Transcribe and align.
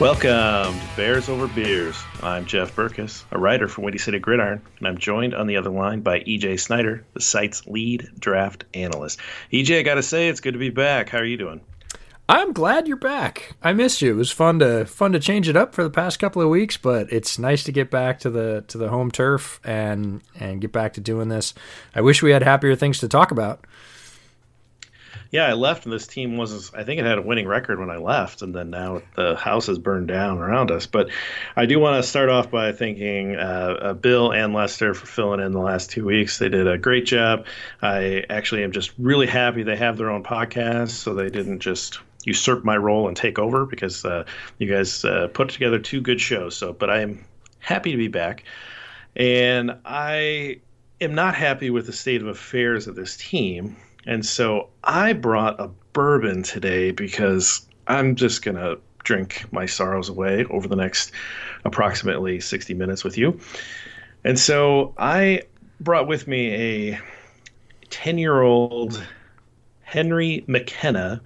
Welcome 0.00 0.80
to 0.80 0.96
Bears 0.96 1.28
Over 1.28 1.46
Beers. 1.46 1.94
I'm 2.22 2.46
Jeff 2.46 2.74
Berckes, 2.74 3.24
a 3.32 3.38
writer 3.38 3.68
for 3.68 3.82
Windy 3.82 3.98
City 3.98 4.18
Gridiron, 4.18 4.62
and 4.78 4.88
I'm 4.88 4.96
joined 4.96 5.34
on 5.34 5.46
the 5.46 5.58
other 5.58 5.68
line 5.68 6.00
by 6.00 6.20
EJ 6.20 6.58
Snyder, 6.58 7.04
the 7.12 7.20
site's 7.20 7.66
lead 7.66 8.08
draft 8.18 8.64
analyst. 8.72 9.20
EJ, 9.52 9.80
I 9.80 9.82
gotta 9.82 10.02
say, 10.02 10.28
it's 10.28 10.40
good 10.40 10.54
to 10.54 10.58
be 10.58 10.70
back. 10.70 11.10
How 11.10 11.18
are 11.18 11.24
you 11.26 11.36
doing? 11.36 11.60
I'm 12.30 12.54
glad 12.54 12.88
you're 12.88 12.96
back. 12.96 13.52
I 13.62 13.74
missed 13.74 14.00
you. 14.00 14.12
It 14.12 14.16
was 14.16 14.30
fun 14.30 14.60
to 14.60 14.86
fun 14.86 15.12
to 15.12 15.20
change 15.20 15.50
it 15.50 15.56
up 15.56 15.74
for 15.74 15.82
the 15.82 15.90
past 15.90 16.18
couple 16.18 16.40
of 16.40 16.48
weeks, 16.48 16.78
but 16.78 17.12
it's 17.12 17.38
nice 17.38 17.62
to 17.64 17.72
get 17.72 17.90
back 17.90 18.20
to 18.20 18.30
the 18.30 18.64
to 18.68 18.78
the 18.78 18.88
home 18.88 19.10
turf 19.10 19.60
and 19.64 20.22
and 20.34 20.62
get 20.62 20.72
back 20.72 20.94
to 20.94 21.02
doing 21.02 21.28
this. 21.28 21.52
I 21.94 22.00
wish 22.00 22.22
we 22.22 22.30
had 22.30 22.42
happier 22.42 22.74
things 22.74 23.00
to 23.00 23.08
talk 23.08 23.32
about 23.32 23.66
yeah, 25.30 25.46
I 25.46 25.52
left 25.52 25.84
and 25.84 25.92
this 25.92 26.08
team 26.08 26.36
was 26.36 26.74
I 26.74 26.82
think 26.82 27.00
it 27.00 27.06
had 27.06 27.18
a 27.18 27.22
winning 27.22 27.46
record 27.46 27.78
when 27.78 27.88
I 27.88 27.98
left, 27.98 28.42
and 28.42 28.52
then 28.52 28.70
now 28.70 29.02
the 29.14 29.36
house 29.36 29.66
has 29.68 29.78
burned 29.78 30.08
down 30.08 30.38
around 30.38 30.72
us. 30.72 30.86
But 30.86 31.10
I 31.54 31.66
do 31.66 31.78
want 31.78 32.02
to 32.02 32.08
start 32.08 32.28
off 32.28 32.50
by 32.50 32.72
thanking 32.72 33.36
uh, 33.36 33.76
uh, 33.80 33.92
Bill 33.94 34.32
and 34.32 34.52
Lester 34.52 34.92
for 34.92 35.06
filling 35.06 35.40
in 35.40 35.52
the 35.52 35.60
last 35.60 35.90
two 35.90 36.04
weeks. 36.04 36.38
They 36.38 36.48
did 36.48 36.66
a 36.66 36.76
great 36.76 37.06
job. 37.06 37.46
I 37.80 38.24
actually 38.28 38.64
am 38.64 38.72
just 38.72 38.92
really 38.98 39.28
happy 39.28 39.62
they 39.62 39.76
have 39.76 39.96
their 39.96 40.10
own 40.10 40.24
podcast, 40.24 40.90
so 40.90 41.14
they 41.14 41.30
didn't 41.30 41.60
just 41.60 42.00
usurp 42.24 42.64
my 42.64 42.76
role 42.76 43.06
and 43.06 43.16
take 43.16 43.38
over 43.38 43.66
because 43.66 44.04
uh, 44.04 44.24
you 44.58 44.68
guys 44.68 45.04
uh, 45.04 45.28
put 45.32 45.50
together 45.50 45.78
two 45.78 46.00
good 46.00 46.20
shows. 46.20 46.56
So, 46.56 46.72
but 46.72 46.90
I 46.90 47.02
am 47.02 47.24
happy 47.60 47.92
to 47.92 47.96
be 47.96 48.08
back, 48.08 48.42
and 49.14 49.78
I 49.84 50.58
am 51.00 51.14
not 51.14 51.36
happy 51.36 51.70
with 51.70 51.86
the 51.86 51.92
state 51.92 52.20
of 52.20 52.26
affairs 52.26 52.88
of 52.88 52.96
this 52.96 53.16
team 53.16 53.76
and 54.06 54.24
so 54.24 54.68
I 54.84 55.12
brought 55.12 55.60
a 55.60 55.68
bourbon 55.92 56.42
today 56.42 56.90
because 56.90 57.66
I'm 57.86 58.14
just 58.14 58.42
going 58.42 58.56
to 58.56 58.78
drink 59.02 59.44
my 59.52 59.66
sorrows 59.66 60.08
away 60.08 60.44
over 60.50 60.68
the 60.68 60.76
next 60.76 61.12
approximately 61.64 62.40
60 62.40 62.74
minutes 62.74 63.04
with 63.04 63.18
you. 63.18 63.40
And 64.24 64.38
so 64.38 64.94
I 64.98 65.42
brought 65.80 66.06
with 66.06 66.28
me 66.28 66.90
a 66.90 67.00
10 67.88 68.18
year 68.18 68.40
old 68.40 69.02
Henry 69.82 70.44
McKenna 70.46 71.20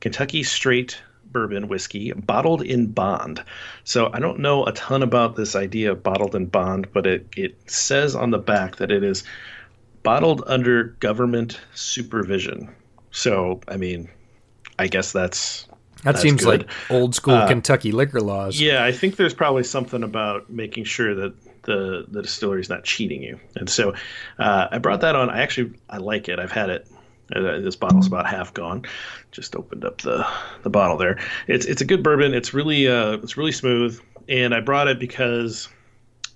Kentucky 0.00 0.42
Straight 0.42 1.00
bourbon 1.30 1.68
whiskey 1.68 2.12
bottled 2.12 2.62
in 2.62 2.86
bond. 2.86 3.42
So 3.84 4.10
I 4.12 4.18
don't 4.18 4.40
know 4.40 4.64
a 4.64 4.72
ton 4.72 5.02
about 5.02 5.36
this 5.36 5.54
idea 5.54 5.92
of 5.92 6.02
bottled 6.02 6.34
in 6.34 6.46
bond, 6.46 6.88
but 6.92 7.06
it, 7.06 7.26
it 7.36 7.70
says 7.70 8.14
on 8.14 8.30
the 8.30 8.38
back 8.38 8.76
that 8.76 8.90
it 8.90 9.04
is 9.04 9.24
bottled 10.02 10.42
under 10.46 10.84
government 11.00 11.60
supervision. 11.74 12.74
So, 13.10 13.60
I 13.68 13.76
mean, 13.76 14.08
I 14.78 14.86
guess 14.86 15.12
that's 15.12 15.66
that 16.04 16.12
that's 16.12 16.20
seems 16.20 16.44
good. 16.44 16.62
like 16.62 16.70
old 16.90 17.14
school 17.14 17.34
uh, 17.34 17.48
Kentucky 17.48 17.92
liquor 17.92 18.20
laws. 18.20 18.60
Yeah, 18.60 18.84
I 18.84 18.92
think 18.92 19.16
there's 19.16 19.34
probably 19.34 19.64
something 19.64 20.02
about 20.02 20.48
making 20.48 20.84
sure 20.84 21.14
that 21.14 21.34
the 21.64 22.06
the 22.08 22.22
distillery 22.22 22.60
is 22.60 22.68
not 22.68 22.84
cheating 22.84 23.22
you. 23.22 23.40
And 23.56 23.68
so, 23.68 23.94
uh, 24.38 24.68
I 24.70 24.78
brought 24.78 25.00
that 25.00 25.16
on. 25.16 25.30
I 25.30 25.40
actually 25.42 25.74
I 25.90 25.98
like 25.98 26.28
it. 26.28 26.38
I've 26.38 26.52
had 26.52 26.70
it. 26.70 26.88
Uh, 27.34 27.58
this 27.58 27.76
bottle's 27.76 28.06
about 28.06 28.26
half 28.26 28.54
gone. 28.54 28.84
Just 29.32 29.54
opened 29.54 29.84
up 29.84 30.00
the 30.00 30.26
the 30.62 30.70
bottle 30.70 30.96
there. 30.96 31.18
It's 31.46 31.66
it's 31.66 31.82
a 31.82 31.84
good 31.84 32.02
bourbon. 32.02 32.34
It's 32.34 32.54
really 32.54 32.88
uh 32.88 33.14
it's 33.14 33.36
really 33.36 33.52
smooth. 33.52 34.00
And 34.28 34.54
I 34.54 34.60
brought 34.60 34.88
it 34.88 34.98
because 34.98 35.68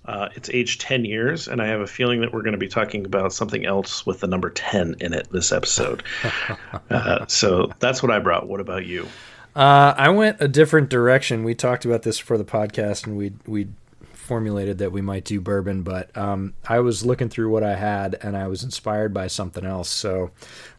uh, 0.05 0.29
it's 0.35 0.49
aged 0.49 0.81
10 0.81 1.05
years, 1.05 1.47
and 1.47 1.61
I 1.61 1.67
have 1.67 1.81
a 1.81 1.87
feeling 1.87 2.21
that 2.21 2.33
we're 2.33 2.41
going 2.41 2.53
to 2.53 2.57
be 2.57 2.67
talking 2.67 3.05
about 3.05 3.33
something 3.33 3.65
else 3.65 4.05
with 4.05 4.19
the 4.19 4.27
number 4.27 4.49
10 4.49 4.97
in 4.99 5.13
it 5.13 5.29
this 5.31 5.51
episode. 5.51 6.03
uh, 6.89 7.25
so 7.27 7.71
that's 7.79 8.03
what 8.03 8.11
I 8.11 8.19
brought. 8.19 8.47
What 8.47 8.59
about 8.59 8.85
you? 8.85 9.07
Uh, 9.55 9.93
I 9.95 10.09
went 10.09 10.37
a 10.41 10.47
different 10.47 10.89
direction. 10.89 11.43
We 11.43 11.55
talked 11.55 11.85
about 11.85 12.03
this 12.03 12.19
for 12.19 12.37
the 12.37 12.43
podcast, 12.43 13.05
and 13.05 13.15
we 13.15 13.33
we 13.45 13.67
formulated 14.11 14.79
that 14.79 14.91
we 14.91 15.01
might 15.01 15.25
do 15.25 15.39
bourbon, 15.39 15.83
but 15.83 16.15
um, 16.17 16.53
I 16.67 16.79
was 16.79 17.05
looking 17.05 17.29
through 17.29 17.51
what 17.51 17.61
I 17.61 17.75
had, 17.75 18.15
and 18.21 18.35
I 18.35 18.47
was 18.47 18.63
inspired 18.63 19.13
by 19.13 19.27
something 19.27 19.65
else. 19.65 19.89
So 19.89 20.31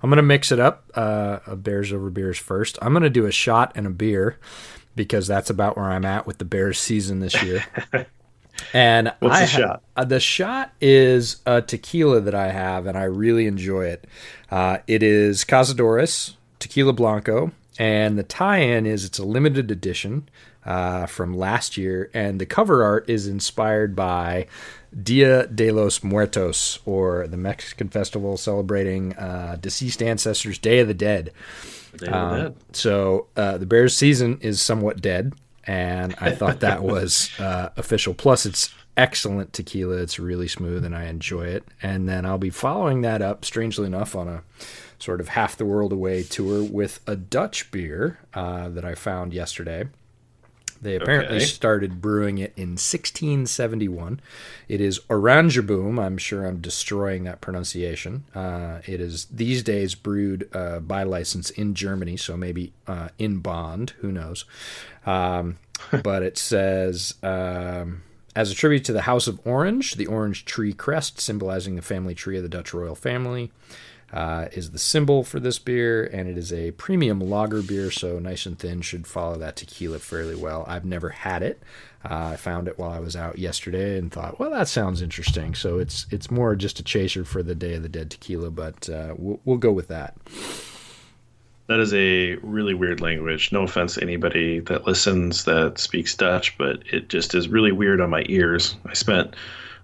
I'm 0.03 0.11
going 0.11 0.17
to 0.17 0.23
mix 0.23 0.51
it 0.51 0.59
up. 0.59 0.91
Uh, 0.95 1.55
Bears 1.55 1.93
over 1.93 2.11
beers 2.11 2.39
first. 2.39 2.79
I'm 2.83 2.93
going 2.93 3.05
to 3.05 3.11
do 3.11 3.27
a 3.27 3.33
shot 3.33 3.73
and 3.75 3.87
a 3.87 3.91
beer 3.91 4.39
because 4.97 5.27
that's 5.27 5.51
about 5.51 5.77
where 5.77 5.87
I'm 5.87 6.05
at 6.05 6.27
with 6.27 6.39
the 6.39 6.45
Bears 6.45 6.79
season 6.79 7.21
this 7.21 7.41
year. 7.43 7.65
And 8.73 9.13
what's 9.21 9.37
I 9.37 9.41
the 9.41 9.47
shot? 9.47 9.83
Uh, 9.97 10.05
the 10.05 10.21
shot 10.21 10.73
is 10.81 11.37
a 11.47 11.63
tequila 11.63 12.21
that 12.21 12.35
I 12.35 12.51
have, 12.51 12.87
and 12.87 12.97
I 12.97 13.05
really 13.05 13.47
enjoy 13.47 13.87
it. 13.87 14.07
Uh, 14.51 14.79
it 14.87 15.03
is 15.03 15.45
Cazadores 15.45 16.35
Tequila 16.59 16.93
Blanco, 16.93 17.53
and 17.79 18.19
the 18.19 18.23
tie-in 18.23 18.87
is 18.87 19.05
it's 19.05 19.19
a 19.19 19.25
limited 19.25 19.71
edition 19.71 20.29
uh, 20.65 21.07
from 21.07 21.37
last 21.37 21.77
year, 21.77 22.11
and 22.15 22.41
the 22.41 22.47
cover 22.47 22.83
art 22.83 23.09
is 23.09 23.27
inspired 23.27 23.95
by 23.95 24.47
Dia 25.03 25.47
de 25.47 25.71
los 25.71 26.03
Muertos, 26.03 26.79
or 26.87 27.27
the 27.27 27.37
Mexican 27.37 27.89
festival 27.89 28.37
celebrating 28.37 29.15
uh, 29.15 29.57
deceased 29.61 30.03
ancestors' 30.03 30.59
Day 30.59 30.81
of 30.81 30.89
the 30.89 30.95
Dead. 30.95 31.33
Day 31.97 32.07
of 32.07 32.13
the 32.13 32.17
um, 32.17 32.41
Dead. 32.41 32.55
So 32.73 33.27
uh, 33.37 33.59
the 33.59 33.67
Bears' 33.67 33.97
season 33.97 34.39
is 34.41 34.63
somewhat 34.63 35.01
dead 35.03 35.35
and 35.67 36.15
I 36.21 36.33
thought 36.33 36.61
that 36.61 36.83
was 36.83 37.31
uh, 37.39 37.71
official. 37.77 38.15
Plus, 38.15 38.47
it's 38.47 38.75
excellent 38.97 39.53
tequila. 39.53 39.97
It's 39.97 40.19
really 40.19 40.49
smooth, 40.49 40.85
and 40.85 40.95
I 40.95 41.05
enjoy 41.05 41.47
it. 41.47 41.65
And 41.83 42.09
then 42.09 42.25
I'll 42.27 42.39
be 42.39 42.51
following 42.51 43.03
that 43.03 43.23
up, 43.23 43.45
strangely 43.45 43.87
enough, 43.87 44.15
on 44.15 44.29
a 44.29 44.43
sort 44.99 45.21
of 45.21 45.29
half 45.29 45.57
the 45.57 45.65
world 45.65 45.93
away 45.93 46.23
tour 46.23 46.63
with 46.63 47.01
a 47.07 47.17
Dutch 47.17 47.71
beer 47.71 48.19
uh, 48.33 48.69
that 48.71 48.85
I 48.85 48.95
found 48.95 49.35
yesterday. 49.35 49.89
They 50.85 50.97
apparently 50.97 51.39
okay. 51.39 51.47
started 51.47 52.03
brewing 52.03 52.37
it 52.37 52.53
in 52.57 52.73
1671. 52.73 54.21
It 54.69 54.83
is 54.83 55.01
Oranjeboom. 55.09 55.99
I'm 55.99 56.19
sure 56.19 56.45
I'm 56.45 56.61
destroying 56.61 57.25
that 57.25 57.41
pronunciation. 57.41 58.25
Uh, 58.35 58.81
it 58.85 59.01
is 59.01 59.25
these 59.27 59.63
days 59.63 59.95
brewed 59.95 60.47
uh, 60.53 60.81
by 60.81 61.03
license 61.03 61.49
in 61.49 61.75
Germany, 61.75 62.19
so 62.19 62.37
maybe 62.37 62.75
uh, 62.87 63.09
in 63.19 63.39
bond. 63.39 63.95
Who 64.01 64.13
knows? 64.13 64.45
Um, 65.07 65.57
but 66.03 66.23
it 66.23 66.37
says. 66.37 67.15
Um, 67.23 68.03
as 68.37 68.51
a 68.51 68.55
tribute 68.55 68.85
to 68.87 68.93
the 68.93 69.03
House 69.03 69.29
of 69.29 69.41
Orange, 69.47 69.95
the 69.95 70.07
orange 70.07 70.45
tree 70.45 70.73
crest 70.73 71.21
symbolizing 71.21 71.77
the 71.77 71.83
family 71.83 72.17
tree 72.17 72.37
of 72.37 72.43
the 72.43 72.49
Dutch 72.49 72.75
royal 72.75 72.97
family 72.97 73.53
uh, 74.15 74.47
is 74.53 74.71
the 74.71 74.79
symbol 74.79 75.25
for 75.25 75.41
this 75.41 75.59
beer, 75.59 76.05
and 76.05 76.29
it 76.29 76.39
is 76.39 76.53
a 76.53 76.71
premium 76.73 77.19
lager 77.19 77.63
beer, 77.63 77.91
so 77.91 78.21
nice 78.21 78.47
and 78.47 78.57
thin, 78.57 78.81
should 78.81 79.09
follow 79.09 79.37
that 79.37 79.57
tequila 79.57 79.99
fairly 79.99 80.37
well. 80.37 80.65
I've 80.69 80.85
never 80.85 81.09
had 81.09 81.43
it. 81.43 81.61
Uh, 82.09 82.31
I 82.33 82.37
found 82.37 82.69
it 82.69 82.79
while 82.79 82.93
I 82.93 83.01
was 83.01 83.17
out 83.17 83.39
yesterday 83.39 83.99
and 83.99 84.13
thought, 84.13 84.39
well, 84.39 84.51
that 84.53 84.69
sounds 84.69 85.03
interesting. 85.03 85.57
So 85.57 85.81
it's 85.81 86.07
it's 86.13 86.31
more 86.31 86.55
just 86.55 86.79
a 86.79 86.85
chaser 86.85 87.25
for 87.25 87.43
the 87.43 87.57
Day 87.57 87.75
of 87.75 87.83
the 87.83 87.89
Dead 87.89 88.09
tequila, 88.09 88.53
but 88.53 88.89
uh, 88.89 89.15
we'll, 89.19 89.41
we'll 89.45 89.59
go 89.59 89.73
with 89.73 89.89
that. 89.89 90.17
That 91.67 91.81
is 91.81 91.93
a 91.93 92.37
really 92.37 92.75
weird 92.75 93.01
language. 93.01 93.51
No 93.51 93.63
offense 93.63 93.95
to 93.95 94.03
anybody 94.03 94.61
that 94.61 94.87
listens 94.87 95.45
that 95.47 95.79
speaks 95.79 96.15
Dutch, 96.15 96.57
but 96.57 96.85
it 96.93 97.09
just 97.09 97.35
is 97.35 97.49
really 97.49 97.73
weird 97.73 98.01
on 98.01 98.11
my 98.11 98.25
ears. 98.29 98.77
I 98.87 98.93
spent 98.93 99.35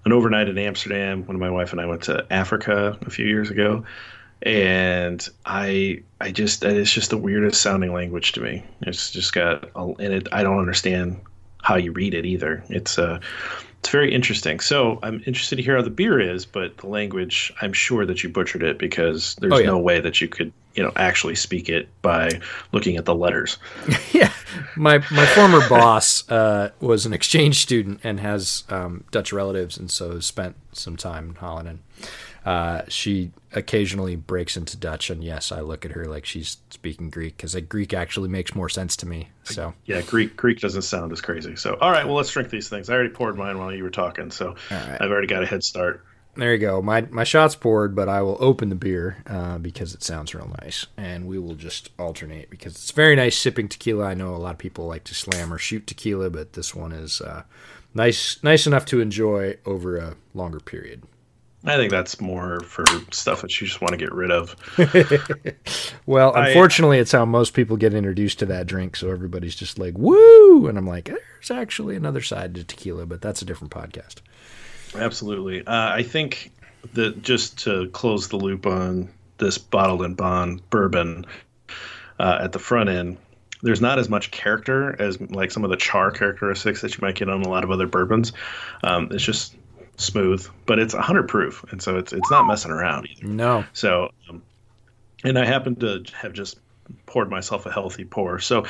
an 0.05 0.13
overnight 0.13 0.49
in 0.49 0.57
Amsterdam 0.57 1.27
when 1.27 1.41
my 1.41 1.51
wife 1.51 1.73
and 1.73 1.81
I 1.81 1.87
went 1.87 2.03
to 2.03 2.25
Africa 2.31 2.97
a 3.05 3.11
few 3.11 3.27
years 3.27 3.51
ago 3.51 3.85
and 4.43 5.29
I 5.45 6.03
I 6.21 6.31
just 6.31 6.65
it's 6.65 6.93
just 6.93 7.11
the 7.11 7.19
weirdest 7.19 7.61
sounding 7.61 7.93
language 7.93 8.33
to 8.33 8.41
me. 8.41 8.65
It's 8.83 9.11
just 9.11 9.33
got 9.33 9.71
and 9.75 10.01
it 10.01 10.29
I 10.33 10.43
don't 10.43 10.59
understand 10.59 11.21
how 11.63 11.77
you 11.77 11.93
read 11.93 12.15
it 12.15 12.25
either. 12.25 12.65
It's 12.69 12.99
uh 12.99 13.21
it's 13.81 13.89
very 13.89 14.13
interesting. 14.13 14.61
So 14.61 14.99
I'm 15.03 15.23
interested 15.27 15.57
to 15.57 15.63
hear 15.63 15.77
how 15.77 15.83
the 15.83 15.91
beer 15.91 16.21
is, 16.21 16.45
but 16.45 16.77
the 16.79 16.87
language 16.87 17.53
I'm 17.63 17.73
sure 17.73 18.05
that 18.07 18.23
you 18.23 18.29
butchered 18.29 18.63
it 18.63 18.79
because 18.79 19.37
there's 19.37 19.53
oh, 19.53 19.59
yeah. 19.59 19.67
no 19.67 19.79
way 19.79 20.01
that 20.01 20.21
you 20.21 20.29
could 20.29 20.53
you 20.75 20.83
know 20.83 20.93
actually 20.97 21.35
speak 21.35 21.69
it 21.69 21.89
by 22.01 22.41
looking 22.73 22.97
at 22.97 23.05
the 23.05 23.15
letters. 23.15 23.59
yeah, 24.13 24.33
my 24.77 24.99
my 25.11 25.27
former 25.27 25.67
boss 25.69 26.29
uh, 26.31 26.71
was 26.81 27.05
an 27.05 27.13
exchange 27.13 27.59
student 27.61 28.01
and 28.05 28.21
has 28.21 28.65
um, 28.71 29.05
Dutch 29.11 29.33
relatives, 29.33 29.77
and 29.77 29.91
so 29.91 30.21
spent 30.21 30.57
some 30.73 30.97
time 30.97 31.31
in 31.31 31.35
Holland 31.37 31.69
and 31.69 31.79
uh, 32.45 32.83
she 32.89 33.33
occasionally 33.53 34.17
breaks 34.17 34.57
into 34.57 34.77
Dutch, 34.77 35.11
and 35.11 35.23
yes, 35.23 35.53
I 35.53 35.61
look 35.61 35.85
at 35.85 35.93
her 35.93 36.07
like 36.07 36.25
she's 36.25 36.59
speaking 36.71 37.11
Greek 37.11 37.37
because 37.37 37.55
Greek 37.55 37.93
actually 37.93 38.29
makes 38.29 38.55
more 38.55 38.69
sense 38.69 38.97
to 38.97 39.07
me. 39.07 39.29
So 39.45 39.75
yeah, 39.85 40.01
Greek 40.03 40.37
Greek 40.37 40.61
doesn't 40.61 40.83
sound 40.83 41.13
as 41.13 41.21
crazy. 41.21 41.57
So 41.57 41.77
all 41.81 41.91
right, 41.91 42.07
well 42.07 42.17
let's 42.17 42.31
drink 42.31 42.51
these 42.51 42.69
things. 42.69 42.89
I 42.89 42.95
already 42.95 43.11
poured 43.11 43.37
mine 43.37 43.59
while 43.59 43.73
you 43.73 43.83
were 43.83 43.91
talking, 43.91 44.31
so 44.31 44.55
right. 44.71 44.99
I've 45.01 45.11
already 45.11 45.27
got 45.27 45.43
a 45.43 45.47
head 45.47 45.65
start. 45.65 46.05
There 46.37 46.53
you 46.53 46.59
go. 46.59 46.81
My 46.81 47.03
my 47.03 47.25
shot's 47.25 47.57
poured, 47.57 47.95
but 47.95 48.09
I 48.09 48.23
will 48.23 48.39
open 48.41 48.69
the 48.69 48.77
beer 48.77 49.19
uh, 49.27 49.59
because 49.59 49.95
it 49.95 50.03
sounds 50.03 50.35
real 50.35 50.51
nice, 50.63 50.87
and 50.97 51.27
we 51.27 51.39
will 51.39 51.57
just 51.57 51.91
alternate 51.99 52.49
because 52.51 52.75
it's 52.75 52.93
very 52.93 53.17
nice 53.17 53.37
sipping 53.37 53.69
tequila. 53.69 54.07
I 54.07 54.15
know 54.15 54.35
a 54.35 54.39
lot 54.39 54.53
of 54.53 54.59
people 54.59 54.87
like 54.87 55.05
to 55.05 55.15
slam 55.15 55.53
or 55.53 55.59
shoot 55.59 55.87
tequila, 55.87 56.31
but 56.31 56.53
this 56.53 56.75
one 56.75 56.93
is 56.93 57.21
uh, 57.21 57.43
nice 57.95 58.43
nice 58.43 58.67
enough 58.67 58.87
to 58.87 59.01
enjoy 59.01 59.57
over 59.67 59.99
a 59.99 60.15
longer 60.33 60.61
period. 60.61 61.03
I 61.65 61.77
think 61.77 61.91
that's 61.91 62.21
more 62.21 62.61
for 62.61 62.87
stuff 63.11 63.43
that 63.43 63.61
you 63.61 63.67
just 63.67 63.83
want 63.83 63.93
to 63.93 63.99
get 63.99 64.13
rid 64.13 64.31
of. 64.31 64.57
well, 66.07 66.35
unfortunately, 66.35 66.97
I, 66.97 67.01
it's 67.01 67.13
how 67.13 67.27
most 67.27 67.53
people 67.53 67.77
get 67.77 67.93
introduced 67.93 68.39
to 68.39 68.47
that 68.47 68.67
drink. 68.67 68.97
So 68.97 69.11
everybody's 69.11 69.55
just 69.55 69.79
like, 69.79 69.99
woo. 69.99 70.67
And 70.69 70.79
I'm 70.79 70.87
like, 70.87 71.05
there's 71.05 71.51
actually 71.51 71.97
another 71.97 72.23
side 72.23 72.55
to 72.55 72.65
tequila, 72.65 73.05
but 73.05 73.21
that's 73.21 73.43
a 73.43 73.45
different 73.45 73.73
podcast. 73.73 74.17
Absolutely. 74.95 75.67
Uh, 75.67 75.95
I 75.95 76.03
think 76.03 76.51
that 76.95 77.23
just 77.23 77.59
to 77.65 77.89
close 77.91 78.29
the 78.29 78.39
loop 78.39 78.67
on 78.67 79.11
this 79.37 79.59
bottled 79.59 80.03
and 80.03 80.17
bond 80.17 80.69
bourbon 80.71 81.27
uh, 82.19 82.39
at 82.41 82.53
the 82.53 82.59
front 82.59 82.89
end, 82.89 83.19
there's 83.63 83.83
not 83.83 83.99
as 83.99 84.09
much 84.09 84.31
character 84.31 85.01
as 85.01 85.21
like 85.21 85.51
some 85.51 85.65
of 85.65 85.71
the 85.71 85.77
char 85.77 86.11
characteristics 86.11 86.81
that 86.81 86.97
you 86.97 86.99
might 87.03 87.17
get 87.17 87.29
on 87.29 87.43
a 87.43 87.49
lot 87.49 87.65
of 87.65 87.71
other 87.71 87.87
bourbons. 87.87 88.33
Um, 88.83 89.09
it's 89.11 89.23
just 89.23 89.55
smooth, 90.01 90.47
but 90.67 90.79
it's 90.79 90.95
100 90.95 91.29
proof, 91.29 91.65
and 91.71 91.81
so 91.83 91.97
it's 91.97 92.13
it's 92.13 92.31
not 92.31 92.47
messing 92.47 92.71
around 92.71 93.09
either. 93.11 93.27
No. 93.27 93.65
So, 93.73 94.11
um, 94.29 94.43
and 95.25 95.39
I 95.39 95.45
happen 95.45 95.77
to 95.77 96.05
have 96.15 96.33
just 96.33 96.59
poured 97.07 97.31
myself 97.31 97.67
a 97.67 97.73
healthy 97.73 98.05
pour. 98.05 98.39
So, 98.39 98.65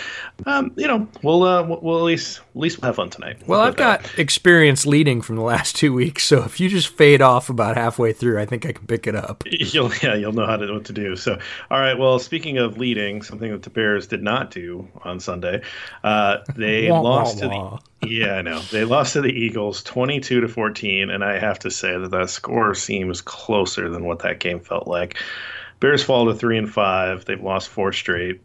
um, 0.46 0.72
you 0.76 0.87
know, 0.87 1.06
we'll 1.22 1.43
uh, 1.43 1.62
we'll 1.62 1.99
at 1.99 2.05
least 2.05 2.38
at 2.38 2.61
least 2.61 2.81
we'll 2.81 2.87
have 2.87 2.96
fun 2.96 3.11
tonight. 3.11 3.37
Well, 3.46 3.61
I've 3.61 3.76
got 3.76 4.02
that. 4.02 4.19
experience 4.19 4.87
leading 4.87 5.22
from 5.22 5.37
the 5.37 5.43
last 5.43 5.76
two 5.81 5.93
weeks, 5.93 6.25
so 6.25 6.43
if 6.44 6.61
you 6.61 6.69
just 6.69 6.88
fade 6.88 7.22
off 7.22 7.50
about 7.50 7.76
halfway 7.76 8.12
through, 8.12 8.40
I 8.40 8.46
think 8.46 8.67
I 8.67 8.72
can 8.72 8.87
pick 8.87 9.06
it 9.06 9.14
up. 9.14 9.44
You'll 9.50 9.93
yeah, 10.02 10.14
you'll 10.14 10.32
know 10.32 10.46
how 10.46 10.56
to 10.56 10.72
what 10.72 10.84
to 10.87 10.93
do. 10.93 11.17
So, 11.17 11.38
all 11.70 11.81
right. 11.81 11.99
Well, 11.99 12.19
speaking 12.19 12.58
of 12.58 12.78
leading, 12.78 13.22
something 13.22 13.50
that 13.50 13.62
the 13.62 13.70
Bears 13.70 14.06
did 14.06 14.23
not 14.23 14.50
do 14.50 14.88
on 15.05 15.20
Sunday, 15.20 15.62
uh, 16.02 16.38
they 16.56 16.88
wah, 16.90 17.00
lost 17.00 17.43
wah, 17.43 17.43
to 17.43 17.49
the. 17.49 17.90
Yeah, 18.08 18.37
I 18.37 18.43
know. 18.43 18.61
They 18.61 18.84
lost 18.84 19.12
to 19.12 19.20
the 19.20 19.28
Eagles 19.28 19.82
22 19.82 20.40
to 20.40 20.49
14, 20.49 21.11
and 21.11 21.23
I 21.23 21.38
have 21.38 21.58
to 21.61 21.70
say 21.70 21.99
that 21.99 22.11
that 22.11 22.31
score 22.31 22.75
seems 22.75 23.20
closer 23.20 23.90
than 23.90 24.05
what 24.05 24.20
that 24.20 24.40
game 24.40 24.61
felt 24.61 24.88
like. 24.88 25.19
Bears 25.80 26.02
fall 26.02 26.26
to 26.26 26.34
three 26.34 26.58
and 26.58 26.70
five. 26.70 27.24
They've 27.24 27.42
lost 27.42 27.68
four 27.68 27.92
straight. 27.92 28.40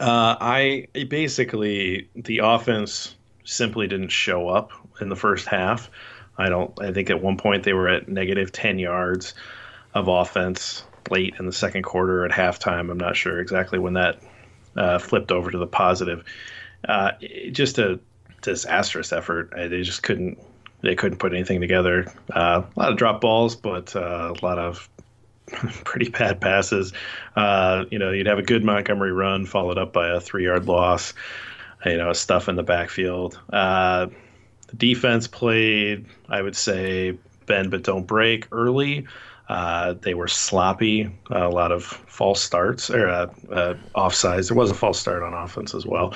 Uh, 0.00 0.36
I 0.40 0.88
basically 1.08 2.08
the 2.14 2.38
offense 2.38 3.14
simply 3.44 3.86
didn't 3.86 4.08
show 4.08 4.48
up 4.48 4.72
in 5.00 5.08
the 5.08 5.16
first 5.16 5.46
half. 5.46 5.90
I 6.38 6.48
don't. 6.48 6.72
I 6.82 6.92
think 6.92 7.10
at 7.10 7.22
one 7.22 7.36
point 7.36 7.62
they 7.62 7.72
were 7.72 7.88
at 7.88 8.08
negative 8.08 8.52
ten 8.52 8.78
yards 8.78 9.34
of 9.94 10.08
offense 10.08 10.84
late 11.10 11.34
in 11.38 11.46
the 11.46 11.52
second 11.52 11.82
quarter 11.82 12.24
at 12.24 12.30
halftime. 12.30 12.90
I'm 12.90 12.98
not 12.98 13.16
sure 13.16 13.38
exactly 13.40 13.78
when 13.78 13.94
that 13.94 14.20
uh, 14.76 14.98
flipped 14.98 15.30
over 15.30 15.50
to 15.50 15.58
the 15.58 15.66
positive. 15.66 16.24
Uh, 16.88 17.12
just 17.52 17.78
a 17.78 18.00
disastrous 18.40 19.12
effort. 19.12 19.52
They 19.54 19.82
just 19.82 20.02
couldn't. 20.02 20.38
They 20.80 20.96
couldn't 20.96 21.18
put 21.18 21.32
anything 21.32 21.60
together. 21.60 22.12
Uh, 22.34 22.62
a 22.76 22.80
lot 22.80 22.90
of 22.90 22.96
drop 22.96 23.20
balls, 23.20 23.54
but 23.54 23.94
uh, 23.94 24.34
a 24.36 24.44
lot 24.44 24.58
of 24.58 24.88
pretty 25.84 26.10
bad 26.10 26.40
passes. 26.40 26.92
Uh, 27.36 27.84
you 27.90 27.98
know, 27.98 28.10
you'd 28.10 28.26
have 28.26 28.38
a 28.38 28.42
good 28.42 28.64
Montgomery 28.64 29.12
run 29.12 29.46
followed 29.46 29.78
up 29.78 29.92
by 29.92 30.08
a 30.08 30.20
three 30.20 30.44
yard 30.44 30.66
loss. 30.66 31.14
You 31.84 31.96
know, 31.96 32.12
stuff 32.12 32.48
in 32.48 32.54
the 32.54 32.62
backfield. 32.62 33.40
Uh, 33.52 34.06
the 34.68 34.76
defense 34.76 35.26
played, 35.26 36.06
I 36.28 36.40
would 36.40 36.54
say, 36.54 37.18
bend 37.46 37.72
but 37.72 37.82
don't 37.82 38.06
break 38.06 38.46
early. 38.52 39.06
Uh, 39.48 39.94
they 40.00 40.14
were 40.14 40.28
sloppy, 40.28 41.10
a 41.30 41.48
lot 41.48 41.72
of 41.72 41.84
false 41.84 42.40
starts 42.40 42.88
or 42.88 43.08
uh, 43.08 43.26
uh, 43.50 43.74
offsides. 43.94 44.48
There 44.48 44.56
was 44.56 44.70
a 44.70 44.74
false 44.74 44.98
start 44.98 45.22
on 45.22 45.34
offense 45.34 45.74
as 45.74 45.84
well. 45.84 46.14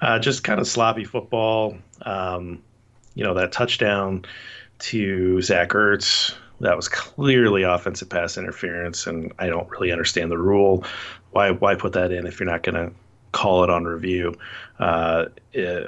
Uh, 0.00 0.18
just 0.18 0.44
kind 0.44 0.60
of 0.60 0.68
sloppy 0.68 1.04
football. 1.04 1.76
Um, 2.02 2.62
you 3.14 3.24
know, 3.24 3.34
that 3.34 3.50
touchdown 3.50 4.24
to 4.78 5.40
Zach 5.40 5.70
Ertz 5.70 6.34
that 6.60 6.76
was 6.76 6.88
clearly 6.88 7.62
offensive 7.62 8.08
pass 8.08 8.38
interference, 8.38 9.06
and 9.06 9.32
I 9.38 9.46
don't 9.46 9.68
really 9.70 9.92
understand 9.92 10.30
the 10.30 10.38
rule. 10.38 10.84
Why 11.30 11.50
why 11.50 11.74
put 11.74 11.94
that 11.94 12.12
in 12.12 12.26
if 12.26 12.40
you're 12.40 12.48
not 12.48 12.62
going 12.62 12.74
to 12.74 12.94
call 13.32 13.64
it 13.64 13.70
on 13.70 13.84
review 13.84 14.36
uh, 14.78 15.26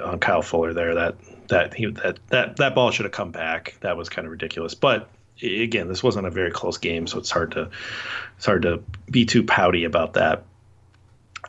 on 0.03 0.19
Kyle 0.19 0.41
Fuller 0.41 0.73
there? 0.73 0.95
That 0.95 1.15
that 1.47 1.73
he 1.73 1.87
that 1.87 2.19
that 2.27 2.57
that 2.57 2.75
ball 2.75 2.91
should 2.91 3.05
have 3.05 3.13
come 3.13 3.31
back. 3.31 3.77
That 3.81 3.97
was 3.97 4.09
kind 4.09 4.25
of 4.25 4.31
ridiculous, 4.31 4.75
but 4.75 5.09
again, 5.41 5.87
this 5.87 6.03
wasn't 6.03 6.27
a 6.27 6.31
very 6.31 6.51
close 6.51 6.77
game, 6.77 7.07
so 7.07 7.19
it's 7.19 7.31
hard 7.31 7.51
to 7.53 7.69
it's 8.37 8.45
hard 8.45 8.63
to 8.63 8.83
be 9.09 9.25
too 9.25 9.43
pouty 9.43 9.83
about 9.83 10.13
that. 10.13 10.43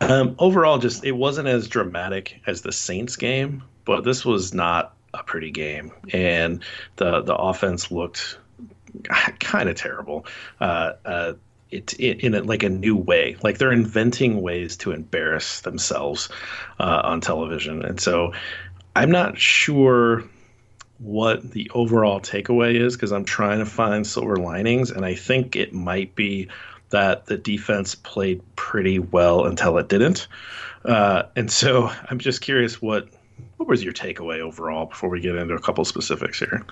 Um, 0.01 0.35
overall, 0.39 0.79
just 0.79 1.05
it 1.05 1.13
wasn't 1.13 1.49
as 1.49 1.69
dramatic 1.69 2.41
as 2.47 2.63
the 2.63 2.73
Saints 2.73 3.17
game, 3.17 3.65
but 3.85 4.03
this 4.05 4.25
was 4.25 4.55
not 4.55 4.95
a 5.13 5.23
pretty 5.23 5.51
game, 5.51 5.93
and 6.13 6.63
the 6.97 7.21
the 7.21 7.35
offense 7.35 7.91
looked 7.91 8.39
kind 9.41 9.69
of 9.69 9.77
terrible. 9.77 10.27
Uh, 10.61 10.93
uh, 11.05 11.33
it, 11.71 11.95
it, 12.01 12.21
in 12.21 12.35
a, 12.35 12.43
like 12.43 12.63
a 12.63 12.69
new 12.69 12.97
way. 12.97 13.37
Like 13.43 13.59
they're 13.59 13.73
inventing 13.73 14.43
ways 14.43 14.77
to 14.79 14.91
embarrass 14.91 15.61
themselves 15.61 16.29
uh, 16.81 17.03
on 17.05 17.21
television, 17.21 17.85
and 17.85 18.01
so 18.01 18.33
I'm 18.97 19.11
not 19.11 19.39
sure 19.39 20.25
what 20.99 21.51
the 21.53 21.71
overall 21.75 22.21
takeaway 22.21 22.75
is 22.75 22.95
because 22.95 23.13
I'm 23.13 23.25
trying 23.25 23.61
to 23.61 23.67
find 23.67 24.07
silver 24.07 24.37
linings, 24.37 24.91
and 24.91 25.05
I 25.05 25.15
think 25.15 25.57
it 25.57 25.73
might 25.73 26.15
be 26.15 26.49
that 26.91 27.27
the 27.27 27.39
defense 27.39 27.95
played 27.95 28.43
pretty 28.57 28.99
well 28.99 29.47
until 29.47 29.79
it 29.79 29.89
didn't. 29.89 30.27
Uh, 30.85 31.25
and 31.37 31.51
so 31.51 31.91
I'm 32.11 32.19
just 32.19 32.41
curious 32.41 32.83
what 32.83 33.09
what 33.57 33.69
was 33.69 33.83
your 33.83 33.93
takeaway 33.93 34.41
overall 34.41 34.87
before 34.87 35.09
we 35.09 35.21
get 35.21 35.35
into 35.37 35.55
a 35.55 35.61
couple 35.61 35.85
specifics 35.85 36.39
here. 36.39 36.65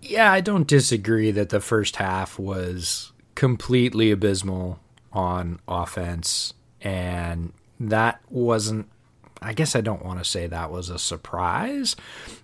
Yeah, 0.00 0.30
I 0.30 0.40
don't 0.40 0.66
disagree 0.66 1.30
that 1.32 1.48
the 1.48 1.60
first 1.60 1.96
half 1.96 2.38
was 2.38 3.12
completely 3.34 4.10
abysmal 4.10 4.80
on 5.12 5.58
offense, 5.66 6.54
and 6.80 7.52
that 7.80 8.20
wasn't. 8.30 8.88
I 9.42 9.52
guess 9.52 9.76
I 9.76 9.80
don't 9.80 10.04
want 10.04 10.18
to 10.18 10.24
say 10.24 10.46
that 10.46 10.70
was 10.70 10.88
a 10.88 10.98
surprise, 10.98 11.94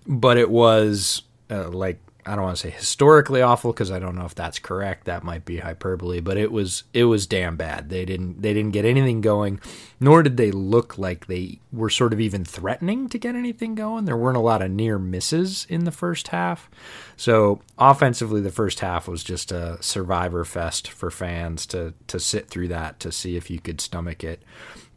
but 0.05 0.37
it 0.37 0.49
was 0.49 1.23
uh, 1.49 1.69
like 1.69 1.99
I 2.25 2.35
don't 2.35 2.45
want 2.45 2.57
to 2.57 2.61
say 2.61 2.69
historically 2.69 3.41
awful 3.41 3.73
because 3.73 3.91
I 3.91 3.99
don't 3.99 4.15
know 4.15 4.25
if 4.25 4.35
that's 4.35 4.59
correct. 4.59 5.05
That 5.05 5.23
might 5.23 5.43
be 5.43 5.57
hyperbole, 5.57 6.21
but 6.21 6.37
it 6.37 6.51
was 6.51 6.83
it 6.93 7.05
was 7.05 7.27
damn 7.27 7.57
bad. 7.57 7.89
They 7.89 8.05
didn't 8.05 8.41
they 8.41 8.53
didn't 8.53 8.71
get 8.71 8.85
anything 8.85 9.21
going, 9.21 9.59
nor 10.03 10.21
did 10.21 10.35
they 10.35 10.51
look 10.51 10.97
like 10.97 11.27
they 11.27 11.59
were 11.71 11.89
sort 11.89 12.11
of 12.11 12.19
even 12.19 12.43
threatening 12.43 13.07
to 13.07 13.17
get 13.17 13.35
anything 13.35 13.73
going. 13.73 14.03
There 14.03 14.17
weren't 14.17 14.35
a 14.35 14.41
lot 14.41 14.61
of 14.61 14.69
near 14.69 14.99
misses 14.99 15.65
in 15.69 15.85
the 15.85 15.93
first 15.93 16.27
half. 16.27 16.69
So 17.15 17.61
offensively, 17.77 18.41
the 18.41 18.51
first 18.51 18.81
half 18.81 19.07
was 19.07 19.23
just 19.23 19.49
a 19.53 19.81
survivor 19.81 20.43
fest 20.43 20.89
for 20.89 21.09
fans 21.09 21.65
to 21.67 21.93
to 22.07 22.19
sit 22.19 22.49
through 22.49 22.67
that 22.67 22.99
to 22.99 23.13
see 23.13 23.37
if 23.37 23.49
you 23.49 23.61
could 23.61 23.79
stomach 23.79 24.25
it. 24.25 24.43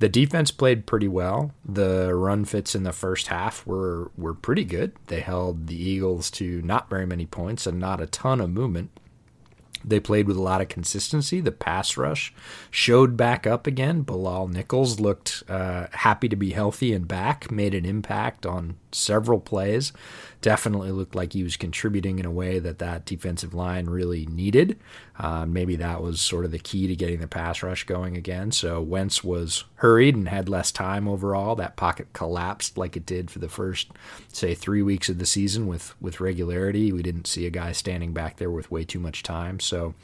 The 0.00 0.08
defense 0.08 0.50
played 0.50 0.86
pretty 0.86 1.08
well. 1.08 1.52
The 1.64 2.12
run 2.12 2.44
fits 2.44 2.75
in 2.75 2.82
the 2.82 2.92
first 2.92 3.28
half 3.28 3.64
were 3.64 4.10
were 4.18 4.34
pretty 4.34 4.64
good. 4.64 4.92
They 5.06 5.20
held 5.20 5.68
the 5.68 5.80
Eagles 5.80 6.32
to 6.32 6.60
not 6.62 6.90
very 6.90 7.06
many 7.06 7.26
points 7.26 7.64
and 7.64 7.78
not 7.78 8.00
a 8.00 8.06
ton 8.06 8.40
of 8.40 8.50
movement. 8.50 8.90
They 9.86 10.00
played 10.00 10.26
with 10.26 10.36
a 10.36 10.42
lot 10.42 10.60
of 10.60 10.68
consistency. 10.68 11.40
The 11.40 11.52
pass 11.52 11.96
rush 11.96 12.34
showed 12.70 13.16
back 13.16 13.46
up 13.46 13.66
again. 13.66 14.02
Bilal 14.02 14.48
Nichols 14.48 14.98
looked 14.98 15.44
uh, 15.48 15.86
happy 15.92 16.28
to 16.28 16.36
be 16.36 16.50
healthy 16.50 16.92
and 16.92 17.06
back, 17.06 17.50
made 17.50 17.74
an 17.74 17.86
impact 17.86 18.44
on 18.44 18.76
several 18.96 19.40
plays 19.40 19.92
definitely 20.42 20.90
looked 20.90 21.14
like 21.14 21.32
he 21.32 21.42
was 21.42 21.56
contributing 21.56 22.18
in 22.18 22.26
a 22.26 22.30
way 22.30 22.58
that 22.58 22.78
that 22.78 23.04
defensive 23.04 23.54
line 23.54 23.86
really 23.86 24.26
needed. 24.26 24.78
Uh, 25.18 25.46
maybe 25.46 25.76
that 25.76 26.02
was 26.02 26.20
sort 26.20 26.44
of 26.44 26.52
the 26.52 26.58
key 26.58 26.86
to 26.86 26.94
getting 26.94 27.20
the 27.20 27.26
pass 27.26 27.62
rush 27.62 27.84
going 27.84 28.16
again. 28.16 28.52
So 28.52 28.80
Wentz 28.80 29.24
was 29.24 29.64
hurried 29.76 30.14
and 30.14 30.28
had 30.28 30.48
less 30.48 30.70
time 30.70 31.08
overall. 31.08 31.56
That 31.56 31.76
pocket 31.76 32.12
collapsed 32.12 32.78
like 32.78 32.96
it 32.96 33.06
did 33.06 33.30
for 33.30 33.38
the 33.38 33.48
first, 33.48 33.88
say, 34.32 34.54
three 34.54 34.82
weeks 34.82 35.08
of 35.08 35.18
the 35.18 35.26
season 35.26 35.66
with 35.66 35.94
with 36.00 36.20
regularity. 36.20 36.92
We 36.92 37.02
didn't 37.02 37.26
see 37.26 37.46
a 37.46 37.50
guy 37.50 37.72
standing 37.72 38.12
back 38.12 38.36
there 38.36 38.50
with 38.50 38.70
way 38.70 38.84
too 38.84 39.00
much 39.00 39.22
time. 39.22 39.58
So 39.58 39.94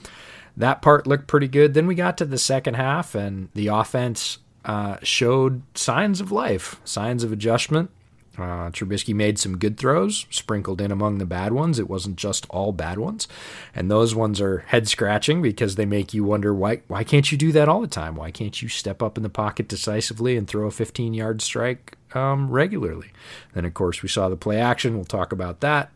that 0.57 0.83
part 0.83 1.07
looked 1.07 1.29
pretty 1.29 1.49
good. 1.49 1.75
Then 1.75 1.87
we 1.87 1.95
got 1.95 2.19
to 2.19 2.25
the 2.25 2.39
second 2.39 2.75
half, 2.75 3.15
and 3.15 3.49
the 3.55 3.69
offense 3.69 4.39
uh, 4.65 4.97
showed 5.03 5.63
signs 5.77 6.21
of 6.21 6.33
life, 6.33 6.81
signs 6.85 7.25
of 7.25 7.33
adjustment. 7.33 7.91
Uh, 8.39 8.71
Trubisky 8.71 9.15
made 9.15 9.39
some 9.39 9.59
good 9.59 9.77
throws, 9.77 10.27
sprinkled 10.31 10.81
in 10.81 10.91
among 10.91 11.19
the 11.19 11.27
bad 11.27 11.53
ones. 11.53 11.79
It 11.79 11.89
wasn't 11.89 12.17
just 12.17 12.47
all 12.49 12.73
bad 12.73 12.99
ones, 12.99 13.29
and 13.75 13.91
those 13.91 14.15
ones 14.15 14.41
are 14.41 14.65
head 14.69 14.89
scratching 14.89 15.43
because 15.43 15.75
they 15.75 15.85
make 15.85 16.15
you 16.15 16.25
wonder 16.25 16.55
why 16.55 16.81
why 16.89 17.05
can't 17.05 17.31
you 17.31 17.37
do 17.37 17.53
that 17.53 17.69
all 17.69 17.81
the 17.81 17.87
time? 17.87 18.17
Why 18.17 18.31
can't 18.31 18.63
you 18.63 18.69
step 18.69 19.03
up 19.03 19.17
in 19.17 19.23
the 19.23 19.29
pocket 19.29 19.69
decisively 19.69 20.37
and 20.37 20.49
throw 20.49 20.67
a 20.67 20.71
15 20.71 21.13
yard 21.13 21.43
strike 21.43 21.97
um, 22.15 22.51
regularly? 22.51 23.11
Then 23.55 23.67
of 23.67 23.75
course 23.75 24.03
we 24.03 24.09
saw 24.09 24.29
the 24.29 24.37
play 24.37 24.59
action. 24.59 24.97
We'll 24.97 25.05
talk 25.05 25.33
about 25.33 25.61
that. 25.61 25.91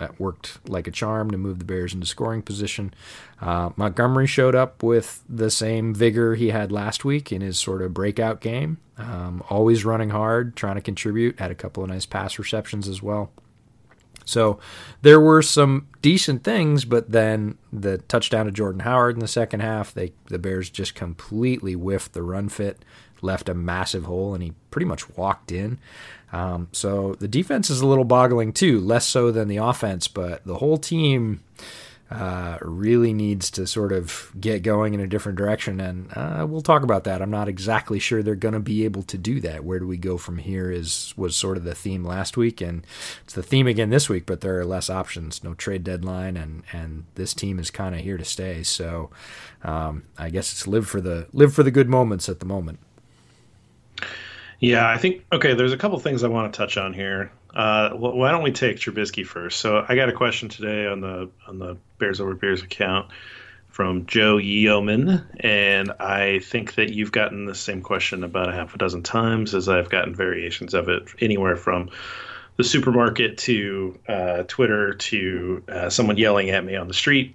That 0.00 0.18
worked 0.18 0.66
like 0.66 0.88
a 0.88 0.90
charm 0.90 1.30
to 1.30 1.36
move 1.36 1.58
the 1.58 1.64
Bears 1.66 1.92
into 1.92 2.06
scoring 2.06 2.40
position. 2.40 2.94
Uh, 3.38 3.70
Montgomery 3.76 4.26
showed 4.26 4.54
up 4.54 4.82
with 4.82 5.22
the 5.28 5.50
same 5.50 5.94
vigor 5.94 6.34
he 6.34 6.48
had 6.48 6.72
last 6.72 7.04
week 7.04 7.30
in 7.30 7.42
his 7.42 7.58
sort 7.58 7.82
of 7.82 7.92
breakout 7.92 8.40
game. 8.40 8.78
Um, 8.96 9.44
always 9.50 9.84
running 9.84 10.08
hard, 10.08 10.56
trying 10.56 10.76
to 10.76 10.80
contribute. 10.80 11.38
Had 11.38 11.50
a 11.50 11.54
couple 11.54 11.82
of 11.82 11.90
nice 11.90 12.06
pass 12.06 12.38
receptions 12.38 12.88
as 12.88 13.02
well. 13.02 13.30
So 14.24 14.58
there 15.02 15.20
were 15.20 15.42
some 15.42 15.88
decent 16.00 16.44
things, 16.44 16.84
but 16.84 17.10
then 17.10 17.58
the 17.72 17.98
touchdown 17.98 18.46
to 18.46 18.52
Jordan 18.52 18.80
Howard 18.80 19.16
in 19.16 19.20
the 19.20 19.28
second 19.28 19.60
half, 19.60 19.92
they 19.92 20.12
the 20.26 20.38
Bears 20.38 20.70
just 20.70 20.94
completely 20.94 21.74
whiffed 21.74 22.12
the 22.14 22.22
run 22.22 22.48
fit, 22.48 22.84
left 23.22 23.48
a 23.48 23.54
massive 23.54 24.04
hole, 24.04 24.34
and 24.34 24.42
he 24.42 24.52
pretty 24.70 24.86
much 24.86 25.08
walked 25.16 25.52
in. 25.52 25.78
Um, 26.32 26.68
so 26.72 27.14
the 27.14 27.28
defense 27.28 27.70
is 27.70 27.80
a 27.80 27.86
little 27.86 28.04
boggling 28.04 28.52
too, 28.52 28.80
less 28.80 29.06
so 29.06 29.30
than 29.30 29.48
the 29.48 29.56
offense, 29.56 30.08
but 30.08 30.44
the 30.44 30.58
whole 30.58 30.78
team 30.78 31.40
uh, 32.10 32.58
really 32.60 33.12
needs 33.12 33.52
to 33.52 33.64
sort 33.68 33.92
of 33.92 34.32
get 34.40 34.64
going 34.64 34.94
in 34.94 35.00
a 35.00 35.06
different 35.06 35.38
direction. 35.38 35.80
And 35.80 36.10
uh, 36.16 36.44
we'll 36.48 36.60
talk 36.60 36.82
about 36.82 37.04
that. 37.04 37.22
I'm 37.22 37.30
not 37.30 37.48
exactly 37.48 38.00
sure 38.00 38.20
they're 38.20 38.34
going 38.34 38.54
to 38.54 38.60
be 38.60 38.84
able 38.84 39.04
to 39.04 39.16
do 39.16 39.40
that. 39.42 39.64
Where 39.64 39.78
do 39.78 39.86
we 39.86 39.96
go 39.96 40.18
from 40.18 40.38
here? 40.38 40.72
Is 40.72 41.14
was 41.16 41.36
sort 41.36 41.56
of 41.56 41.62
the 41.62 41.74
theme 41.74 42.04
last 42.04 42.36
week, 42.36 42.60
and 42.60 42.84
it's 43.22 43.34
the 43.34 43.44
theme 43.44 43.68
again 43.68 43.90
this 43.90 44.08
week. 44.08 44.26
But 44.26 44.40
there 44.40 44.58
are 44.58 44.64
less 44.64 44.90
options, 44.90 45.44
no 45.44 45.54
trade 45.54 45.84
deadline, 45.84 46.36
and 46.36 46.64
and 46.72 47.04
this 47.14 47.32
team 47.32 47.60
is 47.60 47.70
kind 47.70 47.94
of 47.94 48.00
here 48.00 48.18
to 48.18 48.24
stay. 48.24 48.64
So 48.64 49.10
um, 49.62 50.02
I 50.18 50.30
guess 50.30 50.50
it's 50.50 50.66
live 50.66 50.88
for 50.88 51.00
the 51.00 51.28
live 51.32 51.54
for 51.54 51.62
the 51.62 51.70
good 51.70 51.88
moments 51.88 52.28
at 52.28 52.40
the 52.40 52.46
moment. 52.46 52.80
Yeah, 54.60 54.88
I 54.88 54.98
think 54.98 55.24
okay. 55.32 55.54
There's 55.54 55.72
a 55.72 55.78
couple 55.78 55.98
things 55.98 56.22
I 56.22 56.28
want 56.28 56.52
to 56.52 56.56
touch 56.56 56.76
on 56.76 56.92
here. 56.92 57.32
Uh, 57.52 57.90
why 57.90 58.30
don't 58.30 58.42
we 58.42 58.52
take 58.52 58.76
Trubisky 58.76 59.26
first? 59.26 59.58
So 59.58 59.84
I 59.88 59.96
got 59.96 60.08
a 60.08 60.12
question 60.12 60.48
today 60.48 60.86
on 60.86 61.00
the 61.00 61.30
on 61.48 61.58
the 61.58 61.76
Bears 61.98 62.20
Over 62.20 62.34
Beers 62.34 62.62
account 62.62 63.10
from 63.68 64.04
Joe 64.04 64.36
Yeoman, 64.36 65.26
and 65.40 65.92
I 65.98 66.40
think 66.40 66.74
that 66.74 66.92
you've 66.92 67.12
gotten 67.12 67.46
the 67.46 67.54
same 67.54 67.80
question 67.80 68.22
about 68.22 68.50
a 68.50 68.52
half 68.52 68.74
a 68.74 68.78
dozen 68.78 69.02
times 69.02 69.54
as 69.54 69.68
I've 69.68 69.88
gotten 69.88 70.14
variations 70.14 70.74
of 70.74 70.88
it, 70.88 71.04
anywhere 71.20 71.56
from 71.56 71.88
the 72.56 72.64
supermarket 72.64 73.38
to 73.38 73.98
uh, 74.08 74.42
Twitter 74.46 74.92
to 74.92 75.62
uh, 75.68 75.88
someone 75.88 76.18
yelling 76.18 76.50
at 76.50 76.64
me 76.64 76.76
on 76.76 76.88
the 76.88 76.94
street. 76.94 77.34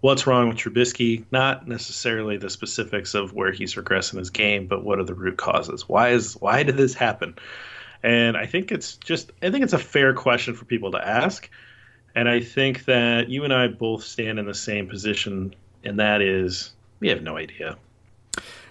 What's 0.00 0.26
wrong 0.26 0.48
with 0.48 0.58
Trubisky? 0.58 1.24
Not 1.30 1.66
necessarily 1.66 2.36
the 2.36 2.50
specifics 2.50 3.14
of 3.14 3.32
where 3.32 3.50
he's 3.50 3.74
regressing 3.74 4.18
his 4.18 4.30
game, 4.30 4.66
but 4.66 4.84
what 4.84 4.98
are 4.98 5.04
the 5.04 5.14
root 5.14 5.38
causes? 5.38 5.88
Why 5.88 6.10
is 6.10 6.34
why 6.34 6.62
did 6.62 6.76
this 6.76 6.94
happen? 6.94 7.34
And 8.02 8.36
I 8.36 8.46
think 8.46 8.70
it's 8.72 8.96
just 8.98 9.32
I 9.42 9.50
think 9.50 9.64
it's 9.64 9.72
a 9.72 9.78
fair 9.78 10.14
question 10.14 10.54
for 10.54 10.64
people 10.64 10.92
to 10.92 11.06
ask. 11.06 11.48
And 12.14 12.28
I 12.28 12.40
think 12.40 12.84
that 12.86 13.28
you 13.28 13.44
and 13.44 13.52
I 13.52 13.68
both 13.68 14.02
stand 14.02 14.38
in 14.38 14.46
the 14.46 14.54
same 14.54 14.88
position, 14.88 15.54
and 15.84 15.98
that 15.98 16.22
is 16.22 16.72
we 17.00 17.08
have 17.08 17.22
no 17.22 17.36
idea. 17.36 17.76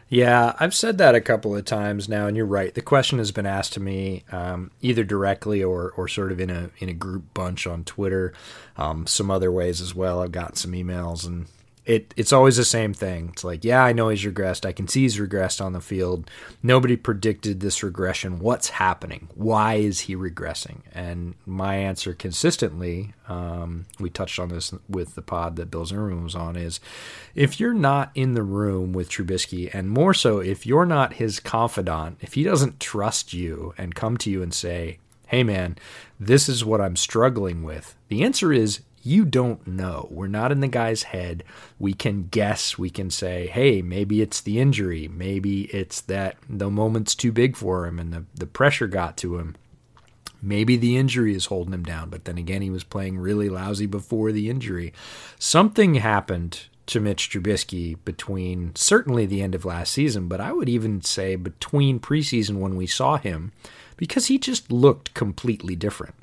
Yeah, 0.07 0.53
I've 0.59 0.75
said 0.75 1.00
that 1.00 1.15
a 1.15 1.21
couple 1.21 1.55
of 1.55 1.65
times 1.65 2.07
now, 2.07 2.27
and 2.27 2.38
you're 2.38 2.45
right. 2.45 2.74
The 2.74 2.81
question 2.81 3.17
has 3.17 3.31
been 3.31 3.47
asked 3.47 3.74
to 3.74 3.79
me 3.79 4.24
um, 4.31 4.69
either 4.81 5.03
directly 5.03 5.63
or, 5.63 5.91
or 5.97 6.07
sort 6.07 6.31
of 6.31 6.39
in 6.39 6.51
a 6.51 6.69
in 6.77 6.89
a 6.89 6.93
group 6.93 7.33
bunch 7.33 7.65
on 7.65 7.83
Twitter, 7.83 8.31
um, 8.77 9.07
some 9.07 9.31
other 9.31 9.51
ways 9.51 9.81
as 9.81 9.95
well. 9.95 10.21
I've 10.21 10.31
gotten 10.31 10.55
some 10.55 10.74
emails, 10.74 11.25
and 11.25 11.47
it 11.85 12.13
it's 12.17 12.33
always 12.33 12.57
the 12.57 12.65
same 12.65 12.93
thing. 12.93 13.29
It's 13.33 13.43
like, 13.43 13.63
yeah, 13.63 13.83
I 13.83 13.93
know 13.93 14.09
he's 14.09 14.23
regressed. 14.23 14.65
I 14.65 14.71
can 14.71 14.87
see 14.87 15.01
he's 15.01 15.19
regressed 15.19 15.63
on 15.63 15.73
the 15.73 15.81
field. 15.81 16.29
Nobody 16.63 16.95
predicted 16.95 17.59
this 17.59 17.83
regression. 17.83 18.39
What's 18.39 18.69
happening? 18.69 19.29
Why 19.35 19.75
is 19.75 20.01
he 20.01 20.15
regressing? 20.15 20.81
And 20.91 21.35
my 21.45 21.75
answer 21.75 22.13
consistently, 22.13 23.13
um, 23.27 23.85
we 23.99 24.09
touched 24.09 24.39
on 24.39 24.49
this 24.49 24.73
with 24.89 25.15
the 25.15 25.21
pod 25.21 25.55
that 25.57 25.71
Bill 25.71 25.85
Zimmerman 25.85 26.23
was 26.23 26.35
on, 26.35 26.55
is 26.55 26.79
if 27.35 27.59
you're 27.59 27.73
not 27.73 28.11
in 28.15 28.33
the 28.33 28.43
room 28.43 28.91
with 28.91 29.09
Trubisky, 29.09 29.69
and 29.73 29.89
more 29.89 30.13
so 30.13 30.39
if 30.39 30.65
you're 30.65 30.85
not 30.85 31.13
his 31.13 31.39
confidant, 31.39 32.17
if 32.21 32.33
he 32.33 32.43
doesn't 32.43 32.79
trust 32.79 33.33
you 33.33 33.73
and 33.77 33.93
come 33.93 34.17
to 34.17 34.31
you 34.31 34.41
and 34.41 34.53
say, 34.53 34.99
hey 35.27 35.43
man, 35.43 35.77
this 36.19 36.49
is 36.49 36.65
what 36.65 36.81
I'm 36.81 36.95
struggling 36.95 37.63
with, 37.63 37.95
the 38.07 38.23
answer 38.23 38.51
is 38.51 38.81
you 39.05 39.24
don't 39.24 39.65
know. 39.67 40.07
We're 40.09 40.27
not 40.27 40.51
in 40.51 40.62
the 40.62 40.67
guy's 40.67 41.03
head. 41.03 41.43
We 41.77 41.93
can 41.93 42.27
guess. 42.27 42.77
We 42.77 42.89
can 42.89 43.09
say, 43.12 43.47
hey, 43.47 43.81
maybe 43.81 44.21
it's 44.21 44.41
the 44.41 44.59
injury. 44.59 45.07
Maybe 45.07 45.63
it's 45.65 46.01
that 46.01 46.38
the 46.50 46.71
moment's 46.71 47.13
too 47.13 47.31
big 47.31 47.55
for 47.55 47.85
him 47.85 48.00
and 48.00 48.12
the, 48.12 48.25
the 48.33 48.47
pressure 48.47 48.88
got 48.88 49.15
to 49.17 49.38
him. 49.38 49.55
Maybe 50.41 50.75
the 50.75 50.97
injury 50.97 51.35
is 51.35 51.45
holding 51.45 51.74
him 51.74 51.83
down, 51.83 52.09
but 52.09 52.25
then 52.25 52.38
again, 52.38 52.62
he 52.62 52.69
was 52.69 52.83
playing 52.83 53.17
really 53.17 53.50
lousy 53.50 53.85
before 53.85 54.31
the 54.31 54.50
injury. 54.50 54.93
Something 55.39 55.95
happened 55.95 56.62
to 56.88 57.00
Mitch 57.00 57.29
Trubisky 57.29 57.97
between 58.05 58.75
certainly 58.75 59.25
the 59.25 59.41
end 59.41 59.55
of 59.55 59.65
last 59.65 59.91
season, 59.93 60.27
but 60.27 60.41
I 60.41 60.51
would 60.51 60.69
even 60.69 61.01
say 61.01 61.35
between 61.35 62.00
preseason 62.00 62.57
when 62.57 62.75
we 62.75 62.88
saw 62.88 63.17
him, 63.17 63.51
because 63.97 64.27
he 64.27 64.38
just 64.38 64.71
looked 64.71 65.13
completely 65.13 65.75
different. 65.75 66.14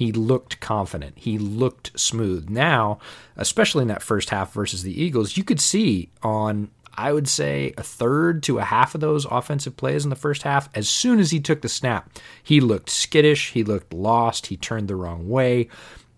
He 0.00 0.12
looked 0.12 0.60
confident. 0.60 1.12
He 1.18 1.36
looked 1.36 2.00
smooth. 2.00 2.48
Now, 2.48 3.00
especially 3.36 3.82
in 3.82 3.88
that 3.88 4.00
first 4.00 4.30
half 4.30 4.50
versus 4.50 4.82
the 4.82 4.98
Eagles, 4.98 5.36
you 5.36 5.44
could 5.44 5.60
see 5.60 6.08
on 6.22 6.70
I 6.94 7.12
would 7.12 7.28
say 7.28 7.74
a 7.76 7.82
third 7.82 8.42
to 8.44 8.60
a 8.60 8.64
half 8.64 8.94
of 8.94 9.02
those 9.02 9.26
offensive 9.26 9.76
plays 9.76 10.04
in 10.04 10.08
the 10.08 10.16
first 10.16 10.42
half, 10.44 10.70
as 10.74 10.88
soon 10.88 11.20
as 11.20 11.32
he 11.32 11.38
took 11.38 11.60
the 11.60 11.68
snap, 11.68 12.18
he 12.42 12.62
looked 12.62 12.88
skittish, 12.88 13.50
he 13.52 13.62
looked 13.62 13.92
lost, 13.92 14.46
he 14.46 14.56
turned 14.56 14.88
the 14.88 14.96
wrong 14.96 15.28
way. 15.28 15.68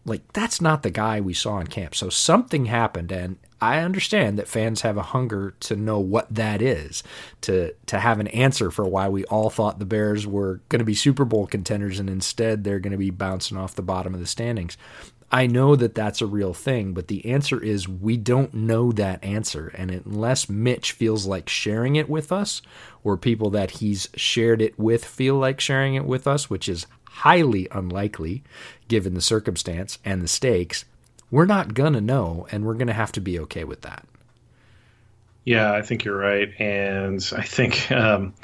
Like, 0.04 0.32
that's 0.32 0.60
not 0.60 0.82
the 0.82 0.90
guy 0.90 1.20
we 1.20 1.34
saw 1.34 1.60
in 1.60 1.68
camp. 1.68 1.94
So 1.94 2.08
something 2.08 2.66
happened, 2.66 3.12
and 3.12 3.36
I 3.62 3.78
understand 3.78 4.36
that 4.38 4.48
fans 4.48 4.80
have 4.80 4.96
a 4.96 5.02
hunger 5.02 5.54
to 5.60 5.76
know 5.76 6.00
what 6.00 6.34
that 6.34 6.60
is, 6.60 7.04
to 7.42 7.74
to 7.86 8.00
have 8.00 8.18
an 8.18 8.26
answer 8.28 8.72
for 8.72 8.84
why 8.84 9.08
we 9.08 9.24
all 9.26 9.50
thought 9.50 9.78
the 9.78 9.84
Bears 9.84 10.26
were 10.26 10.60
going 10.68 10.80
to 10.80 10.84
be 10.84 10.94
Super 10.94 11.24
Bowl 11.24 11.46
contenders 11.46 12.00
and 12.00 12.10
instead 12.10 12.64
they're 12.64 12.80
going 12.80 12.90
to 12.90 12.98
be 12.98 13.10
bouncing 13.10 13.56
off 13.56 13.76
the 13.76 13.82
bottom 13.82 14.14
of 14.14 14.20
the 14.20 14.26
standings. 14.26 14.76
I 15.34 15.46
know 15.46 15.76
that 15.76 15.94
that's 15.94 16.20
a 16.20 16.26
real 16.26 16.52
thing, 16.52 16.92
but 16.92 17.08
the 17.08 17.24
answer 17.24 17.58
is 17.58 17.88
we 17.88 18.18
don't 18.18 18.52
know 18.52 18.92
that 18.92 19.24
answer. 19.24 19.68
And 19.68 19.90
unless 19.90 20.50
Mitch 20.50 20.92
feels 20.92 21.24
like 21.24 21.48
sharing 21.48 21.96
it 21.96 22.10
with 22.10 22.30
us, 22.30 22.60
or 23.02 23.16
people 23.16 23.48
that 23.50 23.72
he's 23.72 24.10
shared 24.14 24.60
it 24.60 24.78
with 24.78 25.06
feel 25.06 25.36
like 25.36 25.58
sharing 25.58 25.94
it 25.94 26.04
with 26.04 26.26
us, 26.26 26.50
which 26.50 26.68
is 26.68 26.86
highly 27.04 27.66
unlikely 27.72 28.42
given 28.88 29.14
the 29.14 29.22
circumstance 29.22 29.98
and 30.04 30.20
the 30.20 30.28
stakes, 30.28 30.84
we're 31.30 31.46
not 31.46 31.72
going 31.72 31.94
to 31.94 32.00
know, 32.02 32.46
and 32.52 32.64
we're 32.66 32.74
going 32.74 32.86
to 32.88 32.92
have 32.92 33.12
to 33.12 33.20
be 33.20 33.38
okay 33.38 33.64
with 33.64 33.80
that. 33.80 34.06
Yeah, 35.44 35.72
I 35.72 35.80
think 35.80 36.04
you're 36.04 36.16
right, 36.16 36.50
and 36.60 37.26
I 37.34 37.42
think 37.42 37.90
um, 37.90 38.34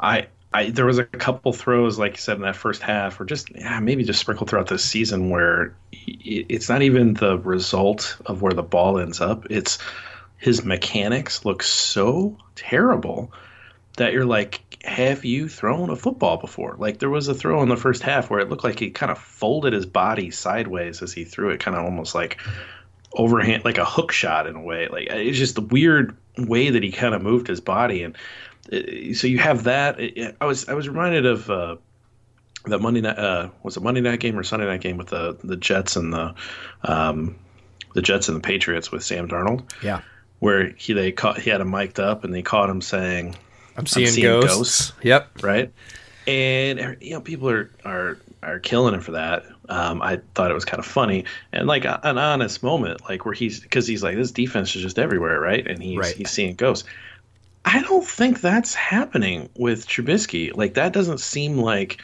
I, 0.00 0.28
I 0.52 0.70
there 0.70 0.86
was 0.86 0.98
a 0.98 1.04
couple 1.04 1.52
throws, 1.52 1.98
like 1.98 2.12
you 2.12 2.18
said 2.18 2.36
in 2.36 2.42
that 2.42 2.56
first 2.56 2.82
half, 2.82 3.20
or 3.20 3.24
just 3.24 3.50
yeah, 3.54 3.80
maybe 3.80 4.04
just 4.04 4.20
sprinkled 4.20 4.48
throughout 4.48 4.68
this 4.68 4.84
season, 4.84 5.30
where 5.30 5.74
it's 5.92 6.68
not 6.68 6.82
even 6.82 7.14
the 7.14 7.38
result 7.38 8.16
of 8.26 8.40
where 8.40 8.52
the 8.54 8.62
ball 8.62 8.98
ends 8.98 9.20
up; 9.20 9.46
it's 9.50 9.78
his 10.38 10.64
mechanics 10.64 11.44
look 11.44 11.62
so 11.62 12.36
terrible 12.54 13.30
that 13.96 14.12
you're 14.12 14.24
like, 14.24 14.78
have 14.84 15.24
you 15.24 15.48
thrown 15.48 15.90
a 15.90 15.96
football 15.96 16.36
before? 16.36 16.76
Like 16.78 16.98
there 16.98 17.10
was 17.10 17.28
a 17.28 17.34
throw 17.34 17.62
in 17.62 17.68
the 17.68 17.76
first 17.76 18.02
half 18.02 18.30
where 18.30 18.40
it 18.40 18.48
looked 18.48 18.64
like 18.64 18.78
he 18.78 18.90
kind 18.90 19.12
of 19.12 19.18
folded 19.18 19.72
his 19.72 19.84
body 19.84 20.30
sideways 20.30 21.02
as 21.02 21.12
he 21.12 21.24
threw 21.24 21.50
it, 21.50 21.60
kind 21.60 21.76
of 21.76 21.84
almost 21.84 22.14
like 22.14 22.40
overhand, 23.12 23.64
like 23.64 23.78
a 23.78 23.84
hook 23.84 24.12
shot 24.12 24.46
in 24.46 24.56
a 24.56 24.62
way. 24.62 24.88
Like 24.88 25.08
it's 25.10 25.38
just 25.38 25.56
the 25.56 25.60
weird 25.60 26.16
way 26.38 26.70
that 26.70 26.82
he 26.82 26.92
kind 26.92 27.14
of 27.14 27.22
moved 27.22 27.48
his 27.48 27.60
body, 27.60 28.02
and 28.02 28.16
so 28.70 29.26
you 29.26 29.38
have 29.38 29.64
that. 29.64 29.98
I 30.40 30.44
was 30.44 30.68
I 30.68 30.74
was 30.74 30.88
reminded 30.88 31.26
of. 31.26 31.50
Uh, 31.50 31.76
that 32.64 32.80
Monday 32.80 33.00
night 33.00 33.16
uh, 33.16 33.48
was 33.62 33.76
a 33.76 33.80
Monday 33.80 34.00
night 34.00 34.20
game 34.20 34.36
or 34.38 34.42
Sunday 34.42 34.66
night 34.66 34.80
game 34.80 34.98
with 34.98 35.06
the 35.06 35.38
the 35.44 35.56
Jets 35.56 35.96
and 35.96 36.12
the 36.12 36.34
um, 36.82 37.36
the 37.94 38.02
Jets 38.02 38.28
and 38.28 38.36
the 38.36 38.40
Patriots 38.40 38.90
with 38.90 39.02
Sam 39.02 39.28
Darnold. 39.28 39.62
Yeah, 39.82 40.02
where 40.40 40.70
he 40.70 40.92
they 40.92 41.12
caught 41.12 41.40
he 41.40 41.50
had 41.50 41.60
him 41.60 41.70
mic'd 41.70 42.00
up 42.00 42.24
and 42.24 42.34
they 42.34 42.42
caught 42.42 42.68
him 42.68 42.80
saying 42.80 43.36
I'm 43.78 43.86
seeing, 43.86 44.06
I'm 44.08 44.12
seeing 44.12 44.26
ghosts. 44.26 44.56
ghosts. 44.56 44.92
Yep. 45.02 45.42
Right. 45.42 45.72
And 46.26 46.98
you 47.00 47.12
know, 47.12 47.20
people 47.20 47.48
are 47.48 47.70
are 47.84 48.18
are 48.42 48.58
killing 48.58 48.94
him 48.94 49.00
for 49.00 49.12
that. 49.12 49.44
Um, 49.68 50.02
I 50.02 50.20
thought 50.34 50.50
it 50.50 50.54
was 50.54 50.64
kind 50.64 50.78
of 50.78 50.86
funny 50.86 51.24
and 51.52 51.66
like 51.66 51.84
an 51.84 52.18
honest 52.18 52.62
moment, 52.62 53.02
like 53.08 53.24
where 53.24 53.34
he's 53.34 53.60
because 53.60 53.86
he's 53.86 54.02
like 54.02 54.16
this 54.16 54.32
defense 54.32 54.74
is 54.74 54.82
just 54.82 54.98
everywhere, 54.98 55.40
right? 55.40 55.66
And 55.66 55.82
he's 55.82 55.98
right. 55.98 56.14
he's 56.14 56.30
seeing 56.30 56.54
ghosts. 56.54 56.88
I 57.64 57.82
don't 57.82 58.06
think 58.06 58.40
that's 58.40 58.74
happening 58.74 59.48
with 59.56 59.86
Trubisky. 59.86 60.56
Like 60.56 60.74
that 60.74 60.92
doesn't 60.92 61.20
seem 61.20 61.58
like 61.58 62.00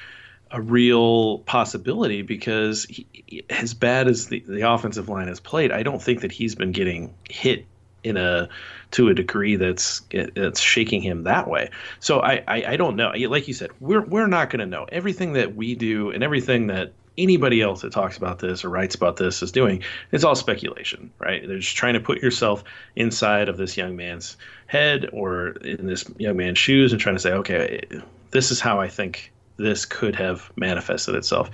a 0.50 0.60
real 0.60 1.38
possibility 1.40 2.22
because 2.22 2.84
he, 2.84 3.44
as 3.50 3.74
bad 3.74 4.08
as 4.08 4.28
the, 4.28 4.40
the 4.46 4.70
offensive 4.70 5.08
line 5.08 5.28
has 5.28 5.40
played, 5.40 5.72
I 5.72 5.82
don't 5.82 6.02
think 6.02 6.20
that 6.20 6.32
he's 6.32 6.54
been 6.54 6.72
getting 6.72 7.14
hit 7.28 7.66
in 8.04 8.16
a 8.16 8.48
to 8.92 9.08
a 9.08 9.14
degree 9.14 9.56
that's 9.56 10.02
that's 10.34 10.60
shaking 10.60 11.02
him 11.02 11.24
that 11.24 11.48
way. 11.48 11.70
So 11.98 12.20
I, 12.20 12.44
I, 12.46 12.64
I 12.68 12.76
don't 12.76 12.96
know. 12.96 13.12
Like 13.28 13.48
you 13.48 13.54
said, 13.54 13.70
we're 13.80 14.04
we're 14.04 14.26
not 14.26 14.50
going 14.50 14.60
to 14.60 14.66
know 14.66 14.86
everything 14.90 15.32
that 15.32 15.56
we 15.56 15.74
do 15.74 16.10
and 16.10 16.22
everything 16.22 16.68
that 16.68 16.92
anybody 17.16 17.62
else 17.62 17.82
that 17.82 17.92
talks 17.92 18.16
about 18.16 18.38
this 18.38 18.64
or 18.64 18.70
writes 18.70 18.94
about 18.94 19.16
this 19.16 19.42
is 19.42 19.52
doing. 19.52 19.82
It's 20.12 20.24
all 20.24 20.34
speculation, 20.34 21.10
right? 21.18 21.46
They're 21.46 21.58
just 21.58 21.76
trying 21.76 21.94
to 21.94 22.00
put 22.00 22.22
yourself 22.22 22.64
inside 22.96 23.48
of 23.48 23.56
this 23.56 23.76
young 23.76 23.96
man's 23.96 24.36
head 24.66 25.08
or 25.12 25.48
in 25.48 25.86
this 25.86 26.04
young 26.18 26.36
man's 26.36 26.58
shoes 26.58 26.92
and 26.92 27.00
trying 27.00 27.14
to 27.14 27.20
say, 27.20 27.32
okay, 27.32 27.82
this 28.30 28.50
is 28.50 28.60
how 28.60 28.80
I 28.80 28.88
think 28.88 29.32
this 29.56 29.84
could 29.84 30.16
have 30.16 30.50
manifested 30.56 31.14
itself. 31.14 31.50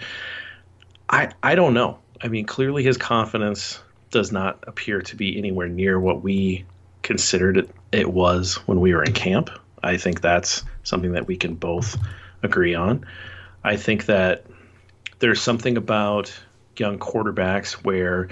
I 1.09 1.31
I 1.43 1.55
don't 1.55 1.75
know. 1.75 1.99
I 2.23 2.29
mean, 2.29 2.47
clearly 2.47 2.83
his 2.83 2.97
confidence 2.97 3.81
does 4.11 4.33
not 4.33 4.63
appear 4.67 5.01
to 5.03 5.17
be 5.17 5.39
anywhere 5.39 5.69
near 5.69 6.01
what 6.01 6.23
we 6.23 6.65
considered 7.03 7.57
it, 7.57 7.71
it 7.93 8.13
was 8.13 8.57
when 8.67 8.81
we 8.81 8.95
were 8.95 9.03
in 9.03 9.13
camp. 9.13 9.51
I 9.83 9.97
think 9.97 10.21
that's 10.21 10.65
something 10.83 11.13
that 11.13 11.27
we 11.27 11.37
can 11.37 11.55
both 11.55 11.97
agree 12.43 12.75
on. 12.75 13.07
I 13.65 13.77
think 13.77 14.07
that 14.07 14.45
there's 15.19 15.41
something 15.41 15.77
about 15.77 16.33
young 16.77 16.99
quarterbacks 16.99 17.73
where 17.73 18.29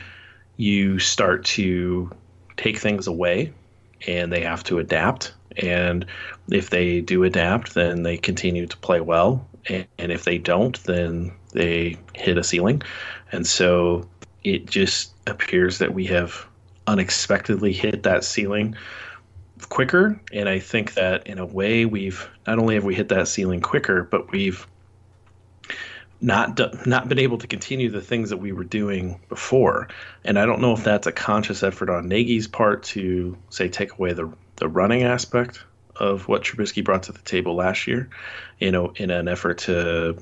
you 0.57 0.99
start 0.99 1.45
to 1.45 2.11
take 2.57 2.79
things 2.79 3.07
away 3.07 3.53
and 4.07 4.33
they 4.33 4.41
have 4.41 4.65
to 4.65 4.79
adapt. 4.79 5.35
And 5.57 6.07
if 6.51 6.71
they 6.71 7.01
do 7.01 7.25
adapt, 7.25 7.75
then 7.75 8.03
they 8.03 8.17
continue 8.17 8.67
to 8.67 8.77
play 8.79 9.01
well. 9.01 9.47
And, 9.69 9.87
if 9.99 10.25
they 10.25 10.39
don't, 10.39 10.83
then 10.85 11.33
they 11.53 11.97
hit 12.15 12.39
a 12.39 12.45
ceiling. 12.45 12.83
And 13.33 13.47
so 13.47 14.09
it 14.45 14.67
just 14.67 15.13
appears 15.27 15.79
that 15.79 15.93
we 15.93 16.07
have 16.07 16.47
unexpectedly 16.87 17.73
hit 17.73 18.03
that 18.05 18.25
ceiling 18.25 18.77
quicker. 19.69 20.19
And 20.33 20.49
I 20.49 20.59
think 20.59 20.95
that 20.95 21.27
in 21.27 21.39
a 21.39 21.45
way, 21.45 21.85
we've 21.85 22.29
not 22.47 22.59
only 22.59 22.77
have 22.77 22.85
we 22.85 22.95
hit 22.95 23.09
that 23.09 23.29
ceiling 23.29 23.61
quicker, 23.61 24.05
but 24.05 24.31
we've 24.31 24.67
not 26.21 26.59
not 26.87 27.09
been 27.09 27.19
able 27.19 27.39
to 27.39 27.47
continue 27.47 27.91
the 27.91 28.01
things 28.01 28.31
that 28.31 28.39
we 28.39 28.53
were 28.53 28.65
doing 28.65 29.21
before. 29.29 29.89
And 30.25 30.39
I 30.39 30.47
don't 30.47 30.61
know 30.61 30.73
if 30.73 30.83
that's 30.83 31.07
a 31.07 31.13
conscious 31.13 31.63
effort 31.63 31.91
on 31.91 32.09
Nagy's 32.09 32.49
part 32.49 32.83
to 32.85 33.37
say 33.51 33.69
take 33.69 33.93
away 33.93 34.13
the 34.13 34.31
the 34.57 34.69
running 34.69 35.05
aspect 35.05 35.63
of 35.97 36.29
what 36.29 36.43
Trubisky 36.43 36.83
brought 36.83 37.05
to 37.05 37.13
the 37.13 37.19
table 37.21 37.55
last 37.55 37.87
year, 37.87 38.09
you 38.59 38.71
know, 38.71 38.93
in 38.97 39.11
an 39.11 39.29
effort 39.29 39.59
to 39.59 40.17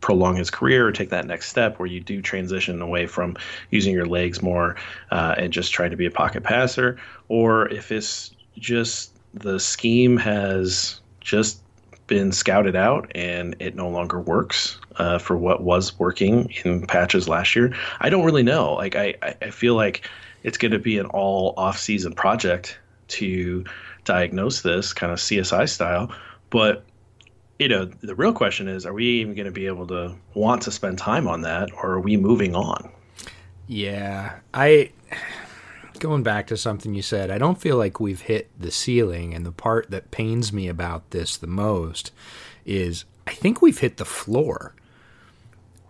prolong 0.00 0.36
his 0.36 0.50
career 0.50 0.86
or 0.86 0.92
take 0.92 1.10
that 1.10 1.26
next 1.26 1.48
step 1.48 1.78
where 1.78 1.86
you 1.86 2.00
do 2.00 2.20
transition 2.22 2.80
away 2.82 3.06
from 3.06 3.36
using 3.70 3.94
your 3.94 4.06
legs 4.06 4.42
more 4.42 4.76
uh, 5.10 5.34
and 5.38 5.52
just 5.52 5.72
trying 5.72 5.90
to 5.90 5.96
be 5.96 6.06
a 6.06 6.10
pocket 6.10 6.44
passer, 6.44 6.96
or 7.28 7.68
if 7.68 7.90
it's 7.90 8.34
just 8.56 9.12
the 9.34 9.58
scheme 9.58 10.16
has 10.16 11.00
just 11.20 11.60
been 12.06 12.32
scouted 12.32 12.76
out 12.76 13.10
and 13.14 13.56
it 13.58 13.74
no 13.74 13.88
longer 13.88 14.20
works 14.20 14.78
uh, 14.96 15.18
for 15.18 15.36
what 15.36 15.62
was 15.62 15.98
working 15.98 16.52
in 16.64 16.86
patches 16.86 17.28
last 17.28 17.56
year. 17.56 17.74
I 18.00 18.10
don't 18.10 18.24
really 18.24 18.42
know. 18.42 18.74
Like 18.74 18.96
I, 18.96 19.14
I 19.42 19.50
feel 19.50 19.74
like 19.74 20.08
it's 20.42 20.58
going 20.58 20.72
to 20.72 20.78
be 20.78 20.98
an 20.98 21.06
all 21.06 21.54
off-season 21.56 22.14
project 22.14 22.78
to 23.08 23.64
diagnose 24.04 24.62
this 24.62 24.92
kind 24.92 25.12
of 25.12 25.18
CSI 25.18 25.68
style. 25.68 26.12
But 26.50 26.84
you 27.58 27.68
know, 27.68 27.86
the 27.86 28.14
real 28.14 28.32
question 28.32 28.68
is, 28.68 28.84
are 28.84 28.92
we 28.92 29.06
even 29.20 29.34
going 29.34 29.46
to 29.46 29.52
be 29.52 29.66
able 29.66 29.86
to 29.86 30.14
want 30.34 30.62
to 30.62 30.70
spend 30.70 30.98
time 30.98 31.26
on 31.26 31.40
that, 31.40 31.70
or 31.72 31.92
are 31.92 32.00
we 32.00 32.16
moving 32.16 32.54
on? 32.54 32.90
Yeah, 33.66 34.38
I 34.52 34.90
going 36.00 36.22
back 36.22 36.46
to 36.48 36.56
something 36.56 36.94
you 36.94 37.02
said, 37.02 37.30
I 37.30 37.38
don't 37.38 37.60
feel 37.60 37.76
like 37.76 38.00
we've 38.00 38.22
hit 38.22 38.50
the 38.58 38.70
ceiling. 38.70 39.34
And 39.34 39.44
the 39.44 39.52
part 39.52 39.90
that 39.90 40.10
pains 40.10 40.52
me 40.52 40.68
about 40.68 41.10
this 41.10 41.36
the 41.36 41.46
most 41.46 42.12
is 42.64 43.04
I 43.26 43.32
think 43.32 43.60
we've 43.60 43.78
hit 43.78 43.96
the 43.96 44.04
floor. 44.04 44.74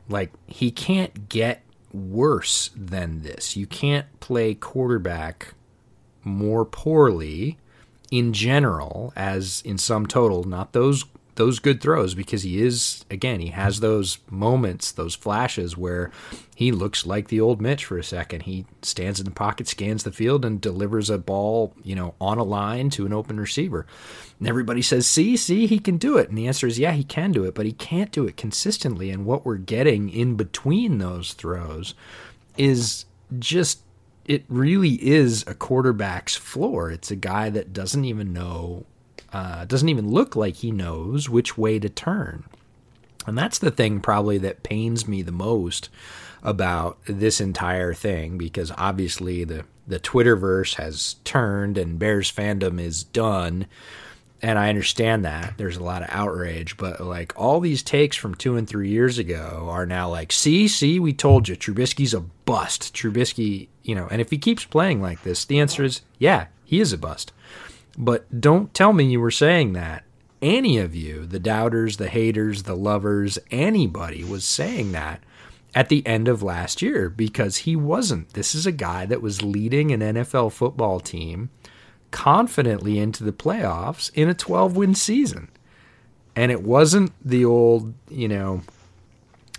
Like, 0.08 0.32
he 0.46 0.70
can't 0.70 1.28
get 1.28 1.62
worse 1.92 2.70
than 2.76 3.22
this. 3.22 3.56
You 3.56 3.66
can't 3.66 4.06
play 4.20 4.54
quarterback 4.54 5.54
more 6.22 6.64
poorly 6.64 7.58
in 8.10 8.32
general 8.32 9.12
as 9.16 9.62
in 9.64 9.78
sum 9.78 10.06
total, 10.06 10.44
not 10.44 10.72
those 10.72 11.04
those 11.37 11.59
good 11.59 11.81
throws 11.81 12.14
because 12.14 12.43
he 12.43 12.61
is 12.61 13.05
again 13.11 13.40
he 13.40 13.49
has 13.49 13.81
those 13.81 14.19
moments 14.31 14.93
those 14.93 15.14
flashes 15.14 15.76
where 15.76 16.11
he 16.55 16.73
looks 16.73 17.06
like 17.06 17.28
the 17.28 17.41
old 17.41 17.60
Mitch 17.60 17.84
for 17.84 17.99
a 17.99 18.04
second. 18.04 18.45
He 18.45 18.65
stands 18.80 19.21
in 19.21 19.26
the 19.26 19.30
pocket 19.30 19.69
scans 19.69 20.04
the 20.04 20.13
field 20.13 20.45
and 20.45 20.60
delivers 20.60 21.10
a 21.10 21.19
ball 21.19 21.75
you 21.84 21.95
know 21.95 22.15
on 22.21 22.39
a 22.39 22.43
line 22.43 22.91
to 22.91 23.06
an 23.06 23.13
open 23.13 23.39
receiver. 23.39 23.87
And 24.39 24.49
everybody 24.49 24.82
says 24.82 25.06
see 25.06 25.37
see 25.37 25.67
he 25.67 25.78
can 25.78 25.99
do 25.99 26.17
it. 26.17 26.28
And 26.28 26.37
the 26.37 26.47
answer 26.47 26.67
is 26.67 26.78
yeah 26.78 26.93
he 26.93 27.04
can 27.04 27.32
do 27.32 27.45
it 27.45 27.54
but 27.54 27.67
he 27.67 27.73
can't 27.73 28.13
do 28.13 28.26
it 28.26 28.37
consistently. 28.37 29.10
And 29.10 29.26
what 29.26 29.45
we're 29.45 29.56
getting 29.56 30.08
in 30.08 30.37
between 30.37 30.99
those 30.99 31.34
throws 31.34 31.95
is 32.56 33.04
just 33.39 33.82
it 34.25 34.45
really 34.49 34.95
is 35.06 35.45
a 35.47 35.54
quarterback's 35.54 36.34
floor. 36.34 36.91
It's 36.91 37.10
a 37.10 37.17
guy 37.17 37.49
that 37.50 37.73
doesn't 37.73 38.04
even 38.04 38.32
know 38.32 38.84
uh, 39.36 39.66
doesn't 39.66 39.90
even 39.90 40.10
look 40.10 40.34
like 40.34 40.56
he 40.56 40.70
knows 40.70 41.28
which 41.28 41.58
way 41.58 41.78
to 41.78 41.90
turn. 41.90 42.44
And 43.26 43.36
that's 43.36 43.58
the 43.58 43.70
thing 43.70 44.00
probably 44.00 44.38
that 44.38 44.62
pains 44.62 45.06
me 45.06 45.20
the 45.20 45.30
most 45.30 45.90
about 46.42 46.96
this 47.04 47.38
entire 47.38 47.92
thing 47.92 48.38
because 48.38 48.72
obviously 48.78 49.44
the 49.44 49.66
the 49.86 50.00
Twitterverse 50.00 50.76
has 50.76 51.16
turned 51.25 51.76
and 51.76 51.99
Bears 51.99 52.32
fandom 52.32 52.80
is 52.80 53.04
done. 53.04 53.66
And 54.40 54.58
I 54.58 54.70
understand 54.70 55.26
that. 55.26 55.58
There's 55.58 55.76
a 55.76 55.82
lot 55.82 56.02
of 56.02 56.08
outrage, 56.10 56.78
but 56.78 57.00
like 57.00 57.34
all 57.36 57.60
these 57.60 57.82
takes 57.82 58.16
from 58.16 58.34
two 58.34 58.56
and 58.56 58.66
three 58.66 58.88
years 58.88 59.18
ago 59.18 59.66
are 59.68 59.84
now 59.84 60.08
like, 60.08 60.32
see, 60.32 60.66
see, 60.66 60.99
we 60.99 61.12
told 61.12 61.46
you 61.46 61.56
Trubisky's 61.56 62.14
a 62.14 62.20
bust. 62.20 62.94
Trubisky, 62.94 63.68
you 63.82 63.94
know, 63.94 64.08
and 64.10 64.22
if 64.22 64.30
he 64.30 64.38
keeps 64.38 64.64
playing 64.64 65.02
like 65.02 65.25
this, 65.25 65.44
the 65.44 65.60
answer 65.60 65.84
is 65.84 66.00
yeah, 66.18 66.46
he 66.64 66.80
is 66.80 66.94
a 66.94 66.99
bust. 66.99 67.32
But 67.97 68.41
don't 68.41 68.75
tell 68.75 68.93
me 68.93 69.04
you 69.04 69.21
were 69.21 69.30
saying 69.30 69.73
that. 69.73 70.04
Any 70.43 70.78
of 70.78 70.95
you, 70.95 71.25
the 71.25 71.39
doubters, 71.39 71.97
the 71.97 72.09
haters, 72.09 72.65
the 72.65 72.76
lovers, 72.76 73.39
anybody 73.50 74.23
was 74.23 74.45
saying 74.45 74.93
that 74.93 75.23
at 75.75 75.89
the 75.89 76.06
end 76.06 76.28
of 76.28 76.43
last 76.43 76.82
year 76.82 77.09
because 77.09 77.59
he 77.59 77.75
wasn't. 77.75 78.35
This 78.35 78.54
is 78.54 78.67
a 78.67 78.73
guy 78.73 79.06
that 79.06 79.23
was 79.23 79.43
leading 79.43 79.93
an 79.93 80.00
NFL 80.00 80.52
football 80.52 81.00
team 81.00 81.50
confidently 82.11 82.99
into 82.99 83.25
the 83.25 83.32
playoffs 83.32 84.11
in 84.15 84.28
a 84.28 84.35
12 84.35 84.76
win 84.76 84.95
season. 84.95 85.49
And 86.35 86.52
it 86.52 86.63
wasn't 86.63 87.13
the 87.25 87.47
old, 87.47 87.95
you 88.11 88.28
know, 88.28 88.63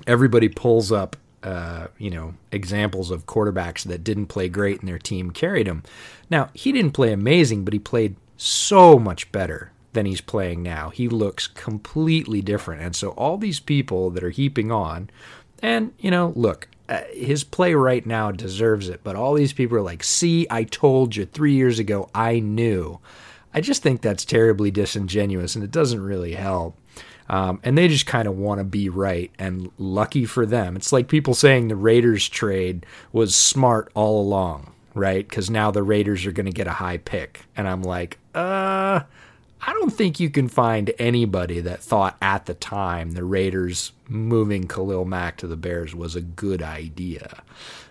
everybody 0.06 0.48
pulls 0.48 0.92
up 0.92 1.16
uh, 1.44 1.88
you 1.98 2.10
know, 2.10 2.34
examples 2.52 3.12
of 3.12 3.26
quarterbacks 3.26 3.84
that 3.84 4.04
didn't 4.04 4.26
play 4.26 4.50
great 4.50 4.80
and 4.80 4.90
their 4.90 5.00
team 5.00 5.32
carried 5.32 5.68
him. 5.68 5.84
Now, 6.30 6.50
he 6.54 6.72
didn't 6.72 6.92
play 6.92 7.14
amazing, 7.14 7.64
but 7.64 7.74
he 7.74 7.80
played 7.80 8.16
so 8.38 8.98
much 8.98 9.32
better 9.32 9.72
than 9.94 10.06
he's 10.06 10.22
playing 10.22 10.62
now. 10.62 10.90
He 10.90 11.10
looks 11.10 11.48
completely 11.48 12.42
different. 12.42 12.84
And 12.84 12.96
so 12.96 13.10
all 13.12 13.38
these 13.38 13.60
people 13.60 14.12
that 14.12 14.24
are 14.24 14.30
heaping 14.30 14.72
on, 14.72 15.10
and, 15.62 15.92
you 16.00 16.12
know, 16.12 16.34
look, 16.36 16.68
uh, 16.88 17.02
his 17.12 17.44
play 17.44 17.74
right 17.74 18.06
now 18.06 18.32
deserves 18.32 18.90
it, 18.90 19.02
but 19.04 19.16
all 19.16 19.34
these 19.34 19.54
people 19.54 19.78
are 19.78 19.82
like, 19.82 20.04
see, 20.04 20.48
I 20.50 20.64
told 20.64 21.16
you 21.16 21.26
three 21.26 21.54
years 21.54 21.80
ago, 21.80 22.10
I 22.14 22.40
knew. 22.40 23.00
I 23.54 23.60
just 23.60 23.82
think 23.82 24.02
that's 24.02 24.24
terribly 24.24 24.72
disingenuous 24.72 25.56
and 25.56 25.64
it 25.64 25.72
doesn't 25.72 26.02
really 26.02 26.36
help. 26.36 26.78
Um, 27.30 27.60
and 27.64 27.78
they 27.78 27.90
just 27.90 28.06
kind 28.06 28.28
of 28.28 28.38
want 28.38 28.60
to 28.60 28.64
be 28.64 28.88
right 28.88 29.32
and 29.38 29.70
lucky 29.78 30.26
for 30.26 30.46
them. 30.46 30.78
It's 30.78 30.94
like 30.94 31.10
people 31.10 31.34
saying 31.34 31.68
the 31.68 31.76
Raiders 31.76 32.30
trade 32.30 32.86
was 33.12 33.36
smart 33.36 33.92
all 33.96 34.22
along 34.22 34.74
right? 34.98 35.28
Because 35.28 35.50
now 35.50 35.72
the 35.72 35.84
Raiders 35.84 36.26
are 36.26 36.32
going 36.32 36.48
to 36.48 36.52
get 36.52 36.68
a 36.68 36.72
high 36.72 36.98
pick. 36.98 37.46
And 37.56 37.68
I'm 37.68 37.84
like, 37.84 38.20
uh, 38.38 39.04
I 39.60 39.74
don't 39.74 39.90
think 39.90 40.20
you 40.20 40.30
can 40.30 40.48
find 40.48 40.94
anybody 41.00 41.60
that 41.62 41.82
thought 41.82 42.16
at 42.22 42.46
the 42.46 42.54
time 42.54 43.12
the 43.12 43.24
Raiders 43.24 43.92
moving 44.08 44.68
Khalil 44.68 45.06
Mack 45.06 45.38
to 45.38 45.48
the 45.48 45.58
Bears 45.58 45.96
was 45.96 46.16
a 46.16 46.22
good 46.22 46.62
idea. 46.62 47.42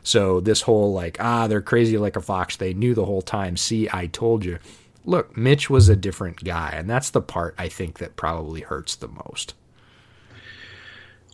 So 0.05 0.41
this 0.41 0.63
whole 0.63 0.93
like, 0.93 1.17
ah, 1.19 1.49
they're 1.49 1.61
crazy 1.61 1.99
like 1.99 2.15
a 2.15 2.21
fox. 2.21 2.57
They 2.57 2.75
knew 2.75 2.95
the 2.95 3.05
whole 3.05 3.23
time. 3.23 3.57
See, 3.57 3.89
I 3.93 4.07
told 4.07 4.45
you. 4.45 4.59
Look, 5.05 5.37
Mitch 5.37 5.71
was 5.71 5.89
a 5.89 5.95
different 5.95 6.43
guy, 6.43 6.71
and 6.75 6.91
that's 6.91 7.11
the 7.11 7.21
part 7.21 7.55
I 7.59 7.69
think 7.69 7.99
that 7.99 8.17
probably 8.17 8.61
hurts 8.61 8.97
the 8.97 9.07
most. 9.07 9.55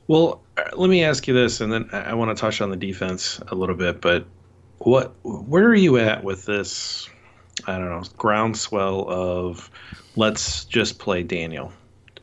Well, 0.08 0.42
uh, 0.58 0.64
let 0.76 0.90
me 0.90 1.04
ask 1.04 1.26
you 1.26 1.32
this, 1.32 1.60
and 1.62 1.72
then 1.72 1.88
I 1.92 2.12
want 2.12 2.36
to 2.36 2.40
touch 2.40 2.60
on 2.60 2.68
the 2.68 2.76
defense 2.76 3.40
a 3.48 3.54
little 3.54 3.74
bit. 3.74 4.02
But 4.02 4.26
what 4.78 5.14
where 5.22 5.64
are 5.64 5.74
you 5.74 5.96
at 5.98 6.22
with 6.22 6.44
this 6.44 7.08
i 7.66 7.78
don't 7.78 7.88
know 7.88 8.02
groundswell 8.16 9.08
of 9.08 9.70
let's 10.16 10.64
just 10.64 10.98
play 10.98 11.22
daniel 11.22 11.72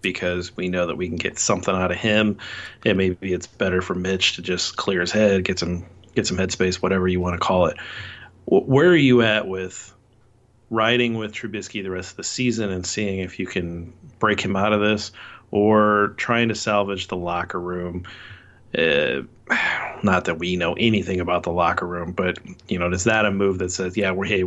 because 0.02 0.56
we 0.56 0.70
know 0.70 0.88
that 0.88 0.96
we 0.96 1.08
can 1.08 1.18
get 1.18 1.40
something 1.40 1.76
out 1.76 1.92
of 1.92 1.98
him. 1.98 2.38
And 2.86 2.98
maybe 2.98 3.34
it's 3.34 3.48
better 3.48 3.82
for 3.82 3.96
mitch 3.96 4.36
to 4.36 4.42
just 4.42 4.78
clear 4.78 5.02
his 5.02 5.12
head 5.12 5.44
get 5.44 5.60
some 5.60 5.86
get 6.16 6.28
some 6.28 6.38
headspace 6.38 6.76
whatever 6.76 7.08
you 7.08 7.20
want 7.20 7.40
to 7.40 7.46
call 7.46 7.68
it. 7.68 7.78
Where 8.46 8.90
are 8.90 8.96
you 8.96 9.22
at 9.22 9.48
with 9.48 9.94
riding 10.70 11.18
with 11.18 11.34
Trubisky 11.34 11.84
the 11.84 11.92
rest 11.92 12.12
of 12.12 12.18
the 12.18 12.24
season 12.24 12.72
and 12.72 12.86
seeing 12.86 13.20
if 13.20 13.40
you 13.40 13.46
can 13.46 13.94
break 14.20 14.42
him 14.42 14.56
out 14.56 14.74
of 14.74 14.82
this? 14.82 15.12
Or 15.52 16.14
trying 16.18 16.50
to 16.50 16.56
salvage 16.56 17.08
the 17.08 17.18
locker 17.18 17.60
room? 17.60 18.06
Uh, 18.78 19.22
not 20.04 20.26
that 20.26 20.38
we 20.38 20.56
know 20.56 20.74
anything 20.74 21.20
about 21.20 21.44
the 21.44 21.52
locker 21.52 21.88
room, 21.88 22.12
but 22.12 22.38
you 22.68 22.78
know, 22.78 22.92
is 22.92 23.06
that 23.06 23.26
a 23.26 23.32
move 23.32 23.58
that 23.60 23.72
says, 23.72 23.98
yeah, 23.98 24.12
we're 24.12 24.26
hey, 24.26 24.46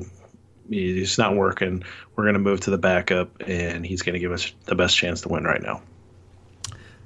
it's 0.71 1.19
not 1.19 1.37
working. 1.37 1.85
We're 2.15 2.25
going 2.25 2.35
to 2.35 2.41
move 2.41 2.61
to 2.63 2.71
the 2.71 2.79
backup, 2.79 3.43
and 3.47 3.85
he's 3.85 4.03
going 4.03 4.15
to 4.15 4.21
give 4.21 4.33
us 4.33 4.53
the 4.65 4.75
best 4.75 4.97
chance 4.97 5.23
to 5.23 5.29
win 5.29 5.45
right 5.45 5.63
now. 5.63 5.83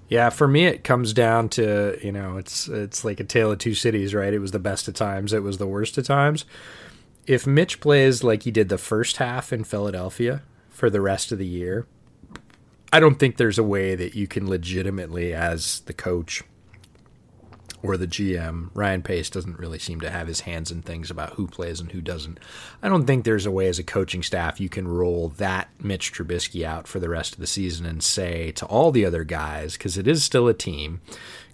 Yeah, 0.08 0.30
for 0.30 0.46
me 0.46 0.66
it 0.66 0.84
comes 0.84 1.12
down 1.12 1.48
to, 1.50 1.98
you 2.02 2.12
know, 2.12 2.36
it's 2.36 2.68
it's 2.68 3.04
like 3.04 3.18
a 3.18 3.24
tale 3.24 3.50
of 3.50 3.58
two 3.58 3.74
cities, 3.74 4.14
right? 4.14 4.32
It 4.32 4.38
was 4.38 4.52
the 4.52 4.58
best 4.58 4.86
of 4.88 4.94
times, 4.94 5.32
it 5.32 5.42
was 5.42 5.58
the 5.58 5.66
worst 5.66 5.98
of 5.98 6.06
times. 6.06 6.44
If 7.26 7.44
Mitch 7.44 7.80
plays 7.80 8.22
like 8.22 8.44
he 8.44 8.52
did 8.52 8.68
the 8.68 8.78
first 8.78 9.16
half 9.16 9.52
in 9.52 9.64
Philadelphia 9.64 10.42
for 10.68 10.90
the 10.90 11.00
rest 11.00 11.32
of 11.32 11.38
the 11.38 11.46
year, 11.46 11.86
I 12.92 13.00
don't 13.00 13.18
think 13.18 13.36
there's 13.36 13.58
a 13.58 13.64
way 13.64 13.96
that 13.96 14.14
you 14.14 14.28
can 14.28 14.48
legitimately 14.48 15.34
as 15.34 15.80
the 15.80 15.92
coach 15.92 16.44
or 17.86 17.96
the 17.96 18.06
GM, 18.06 18.70
Ryan 18.74 19.02
Pace 19.02 19.30
doesn't 19.30 19.58
really 19.58 19.78
seem 19.78 20.00
to 20.00 20.10
have 20.10 20.26
his 20.26 20.40
hands 20.40 20.70
in 20.70 20.82
things 20.82 21.10
about 21.10 21.34
who 21.34 21.46
plays 21.46 21.80
and 21.80 21.92
who 21.92 22.00
doesn't. 22.00 22.38
I 22.82 22.88
don't 22.88 23.06
think 23.06 23.24
there's 23.24 23.46
a 23.46 23.50
way 23.50 23.68
as 23.68 23.78
a 23.78 23.84
coaching 23.84 24.22
staff 24.22 24.60
you 24.60 24.68
can 24.68 24.88
roll 24.88 25.28
that 25.36 25.68
Mitch 25.80 26.12
Trubisky 26.12 26.64
out 26.64 26.86
for 26.88 26.98
the 26.98 27.08
rest 27.08 27.34
of 27.34 27.40
the 27.40 27.46
season 27.46 27.86
and 27.86 28.02
say 28.02 28.50
to 28.52 28.66
all 28.66 28.90
the 28.90 29.04
other 29.04 29.24
guys, 29.24 29.74
because 29.74 29.96
it 29.96 30.08
is 30.08 30.24
still 30.24 30.48
a 30.48 30.54
team, 30.54 31.00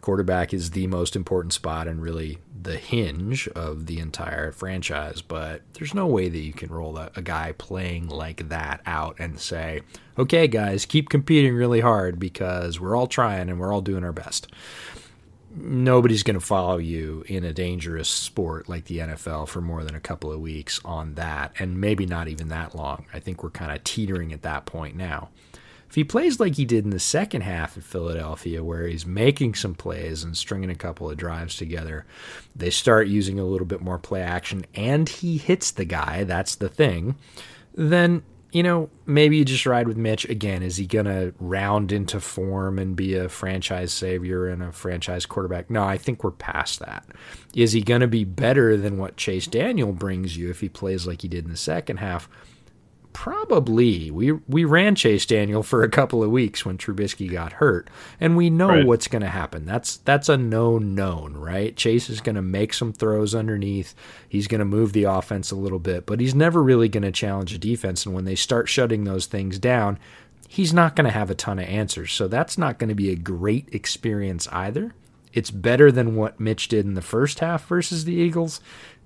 quarterback 0.00 0.52
is 0.52 0.72
the 0.72 0.86
most 0.88 1.14
important 1.14 1.52
spot 1.52 1.86
and 1.86 2.02
really 2.02 2.38
the 2.60 2.76
hinge 2.76 3.48
of 3.48 3.86
the 3.86 3.98
entire 3.98 4.52
franchise. 4.52 5.22
But 5.22 5.62
there's 5.74 5.94
no 5.94 6.06
way 6.06 6.28
that 6.28 6.38
you 6.38 6.52
can 6.52 6.70
roll 6.70 6.96
a, 6.96 7.10
a 7.16 7.22
guy 7.22 7.52
playing 7.52 8.08
like 8.08 8.48
that 8.48 8.80
out 8.86 9.16
and 9.18 9.38
say, 9.38 9.82
okay, 10.18 10.46
guys, 10.46 10.84
keep 10.84 11.08
competing 11.08 11.54
really 11.54 11.80
hard 11.80 12.18
because 12.18 12.78
we're 12.78 12.96
all 12.96 13.06
trying 13.06 13.48
and 13.48 13.58
we're 13.58 13.72
all 13.72 13.80
doing 13.80 14.04
our 14.04 14.12
best 14.12 14.48
nobody's 15.54 16.22
going 16.22 16.38
to 16.38 16.44
follow 16.44 16.78
you 16.78 17.24
in 17.26 17.44
a 17.44 17.52
dangerous 17.52 18.08
sport 18.08 18.68
like 18.68 18.84
the 18.86 18.98
NFL 18.98 19.48
for 19.48 19.60
more 19.60 19.84
than 19.84 19.94
a 19.94 20.00
couple 20.00 20.32
of 20.32 20.40
weeks 20.40 20.80
on 20.84 21.14
that, 21.14 21.52
and 21.58 21.80
maybe 21.80 22.06
not 22.06 22.28
even 22.28 22.48
that 22.48 22.74
long. 22.74 23.06
I 23.12 23.20
think 23.20 23.42
we're 23.42 23.50
kind 23.50 23.72
of 23.72 23.84
teetering 23.84 24.32
at 24.32 24.42
that 24.42 24.66
point 24.66 24.96
now. 24.96 25.30
If 25.88 25.96
he 25.96 26.04
plays 26.04 26.40
like 26.40 26.54
he 26.54 26.64
did 26.64 26.84
in 26.84 26.90
the 26.90 26.98
second 26.98 27.42
half 27.42 27.76
at 27.76 27.82
Philadelphia, 27.82 28.64
where 28.64 28.86
he's 28.86 29.04
making 29.04 29.54
some 29.54 29.74
plays 29.74 30.24
and 30.24 30.34
stringing 30.34 30.70
a 30.70 30.74
couple 30.74 31.10
of 31.10 31.18
drives 31.18 31.54
together, 31.54 32.06
they 32.56 32.70
start 32.70 33.08
using 33.08 33.38
a 33.38 33.44
little 33.44 33.66
bit 33.66 33.82
more 33.82 33.98
play 33.98 34.22
action, 34.22 34.64
and 34.74 35.06
he 35.06 35.36
hits 35.36 35.70
the 35.70 35.84
guy. 35.84 36.24
That's 36.24 36.54
the 36.54 36.70
thing. 36.70 37.16
Then 37.74 38.22
you 38.52 38.62
know, 38.62 38.90
maybe 39.06 39.38
you 39.38 39.44
just 39.46 39.64
ride 39.64 39.88
with 39.88 39.96
Mitch 39.96 40.28
again. 40.28 40.62
Is 40.62 40.76
he 40.76 40.86
going 40.86 41.06
to 41.06 41.34
round 41.40 41.90
into 41.90 42.20
form 42.20 42.78
and 42.78 42.94
be 42.94 43.14
a 43.14 43.30
franchise 43.30 43.92
savior 43.92 44.46
and 44.46 44.62
a 44.62 44.70
franchise 44.70 45.24
quarterback? 45.24 45.70
No, 45.70 45.82
I 45.82 45.96
think 45.96 46.22
we're 46.22 46.32
past 46.32 46.78
that. 46.80 47.06
Is 47.54 47.72
he 47.72 47.80
going 47.80 48.02
to 48.02 48.06
be 48.06 48.24
better 48.24 48.76
than 48.76 48.98
what 48.98 49.16
Chase 49.16 49.46
Daniel 49.46 49.92
brings 49.92 50.36
you 50.36 50.50
if 50.50 50.60
he 50.60 50.68
plays 50.68 51.06
like 51.06 51.22
he 51.22 51.28
did 51.28 51.44
in 51.44 51.50
the 51.50 51.56
second 51.56 51.96
half? 51.96 52.28
Probably. 53.12 54.10
We 54.10 54.32
we 54.32 54.64
ran 54.64 54.94
Chase 54.94 55.26
Daniel 55.26 55.62
for 55.62 55.82
a 55.82 55.88
couple 55.88 56.24
of 56.24 56.30
weeks 56.30 56.64
when 56.64 56.78
Trubisky 56.78 57.30
got 57.30 57.54
hurt, 57.54 57.90
and 58.18 58.36
we 58.36 58.48
know 58.48 58.68
right. 58.68 58.86
what's 58.86 59.06
going 59.06 59.22
to 59.22 59.28
happen. 59.28 59.66
That's 59.66 59.98
that's 59.98 60.28
a 60.28 60.36
known 60.36 60.94
known, 60.94 61.34
right? 61.34 61.76
Chase 61.76 62.08
is 62.08 62.20
going 62.20 62.36
to 62.36 62.42
make 62.42 62.72
some 62.72 62.92
throws 62.92 63.34
underneath. 63.34 63.94
He's 64.28 64.46
going 64.46 64.60
to 64.60 64.64
move 64.64 64.92
the 64.92 65.04
offense 65.04 65.50
a 65.50 65.56
little 65.56 65.78
bit, 65.78 66.06
but 66.06 66.20
he's 66.20 66.34
never 66.34 66.62
really 66.62 66.88
going 66.88 67.02
to 67.02 67.12
challenge 67.12 67.52
a 67.52 67.58
defense. 67.58 68.06
And 68.06 68.14
when 68.14 68.24
they 68.24 68.34
start 68.34 68.68
shutting 68.68 69.04
those 69.04 69.26
things 69.26 69.58
down, 69.58 69.98
he's 70.48 70.72
not 70.72 70.96
going 70.96 71.04
to 71.06 71.10
have 71.10 71.30
a 71.30 71.34
ton 71.34 71.58
of 71.58 71.68
answers. 71.68 72.12
So 72.12 72.28
that's 72.28 72.56
not 72.56 72.78
going 72.78 72.88
to 72.88 72.94
be 72.94 73.10
a 73.10 73.16
great 73.16 73.68
experience 73.74 74.48
either. 74.48 74.94
It's 75.32 75.50
better 75.50 75.92
than 75.92 76.16
what 76.16 76.40
Mitch 76.40 76.68
did 76.68 76.84
in 76.84 76.94
the 76.94 77.02
first 77.02 77.40
half 77.40 77.66
versus 77.66 78.04
the 78.04 78.14
Eagles. 78.14 78.60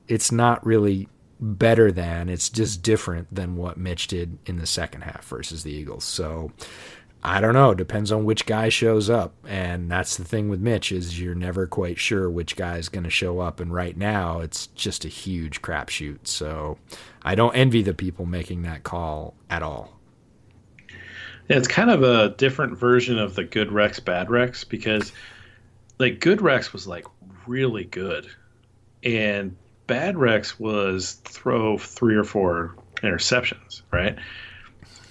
It's 0.09 0.31
not 0.31 0.64
really 0.64 1.09
better 1.40 1.92
than. 1.92 2.29
It's 2.29 2.49
just 2.49 2.83
different 2.83 3.35
than 3.35 3.57
what 3.57 3.77
Mitch 3.77 4.07
did 4.07 4.38
in 4.46 4.57
the 4.57 4.66
second 4.66 5.03
half 5.03 5.25
versus 5.27 5.62
the 5.62 5.72
Eagles. 5.72 6.05
So 6.05 6.53
I 7.22 7.40
don't 7.40 7.55
know. 7.55 7.75
Depends 7.75 8.12
on 8.12 8.25
which 8.25 8.46
guy 8.46 8.68
shows 8.68 9.11
up, 9.11 9.35
and 9.49 9.90
that's 9.90 10.16
the 10.16 10.25
thing 10.25 10.49
with 10.49 10.61
Mitch 10.61 10.92
is 10.92 11.20
you're 11.20 11.35
never 11.35 11.66
quite 11.66 11.99
sure 11.99 12.31
which 12.31 12.57
guy 12.57 12.77
is 12.79 12.88
going 12.88 13.05
to 13.05 13.11
show 13.11 13.40
up. 13.40 13.59
And 13.59 13.72
right 13.72 13.96
now, 13.96 14.40
it's 14.40 14.68
just 14.68 15.05
a 15.05 15.09
huge 15.09 15.61
crapshoot. 15.61 16.27
So 16.27 16.79
I 17.22 17.35
don't 17.35 17.57
envy 17.57 17.83
the 17.83 17.94
people 17.94 18.27
making 18.27 18.62
that 18.62 18.85
call 18.85 19.35
at 19.51 19.62
all. 19.62 19.99
Yeah, 21.49 21.59
it's 21.59 21.68
kind 21.68 21.90
of 21.90 22.03
a 22.03 22.31
different 22.37 22.79
version 22.79 23.18
of 23.18 23.35
the 23.35 23.44
good 23.44 23.72
Rex, 23.72 23.99
bad 24.01 24.31
Rex 24.31 24.64
because 24.64 25.12
like 25.99 26.20
good 26.20 26.40
Rex 26.40 26.72
was 26.72 26.87
like 26.87 27.07
really 27.46 27.85
good, 27.85 28.29
and 29.03 29.57
bad 29.87 30.16
Rex 30.16 30.59
was 30.59 31.14
throw 31.25 31.79
three 31.79 32.16
or 32.16 32.25
four 32.25 32.75
interceptions, 33.03 33.83
right? 33.90 34.16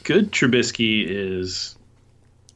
Good 0.03 0.31
Trubisky 0.31 1.05
is 1.07 1.75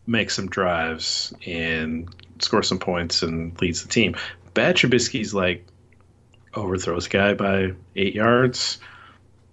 make 0.06 0.30
some 0.32 0.48
drives 0.48 1.34
and 1.46 2.10
score 2.40 2.64
some 2.64 2.80
points 2.80 3.22
and 3.22 3.60
leads 3.62 3.84
the 3.84 3.90
team. 3.90 4.16
Bad 4.54 4.76
Trubisky's 4.76 5.34
like 5.34 5.66
overthrows 6.54 7.08
guy 7.08 7.34
by 7.34 7.74
eight 7.96 8.16
yards, 8.16 8.80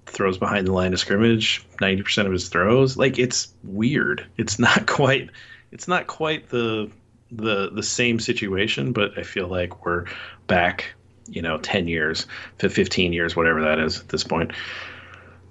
throws 0.07 0.39
behind 0.39 0.67
the 0.67 0.73
line 0.73 0.93
of 0.93 0.99
scrimmage, 0.99 1.65
ninety 1.81 2.03
percent 2.03 2.27
of 2.27 2.33
his 2.33 2.49
throws. 2.49 2.97
Like 2.97 3.19
it's 3.19 3.53
weird. 3.65 4.27
It's 4.37 4.59
not 4.59 4.87
quite. 4.87 5.31
It's 5.73 5.89
not 5.89 6.07
quite 6.07 6.49
the 6.49 6.91
the 7.31 7.71
the 7.71 7.83
same 7.83 8.21
situation, 8.21 8.93
but 8.93 9.19
I 9.19 9.23
feel 9.23 9.49
like 9.49 9.85
we're 9.85 10.07
back 10.47 10.96
you 11.29 11.43
know, 11.43 11.59
10 11.59 11.89
years, 11.89 12.27
15 12.59 13.13
years, 13.13 13.37
whatever 13.37 13.63
that 13.63 13.79
is 13.79 14.01
at 14.01 14.09
this 14.09 14.25
point, 14.25 14.53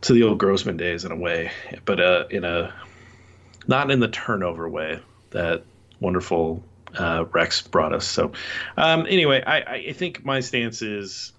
to 0.01 0.13
the 0.13 0.23
old 0.23 0.37
Grossman 0.37 0.77
days 0.77 1.05
in 1.05 1.11
a 1.11 1.15
way, 1.15 1.51
but 1.85 1.99
uh, 1.99 2.25
in 2.29 2.43
a 2.43 2.73
not 3.67 3.89
in 3.89 3.99
the 3.99 4.07
turnover 4.07 4.69
way 4.69 4.99
that 5.31 5.63
wonderful 5.99 6.63
uh, 6.97 7.25
Rex 7.31 7.61
brought 7.61 7.93
us. 7.93 8.05
So, 8.05 8.31
um, 8.77 9.05
anyway, 9.09 9.43
I, 9.45 9.57
I 9.57 9.93
think 9.93 10.23
my 10.23 10.39
stance 10.39 10.81
is, 10.81 11.33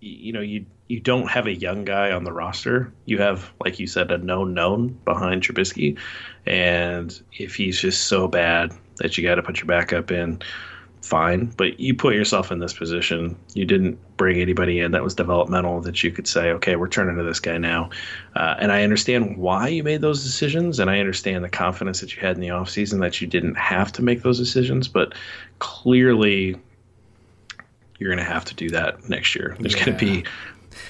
you 0.00 0.32
know, 0.32 0.40
you 0.40 0.66
you 0.88 0.98
don't 0.98 1.28
have 1.28 1.46
a 1.46 1.54
young 1.54 1.84
guy 1.84 2.10
on 2.10 2.24
the 2.24 2.32
roster. 2.32 2.92
You 3.04 3.18
have, 3.18 3.52
like 3.64 3.78
you 3.78 3.86
said, 3.86 4.10
a 4.10 4.18
known 4.18 4.54
known 4.54 4.98
behind 5.04 5.42
Trubisky, 5.42 5.98
and 6.46 7.20
if 7.32 7.54
he's 7.54 7.80
just 7.80 8.06
so 8.06 8.26
bad 8.26 8.72
that 8.96 9.16
you 9.16 9.22
got 9.22 9.36
to 9.36 9.42
put 9.42 9.58
your 9.58 9.66
backup 9.66 10.10
in, 10.10 10.40
fine. 11.02 11.46
But 11.56 11.80
you 11.80 11.94
put 11.94 12.14
yourself 12.14 12.50
in 12.52 12.58
this 12.58 12.72
position. 12.72 13.36
You 13.54 13.64
didn't 13.64 13.98
bring 14.16 14.40
anybody 14.40 14.80
in 14.80 14.92
that 14.92 15.02
was 15.02 15.14
developmental 15.14 15.80
that 15.82 16.02
you 16.02 16.12
could 16.12 16.26
say, 16.26 16.50
okay, 16.50 16.76
we're 16.76 16.88
turning 16.88 17.16
to 17.16 17.22
this 17.22 17.40
guy 17.40 17.58
now. 17.58 17.90
Uh, 18.36 18.56
and 18.58 18.70
I 18.72 18.82
understand 18.82 19.36
why 19.36 19.68
you 19.68 19.82
made 19.82 20.00
those 20.00 20.22
decisions. 20.22 20.78
And 20.78 20.90
I 20.90 21.00
understand 21.00 21.44
the 21.44 21.48
confidence 21.48 22.00
that 22.00 22.14
you 22.14 22.20
had 22.20 22.36
in 22.36 22.40
the 22.40 22.48
offseason 22.48 23.00
that 23.00 23.20
you 23.20 23.26
didn't 23.26 23.56
have 23.56 23.92
to 23.92 24.02
make 24.02 24.22
those 24.22 24.38
decisions. 24.38 24.88
But 24.88 25.14
clearly, 25.58 26.56
you're 27.98 28.14
going 28.14 28.24
to 28.24 28.32
have 28.32 28.44
to 28.46 28.54
do 28.54 28.70
that 28.70 29.08
next 29.08 29.34
year. 29.34 29.56
There's 29.60 29.74
yeah. 29.74 29.84
going 29.84 29.98
to 29.98 30.04
be 30.04 30.24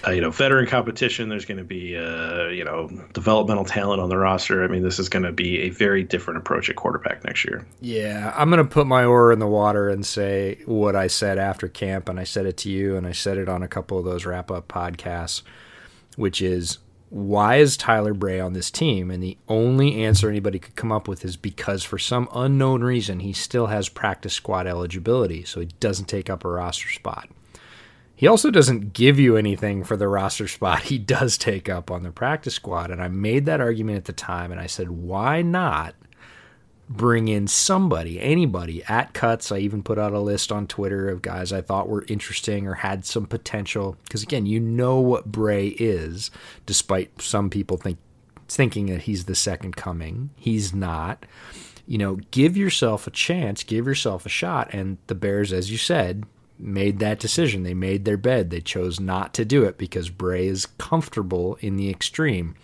uh, 0.07 0.11
you 0.11 0.21
know, 0.21 0.31
veteran 0.31 0.67
competition. 0.67 1.29
There's 1.29 1.45
going 1.45 1.59
to 1.59 1.65
be, 1.65 1.97
uh, 1.97 2.49
you 2.49 2.65
know, 2.65 2.89
developmental 3.13 3.65
talent 3.65 4.01
on 4.01 4.09
the 4.09 4.17
roster. 4.17 4.65
I 4.65 4.69
mean, 4.69 4.83
this 4.83 4.99
is 4.99 5.09
going 5.09 5.25
to 5.25 5.33
be 5.33 5.61
a 5.61 5.71
very 5.71 6.03
different 6.03 6.39
approach 6.39 6.71
at 6.71 6.77
quarterback 6.77 7.25
next 7.25 7.45
year. 7.45 7.67
Yeah, 7.81 8.33
I'm 8.37 8.51
going 8.51 8.63
to 8.63 8.71
put 8.71 8.87
my 8.87 9.05
oar 9.05 9.33
in 9.33 9.39
the 9.39 9.47
water 9.47 9.89
and 9.89 10.05
say 10.05 10.59
what 10.67 10.97
I 10.97 11.07
said 11.07 11.39
after 11.39 11.69
camp, 11.69 12.09
and 12.09 12.19
I 12.19 12.25
said 12.25 12.47
it 12.47 12.57
to 12.59 12.71
you, 12.71 12.97
and 12.97 13.07
I 13.07 13.13
said 13.13 13.39
it 13.39 13.49
on 13.49 13.63
a 13.63 13.69
couple 13.69 13.99
of 13.99 14.05
those 14.05 14.27
wrap 14.27 14.51
up 14.51 14.69
podcasts, 14.69 15.43
which 16.17 16.43
is 16.43 16.79
why 17.11 17.57
is 17.57 17.77
Tyler 17.77 18.15
Bray 18.15 18.39
on 18.39 18.53
this 18.53 18.71
team? 18.71 19.11
And 19.11 19.21
the 19.23 19.37
only 19.49 20.05
answer 20.05 20.31
anybody 20.31 20.61
could 20.61 20.77
come 20.77 20.93
up 20.93 21.09
with 21.09 21.25
is 21.25 21.37
because 21.37 21.83
for 21.83 21.99
some 21.99 22.29
unknown 22.33 22.83
reason 22.83 23.21
he 23.21 23.33
still 23.33 23.67
has 23.67 23.89
practice 23.89 24.33
squad 24.33 24.67
eligibility, 24.69 25.45
so 25.45 25.61
he 25.61 25.67
doesn't 25.81 26.07
take 26.07 26.31
up 26.31 26.45
a 26.45 26.49
roster 26.49 26.89
spot. 26.89 27.29
He 28.21 28.27
also 28.27 28.51
doesn't 28.51 28.93
give 28.93 29.19
you 29.19 29.39
anything 29.39 29.83
for 29.83 29.97
the 29.97 30.07
roster 30.07 30.47
spot 30.47 30.83
he 30.91 30.99
does 30.99 31.39
take 31.39 31.71
up 31.71 31.91
on 31.91 32.03
the 32.03 32.13
practice 32.13 32.55
squad. 32.55 32.91
And 32.91 33.01
I 33.03 33.09
made 33.09 33.47
that 33.47 33.63
argument 33.63 33.97
at 33.97 34.05
the 34.05 34.13
time 34.13 34.53
and 34.53 34.61
I 34.61 34.67
said, 34.67 34.91
why 34.91 35.41
not 35.41 35.95
bring 36.87 37.29
in 37.29 37.47
somebody, 37.47 38.21
anybody 38.21 38.85
at 38.85 39.15
cuts? 39.15 39.51
I 39.51 39.61
even 39.61 39.83
put 39.83 39.99
out 39.99 40.13
a 40.13 40.21
list 40.21 40.53
on 40.53 40.67
Twitter 40.67 41.09
of 41.09 41.23
guys 41.23 41.51
I 41.51 41.63
thought 41.63 41.89
were 41.89 42.05
interesting 42.09 42.67
or 42.67 42.75
had 42.75 43.07
some 43.07 43.25
potential. 43.25 43.97
Because 44.03 44.23
again, 44.23 44.45
you 44.45 44.61
know 44.61 45.01
what 45.01 45.33
Bray 45.33 45.69
is, 45.69 46.31
despite 46.67 47.23
some 47.23 47.49
people 47.49 47.79
think 47.79 47.97
thinking 48.49 48.85
that 48.89 49.03
he's 49.03 49.25
the 49.25 49.35
second 49.35 49.77
coming. 49.77 50.29
He's 50.37 50.75
not. 50.75 51.25
You 51.87 51.97
know, 51.97 52.17
give 52.33 52.55
yourself 52.55 53.07
a 53.07 53.11
chance, 53.11 53.65
give 53.65 53.87
yourself 53.87 54.27
a 54.27 54.29
shot. 54.29 54.75
And 54.75 54.99
the 55.07 55.15
Bears, 55.15 55.55
as 55.55 55.71
you 55.71 55.79
said, 55.79 56.27
made 56.61 56.99
that 56.99 57.19
decision. 57.19 57.63
They 57.63 57.75
made 57.75 58.05
their 58.05 58.17
bed. 58.17 58.51
They 58.51 58.61
chose 58.61 59.01
not 59.01 59.35
to 59.35 59.45
do 59.45 59.65
it 59.65 59.79
because 59.79 60.11
Bray 60.11 60.47
is 60.47 60.67
comfortable 60.79 61.57
in 61.61 61.77
the 61.77 61.91
extreme. 61.91 62.55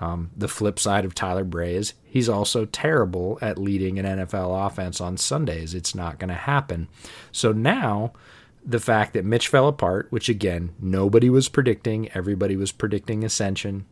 Um, 0.00 0.30
the 0.36 0.48
flip 0.48 0.78
side 0.78 1.04
of 1.04 1.14
Tyler 1.14 1.44
Bray 1.44 1.74
is 1.74 1.94
he's 2.04 2.28
also 2.28 2.64
terrible 2.66 3.38
at 3.42 3.58
leading 3.58 3.98
an 3.98 4.06
NFL 4.06 4.66
offense 4.66 5.00
on 5.00 5.16
Sundays. 5.16 5.74
It's 5.74 5.94
not 5.94 6.18
going 6.18 6.28
to 6.28 6.34
happen. 6.34 6.88
So 7.32 7.52
now, 7.52 8.12
the 8.64 8.78
fact 8.78 9.14
that 9.14 9.24
Mitch 9.24 9.48
fell 9.48 9.66
apart, 9.66 10.06
which 10.10 10.28
again, 10.28 10.70
nobody 10.78 11.30
was 11.30 11.48
predicting, 11.48 12.10
everybody 12.12 12.54
was 12.54 12.70
predicting 12.70 13.24
ascension. 13.24 13.86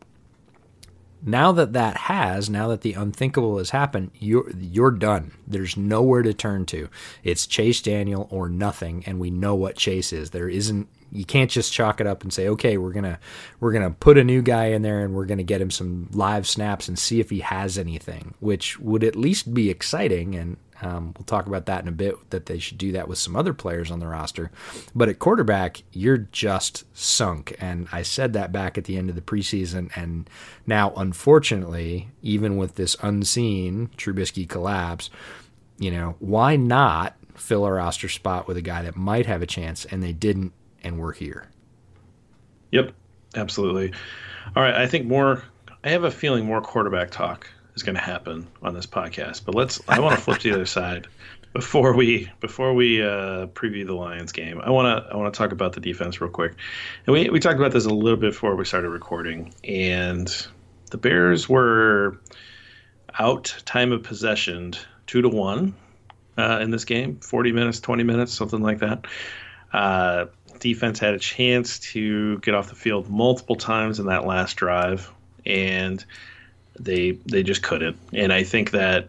Now 1.22 1.52
that 1.52 1.72
that 1.72 1.96
has, 1.96 2.48
now 2.48 2.68
that 2.68 2.83
the 2.83 2.92
unthinkable 2.92 3.59
has 3.59 3.70
happened, 3.70 4.11
you're 4.18 4.50
you're 4.59 4.90
done. 4.90 5.33
There's 5.46 5.76
nowhere 5.76 6.22
to 6.22 6.35
turn 6.35 6.66
to. 6.66 6.88
It's 7.24 7.46
Chase 7.46 7.81
Daniel 7.81 8.29
or 8.31 8.48
nothing, 8.48 9.02
and 9.07 9.18
we 9.18 9.31
know 9.31 9.55
what 9.55 9.76
Chase 9.76 10.12
is. 10.12 10.31
There 10.31 10.48
isn't 10.48 10.88
you 11.12 11.24
can't 11.24 11.50
just 11.50 11.72
chalk 11.72 12.00
it 12.00 12.07
up 12.07 12.22
and 12.22 12.33
say, 12.33 12.48
okay, 12.48 12.76
we're 12.76 12.92
gonna 12.92 13.18
we're 13.61 13.72
gonna 13.72 13.90
put 13.90 14.18
a 14.18 14.24
new 14.24 14.42
guy 14.42 14.66
in 14.66 14.83
there 14.83 15.05
and 15.05 15.14
we're 15.14 15.26
gonna 15.26 15.42
get 15.42 15.61
him 15.61 15.70
some 15.70 16.09
live 16.12 16.46
snaps 16.46 16.88
and 16.88 16.98
see 16.98 17.20
if 17.20 17.31
he 17.31 17.40
has 17.40 17.79
anything, 17.79 18.35
which 18.40 18.79
would 18.79 19.05
at 19.05 19.16
least 19.16 19.55
be 19.55 19.70
exciting. 19.70 20.35
And 20.35 20.57
um, 20.83 21.15
we'll 21.17 21.25
talk 21.25 21.47
about 21.47 21.67
that 21.67 21.83
in 21.83 21.89
a 21.89 21.93
bit. 21.93 22.31
That 22.31 22.47
they 22.47 22.59
should 22.59 22.79
do 22.79 22.93
that 22.93 23.09
with 23.09 23.19
some 23.19 23.37
other 23.37 23.55
players 23.55 23.91
on 23.91 24.01
the 24.01 24.07
roster. 24.07 24.51
But 24.95 25.09
at 25.09 25.19
quarterback, 25.19 25.83
you're 25.93 26.19
just 26.19 26.85
sunk. 26.97 27.57
And 27.59 27.89
I 27.93 28.03
said 28.03 28.33
that 28.35 28.53
back 28.53 28.77
at 28.77 28.85
the 28.85 28.97
end 28.97 29.09
of 29.09 29.17
the 29.17 29.23
preseason. 29.23 29.91
And 29.97 30.29
now, 30.67 30.93
unfortunately, 30.97 32.09
even 32.23 32.57
with 32.57 32.75
this 32.75 32.97
unseen 33.03 33.91
Trubisky 33.97 34.49
collapse, 34.49 35.11
you 35.79 35.91
know, 35.91 36.17
why 36.19 36.57
not 36.57 37.17
fill 37.35 37.67
a 37.67 37.73
roster 37.73 38.09
spot 38.09 38.49
with 38.49 38.57
a 38.57 38.62
guy 38.62 38.83
that 38.83 38.97
might 38.97 39.27
have 39.27 39.43
a 39.43 39.47
chance? 39.47 39.85
And 39.85 40.03
they 40.03 40.12
didn't 40.12 40.53
and 40.83 40.99
we're 40.99 41.12
here. 41.12 41.49
Yep, 42.73 42.93
absolutely. 43.35 43.93
All 44.55 44.62
right, 44.62 44.75
I 44.75 44.87
think 44.87 45.07
more. 45.07 45.43
I 45.85 45.91
have 45.91 46.05
a 46.05 46.11
feeling 46.11 46.45
more 46.45 46.61
quarterback 46.61 47.11
talk 47.11 47.49
is 47.77 47.83
going 47.83 47.95
to 47.95 48.01
happen 48.01 48.49
on 48.62 48.75
this 48.75 48.87
podcast, 48.87 49.45
but 49.45 49.55
let's. 49.55 49.81
I 49.87 50.01
want 50.01 50.17
to 50.17 50.21
flip 50.21 50.39
to 50.41 50.49
the 50.49 50.55
other 50.55 50.67
side 50.67 51.07
before 51.53 51.95
we 51.95 52.31
before 52.41 52.75
we 52.75 53.03
uh, 53.03 53.47
preview 53.49 53.87
the 53.87 53.95
Lions 53.95 54.33
game. 54.33 54.61
I 54.61 54.71
want 54.71 55.05
to 55.05 55.12
I 55.12 55.17
want 55.17 55.33
to 55.33 55.39
talk 55.39 55.53
about 55.53 55.75
the 55.75 55.81
defense 55.81 56.21
real 56.21 56.31
quick, 56.31 56.55
and 57.07 57.12
we 57.12 57.31
we 57.31 57.39
talked 57.39 57.59
about 57.59 57.73
this 57.73 57.85
a 57.85 57.91
little 57.91 58.19
bit 58.19 58.33
before 58.33 58.57
we 58.57 58.65
started 58.65 58.91
recording, 58.91 59.55
and 59.62 60.29
the 60.91 60.99
Bears 60.99 61.49
were 61.49 62.19
out 63.19 63.55
time 63.65 63.93
of 63.93 64.03
possession 64.03 64.75
two 65.07 65.23
to 65.23 65.29
one 65.29 65.75
uh, 66.37 66.59
in 66.61 66.71
this 66.71 66.85
game, 66.85 67.21
forty 67.21 67.53
minutes, 67.53 67.81
twenty 67.81 68.03
minutes, 68.03 68.33
something 68.33 68.61
like 68.61 68.81
that. 68.81 69.07
Uh, 69.73 70.27
defense 70.61 70.99
had 70.99 71.15
a 71.15 71.19
chance 71.19 71.79
to 71.79 72.39
get 72.39 72.55
off 72.55 72.69
the 72.69 72.75
field 72.75 73.11
multiple 73.11 73.57
times 73.57 74.01
in 74.01 74.07
that 74.07 74.27
last 74.27 74.55
drive, 74.55 75.12
and 75.45 76.05
they 76.79 77.12
they 77.27 77.43
just 77.43 77.62
couldn't. 77.62 77.97
And 78.12 78.33
I 78.33 78.43
think 78.43 78.73
that 78.73 79.09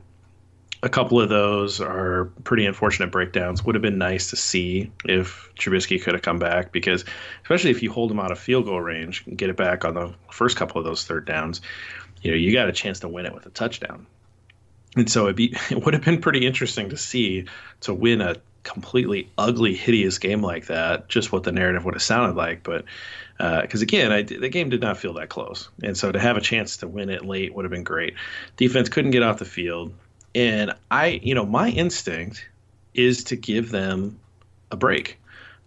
a 0.84 0.90
couple 0.90 1.20
of 1.20 1.30
those 1.30 1.82
are 1.82 2.26
pretty 2.44 2.66
unfortunate 2.66 3.12
breakdowns. 3.12 3.64
Would 3.66 3.76
have 3.76 3.82
been 3.82 3.98
nice 3.98 4.30
to 4.30 4.36
see 4.36 4.92
if 5.06 5.52
Trubisky 5.56 6.02
could 6.02 6.14
have 6.14 6.22
come 6.22 6.40
back 6.40 6.72
because, 6.72 7.04
especially 7.42 7.72
if 7.72 7.82
you 7.82 7.92
hold 7.92 8.12
him 8.12 8.20
out 8.20 8.32
of 8.32 8.40
field 8.40 8.66
goal 8.66 8.82
range 8.82 9.24
and 9.26 9.38
get 9.38 9.50
it 9.50 9.58
back 9.58 9.86
on 9.86 9.96
the 9.96 10.14
first 10.30 10.58
couple 10.58 10.80
of 10.80 10.86
those 10.86 11.04
third 11.04 11.26
downs, 11.26 11.62
you 12.22 12.32
know 12.32 12.38
you 12.38 12.54
got 12.54 12.70
a 12.70 12.74
chance 12.74 13.00
to 13.02 13.08
win 13.08 13.26
it 13.26 13.34
with 13.34 13.46
a 13.46 13.50
touchdown. 13.50 14.06
And 14.96 15.10
so 15.10 15.32
be, 15.34 15.56
it 15.72 15.84
would 15.84 15.94
have 15.94 16.04
been 16.04 16.22
pretty 16.22 16.46
interesting 16.46 16.90
to 16.90 16.98
see 16.98 17.46
to 17.82 17.94
win 17.94 18.22
a 18.22 18.36
completely 18.64 19.30
ugly, 19.38 19.74
hideous 19.76 20.20
game 20.20 20.42
like 20.42 20.68
that, 20.68 21.08
just 21.08 21.32
what 21.32 21.44
the 21.44 21.52
narrative 21.52 21.86
would 21.86 21.94
have 21.96 22.04
sounded 22.04 22.36
like. 22.36 22.64
But 22.64 22.86
because 23.38 23.82
uh, 23.82 23.84
again, 23.84 24.12
I, 24.12 24.24
the 24.24 24.50
game 24.50 24.70
did 24.70 24.82
not 24.82 24.98
feel 24.98 25.14
that 25.14 25.30
close, 25.30 25.70
and 25.84 25.96
so 25.96 26.12
to 26.12 26.20
have 26.20 26.38
a 26.38 26.42
chance 26.42 26.78
to 26.78 26.88
win 26.88 27.10
it 27.10 27.26
late 27.26 27.54
would 27.54 27.66
have 27.66 27.72
been 27.72 27.84
great. 27.84 28.16
Defense 28.56 28.90
couldn't 28.90 29.12
get 29.12 29.24
off 29.24 29.38
the 29.38 29.46
field, 29.46 29.94
and 30.34 30.74
I, 30.90 31.20
you 31.22 31.36
know, 31.36 31.46
my 31.46 31.70
instinct 31.70 32.48
is 32.94 33.26
to 33.26 33.36
give 33.36 33.70
them 33.70 34.20
a 34.72 34.76
break 34.76 35.20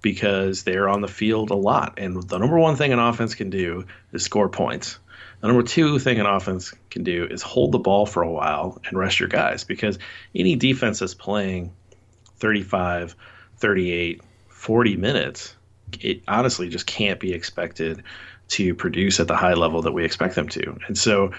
because 0.03 0.65
they're 0.65 0.89
on 0.89 1.01
the 1.01 1.09
field 1.09 1.51
a 1.51 1.55
lot, 1.55 1.99
and 1.99 2.23
the 2.29 2.39
number 2.39 2.59
one 2.59 2.77
thing 2.77 2.93
an 2.93 2.99
offense 2.99 3.35
can 3.35 3.51
do 3.51 3.87
is 4.13 4.25
score 4.25 4.49
points. 4.49 4.99
The 5.41 5.47
number 5.47 5.63
two 5.63 5.99
thing 5.99 6.21
an 6.21 6.27
offense 6.27 6.75
can 6.91 7.03
do 7.03 7.27
is 7.31 7.41
hold 7.41 7.73
the 7.73 7.79
ball 7.79 8.05
for 8.05 8.23
a 8.23 8.31
while 8.31 8.81
and 8.85 8.99
rest 8.99 9.21
your 9.21 9.29
guys 9.29 9.65
because 9.65 9.99
any 10.35 10.57
defense 10.57 10.99
that's 10.99 11.15
playing 11.15 11.73
35, 12.37 13.17
38, 13.57 14.23
40 14.49 14.97
minutes, 14.97 15.55
it 16.05 16.23
honestly 16.29 16.69
just 16.69 16.87
can't 16.87 17.21
be 17.21 17.33
expected 17.33 18.03
to 18.49 18.75
produce 18.75 19.21
at 19.21 19.29
the 19.29 19.37
high 19.37 19.55
level 19.55 19.83
that 19.83 19.93
we 19.93 20.05
expect 20.05 20.35
them 20.35 20.49
to. 20.49 20.79
And 20.87 20.99
so 20.99 21.33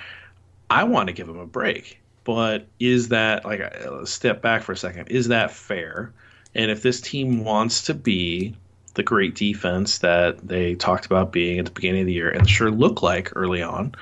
I 0.69 0.83
want 0.83 1.07
to 1.07 1.13
give 1.13 1.27
them 1.27 1.39
a 1.39 1.45
break. 1.45 1.99
But 2.23 2.67
is 2.79 3.09
that, 3.09 3.45
like, 3.45 3.61
let's 3.89 4.11
step 4.11 4.41
back 4.41 4.61
for 4.61 4.71
a 4.71 4.77
second, 4.77 5.07
is 5.07 5.27
that 5.29 5.51
fair? 5.51 6.13
And 6.53 6.69
if 6.69 6.83
this 6.83 7.01
team 7.01 7.43
wants 7.43 7.83
to 7.83 7.93
be 7.93 8.55
the 8.93 9.03
great 9.03 9.35
defense 9.35 9.99
that 9.99 10.47
they 10.47 10.75
talked 10.75 11.05
about 11.05 11.31
being 11.31 11.59
at 11.59 11.65
the 11.65 11.71
beginning 11.71 12.01
of 12.01 12.07
the 12.07 12.13
year 12.13 12.29
and 12.29 12.47
sure 12.47 12.69
look 12.69 13.01
like 13.01 13.31
early 13.35 13.63
on, 13.63 13.95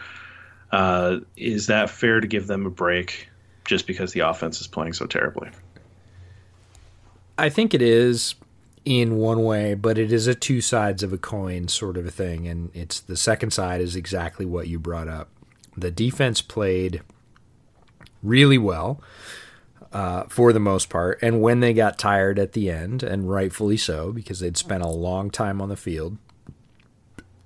uh, 0.72 1.20
is 1.38 1.68
that 1.68 1.90
fair 1.90 2.20
to 2.20 2.28
give 2.28 2.48
them 2.48 2.66
a 2.66 2.70
break 2.70 3.30
just 3.66 3.88
because 3.88 4.14
the 4.14 4.22
offense 4.22 4.60
is 4.62 4.68
playing 4.68 4.94
so 4.94 5.06
terribly? 5.06 5.50
I 7.38 7.50
think 7.50 7.74
it 7.74 7.82
is 7.82 8.36
in 8.90 9.18
one 9.18 9.44
way, 9.44 9.76
but 9.76 10.00
it 10.00 10.12
is 10.12 10.26
a 10.26 10.34
two 10.34 10.62
sides 10.62 11.04
of 11.04 11.14
a 11.14 11.18
coin 11.18 11.68
sort 11.68 11.96
of 11.96 12.08
a 12.08 12.12
thing. 12.12 12.48
And 12.48 12.72
it's 12.74 13.00
the 13.00 13.16
second 13.16 13.52
side 13.52 13.82
is 13.82 13.96
exactly 13.96 14.48
what 14.48 14.68
you 14.68 14.80
brought 14.80 15.08
up. 15.08 15.30
The 15.78 15.92
defense 15.92 16.42
played 16.42 17.04
really 18.24 18.58
well 18.58 19.00
uh, 19.94 20.24
for 20.24 20.52
the 20.52 20.60
most 20.60 20.90
part. 20.90 21.20
And 21.22 21.40
when 21.40 21.60
they 21.60 21.72
got 21.72 22.00
tired 22.00 22.40
at 22.40 22.54
the 22.54 22.72
end, 22.72 23.04
and 23.04 23.30
rightfully 23.30 23.78
so, 23.78 24.12
because 24.12 24.40
they'd 24.40 24.58
spent 24.58 24.84
a 24.84 24.90
long 24.90 25.30
time 25.30 25.62
on 25.62 25.70
the 25.70 25.78
field, 25.78 26.18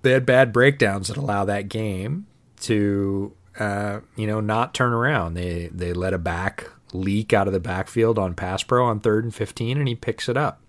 they 0.01 0.11
had 0.11 0.25
bad 0.25 0.53
breakdowns 0.53 1.09
that 1.09 1.17
allow 1.17 1.43
that 1.43 1.67
game 1.67 2.25
to, 2.61 3.33
uh, 3.59 3.99
you 4.15 4.27
know, 4.27 4.39
not 4.39 4.73
turn 4.73 4.93
around. 4.93 5.33
They 5.33 5.69
they 5.73 5.91
let 5.91 6.13
a 6.13 6.17
back 6.17 6.69
leak 6.93 7.33
out 7.33 7.47
of 7.47 7.53
the 7.53 7.59
backfield 7.59 8.17
on 8.17 8.33
pass 8.33 8.63
pro 8.63 8.85
on 8.85 9.01
third 9.01 9.25
and 9.25 9.35
15, 9.35 9.77
and 9.77 9.89
he 9.89 9.95
picks 9.95 10.29
it 10.29 10.37
up. 10.37 10.61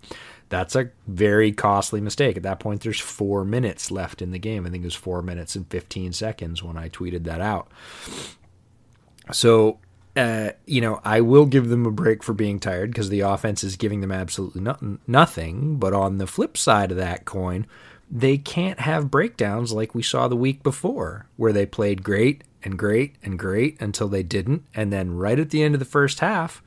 That's 0.55 0.75
a 0.77 0.89
very 1.05 1.51
costly 1.51 1.99
mistake. 1.99 2.37
At 2.37 2.43
that 2.43 2.61
point, 2.61 2.79
there's 2.79 3.01
four 3.01 3.43
minutes 3.43 3.91
left 3.91 4.21
in 4.21 4.31
the 4.31 4.39
game. 4.39 4.65
I 4.65 4.69
think 4.69 4.83
it 4.83 4.87
was 4.87 4.95
four 4.95 5.21
minutes 5.21 5.53
and 5.57 5.67
15 5.67 6.13
seconds 6.13 6.63
when 6.63 6.77
I 6.77 6.87
tweeted 6.87 7.25
that 7.25 7.41
out. 7.41 7.67
So, 9.33 9.79
uh, 10.15 10.51
you 10.65 10.79
know, 10.79 11.01
I 11.03 11.19
will 11.19 11.45
give 11.45 11.67
them 11.67 11.85
a 11.85 11.91
break 11.91 12.23
for 12.23 12.31
being 12.31 12.61
tired 12.61 12.91
because 12.91 13.09
the 13.09 13.19
offense 13.19 13.65
is 13.65 13.75
giving 13.75 13.99
them 13.99 14.13
absolutely 14.13 14.61
no- 14.61 14.97
nothing. 15.05 15.75
But 15.75 15.93
on 15.93 16.19
the 16.19 16.27
flip 16.27 16.55
side 16.55 16.89
of 16.89 16.97
that 16.97 17.25
coin, 17.25 17.67
they 18.09 18.37
can't 18.37 18.79
have 18.79 19.11
breakdowns 19.11 19.73
like 19.73 19.93
we 19.93 20.03
saw 20.03 20.29
the 20.29 20.37
week 20.37 20.63
before, 20.63 21.27
where 21.35 21.51
they 21.51 21.65
played 21.65 22.01
great 22.01 22.45
and 22.63 22.79
great 22.79 23.15
and 23.21 23.37
great 23.37 23.81
until 23.81 24.07
they 24.07 24.23
didn't. 24.23 24.63
And 24.73 24.93
then 24.93 25.17
right 25.17 25.37
at 25.37 25.49
the 25.49 25.63
end 25.63 25.75
of 25.75 25.79
the 25.79 25.85
first 25.85 26.21
half, 26.21 26.63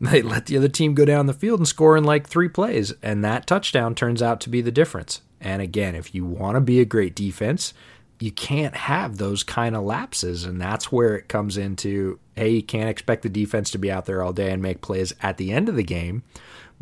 they 0.10 0.22
let 0.22 0.46
the 0.46 0.56
other 0.56 0.68
team 0.68 0.94
go 0.94 1.04
down 1.04 1.26
the 1.26 1.34
field 1.34 1.60
and 1.60 1.68
score 1.68 1.96
in 1.96 2.04
like 2.04 2.26
three 2.26 2.48
plays. 2.48 2.94
And 3.02 3.22
that 3.22 3.46
touchdown 3.46 3.94
turns 3.94 4.22
out 4.22 4.40
to 4.42 4.48
be 4.48 4.62
the 4.62 4.72
difference. 4.72 5.20
And 5.40 5.60
again, 5.60 5.94
if 5.94 6.14
you 6.14 6.24
want 6.24 6.56
to 6.56 6.60
be 6.60 6.80
a 6.80 6.86
great 6.86 7.14
defense, 7.14 7.74
you 8.18 8.30
can't 8.30 8.76
have 8.76 9.18
those 9.18 9.42
kind 9.42 9.76
of 9.76 9.84
lapses. 9.84 10.44
And 10.44 10.60
that's 10.60 10.90
where 10.90 11.16
it 11.16 11.28
comes 11.28 11.58
into 11.58 12.18
hey, 12.34 12.50
you 12.50 12.62
can't 12.62 12.88
expect 12.88 13.22
the 13.22 13.28
defense 13.28 13.70
to 13.70 13.78
be 13.78 13.90
out 13.90 14.06
there 14.06 14.22
all 14.22 14.32
day 14.32 14.50
and 14.50 14.62
make 14.62 14.80
plays 14.80 15.12
at 15.20 15.36
the 15.36 15.52
end 15.52 15.68
of 15.68 15.76
the 15.76 15.82
game. 15.82 16.22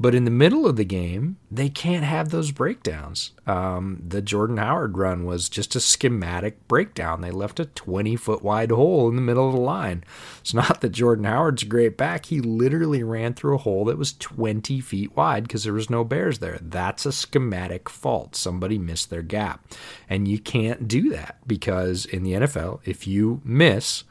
But 0.00 0.14
in 0.14 0.24
the 0.24 0.30
middle 0.30 0.64
of 0.64 0.76
the 0.76 0.84
game, 0.84 1.38
they 1.50 1.68
can't 1.68 2.04
have 2.04 2.28
those 2.28 2.52
breakdowns. 2.52 3.32
Um, 3.48 4.00
the 4.06 4.22
Jordan 4.22 4.58
Howard 4.58 4.96
run 4.96 5.24
was 5.24 5.48
just 5.48 5.74
a 5.74 5.80
schematic 5.80 6.68
breakdown. 6.68 7.20
They 7.20 7.32
left 7.32 7.58
a 7.58 7.64
20 7.64 8.14
foot 8.14 8.42
wide 8.42 8.70
hole 8.70 9.08
in 9.08 9.16
the 9.16 9.22
middle 9.22 9.48
of 9.48 9.54
the 9.54 9.60
line. 9.60 10.04
It's 10.40 10.54
not 10.54 10.80
that 10.82 10.90
Jordan 10.90 11.24
Howard's 11.24 11.64
a 11.64 11.66
great 11.66 11.96
back. 11.96 12.26
He 12.26 12.40
literally 12.40 13.02
ran 13.02 13.34
through 13.34 13.56
a 13.56 13.58
hole 13.58 13.84
that 13.86 13.98
was 13.98 14.12
20 14.12 14.80
feet 14.80 15.16
wide 15.16 15.42
because 15.42 15.64
there 15.64 15.72
was 15.72 15.90
no 15.90 16.04
bears 16.04 16.38
there. 16.38 16.60
That's 16.62 17.04
a 17.04 17.10
schematic 17.10 17.88
fault. 17.88 18.36
Somebody 18.36 18.78
missed 18.78 19.10
their 19.10 19.22
gap. 19.22 19.66
And 20.08 20.28
you 20.28 20.38
can't 20.38 20.86
do 20.86 21.10
that 21.10 21.38
because 21.44 22.06
in 22.06 22.22
the 22.22 22.34
NFL, 22.34 22.80
if 22.84 23.08
you 23.08 23.40
miss 23.44 24.04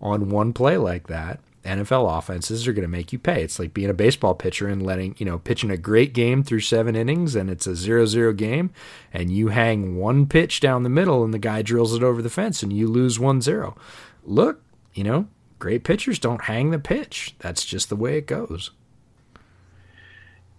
on 0.00 0.30
one 0.30 0.52
play 0.52 0.76
like 0.76 1.08
that, 1.08 1.40
NFL 1.64 2.18
offenses 2.18 2.66
are 2.66 2.72
going 2.72 2.82
to 2.82 2.88
make 2.88 3.12
you 3.12 3.18
pay. 3.18 3.42
It's 3.42 3.58
like 3.58 3.72
being 3.72 3.90
a 3.90 3.94
baseball 3.94 4.34
pitcher 4.34 4.66
and 4.68 4.84
letting, 4.84 5.14
you 5.18 5.26
know, 5.26 5.38
pitching 5.38 5.70
a 5.70 5.76
great 5.76 6.12
game 6.12 6.42
through 6.42 6.60
seven 6.60 6.96
innings 6.96 7.34
and 7.34 7.48
it's 7.48 7.66
a 7.66 7.76
0 7.76 8.06
0 8.06 8.32
game 8.32 8.70
and 9.12 9.30
you 9.30 9.48
hang 9.48 9.96
one 9.96 10.26
pitch 10.26 10.60
down 10.60 10.82
the 10.82 10.88
middle 10.88 11.24
and 11.24 11.32
the 11.32 11.38
guy 11.38 11.62
drills 11.62 11.94
it 11.94 12.02
over 12.02 12.20
the 12.20 12.30
fence 12.30 12.62
and 12.62 12.72
you 12.72 12.88
lose 12.88 13.18
one 13.18 13.40
zero. 13.40 13.76
Look, 14.24 14.62
you 14.94 15.04
know, 15.04 15.28
great 15.58 15.84
pitchers 15.84 16.18
don't 16.18 16.42
hang 16.42 16.70
the 16.70 16.78
pitch. 16.78 17.34
That's 17.38 17.64
just 17.64 17.88
the 17.88 17.96
way 17.96 18.18
it 18.18 18.26
goes. 18.26 18.70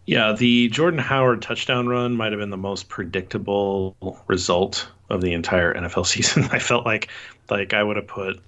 Yeah, 0.05 0.33
the 0.33 0.67
Jordan 0.69 0.99
Howard 0.99 1.41
touchdown 1.41 1.87
run 1.87 2.15
might 2.15 2.33
have 2.33 2.39
been 2.39 2.49
the 2.49 2.57
most 2.57 2.89
predictable 2.89 3.95
result 4.27 4.89
of 5.09 5.21
the 5.21 5.33
entire 5.33 5.73
NFL 5.73 6.05
season. 6.07 6.43
I 6.51 6.59
felt 6.59 6.85
like 6.85 7.09
like 7.49 7.73
I 7.73 7.83
would 7.83 7.97
have 7.97 8.07
put 8.07 8.39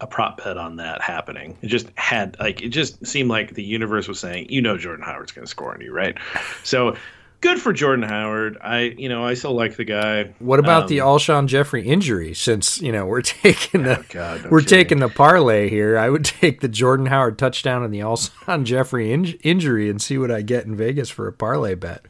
a 0.00 0.06
prop 0.06 0.42
bet 0.42 0.56
on 0.58 0.76
that 0.76 1.00
happening. 1.00 1.56
It 1.62 1.68
just 1.68 1.88
had 1.96 2.36
like 2.40 2.62
it 2.62 2.70
just 2.70 3.06
seemed 3.06 3.30
like 3.30 3.54
the 3.54 3.62
universe 3.62 4.08
was 4.08 4.18
saying, 4.20 4.46
you 4.50 4.60
know, 4.60 4.76
Jordan 4.76 5.04
Howard's 5.04 5.32
going 5.32 5.44
to 5.46 5.50
score 5.50 5.72
on 5.74 5.80
you, 5.80 5.92
right? 5.92 6.16
So 6.64 6.96
good 7.40 7.60
for 7.60 7.74
Jordan 7.74 8.04
Howard. 8.08 8.56
I, 8.62 8.94
you 8.96 9.08
know, 9.08 9.22
I 9.24 9.34
still 9.34 9.52
like 9.52 9.76
the 9.76 9.84
guy. 9.84 10.32
What 10.38 10.58
about 10.58 10.84
um, 10.84 10.88
the 10.88 10.98
Alshon 10.98 11.46
Jeffery 11.46 11.86
injury? 11.86 12.32
Since 12.34 12.80
you 12.80 12.90
know 12.90 13.04
we're 13.06 13.20
taking 13.22 13.82
the 13.82 13.98
oh 14.00 14.04
God, 14.08 14.44
no 14.44 14.50
we're 14.50 14.60
kidding. 14.60 14.78
taking 14.78 14.98
the 15.00 15.08
parlay 15.10 15.68
here, 15.68 15.98
I 15.98 16.08
would 16.10 16.24
take 16.40 16.60
the 16.60 16.68
Jordan 16.68 17.06
Howard 17.06 17.38
touchdown 17.38 17.82
and 17.84 17.92
the 17.92 18.00
Alshon 18.00 18.64
Jeffery 18.64 19.12
in- 19.12 19.38
injury 19.42 19.90
and 19.90 20.00
see 20.00 20.16
what 20.18 20.30
I 20.30 20.42
get 20.42 20.64
in 20.64 20.74
Vegas 20.74 21.10
for 21.10 21.28
a 21.28 21.32
parlay 21.32 21.74
bet. 21.74 22.04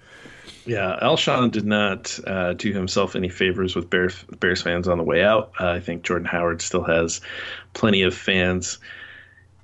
Yeah, 0.66 0.98
Alshon 1.02 1.50
did 1.50 1.66
not 1.66 2.18
uh, 2.26 2.54
do 2.54 2.72
himself 2.72 3.14
any 3.14 3.28
favors 3.28 3.76
with 3.76 3.90
Bears, 3.90 4.24
Bears 4.40 4.62
fans 4.62 4.88
on 4.88 4.96
the 4.96 5.04
way 5.04 5.22
out. 5.22 5.52
Uh, 5.60 5.68
I 5.68 5.80
think 5.80 6.04
Jordan 6.04 6.26
Howard 6.26 6.62
still 6.62 6.84
has 6.84 7.20
plenty 7.74 8.02
of 8.02 8.14
fans 8.14 8.78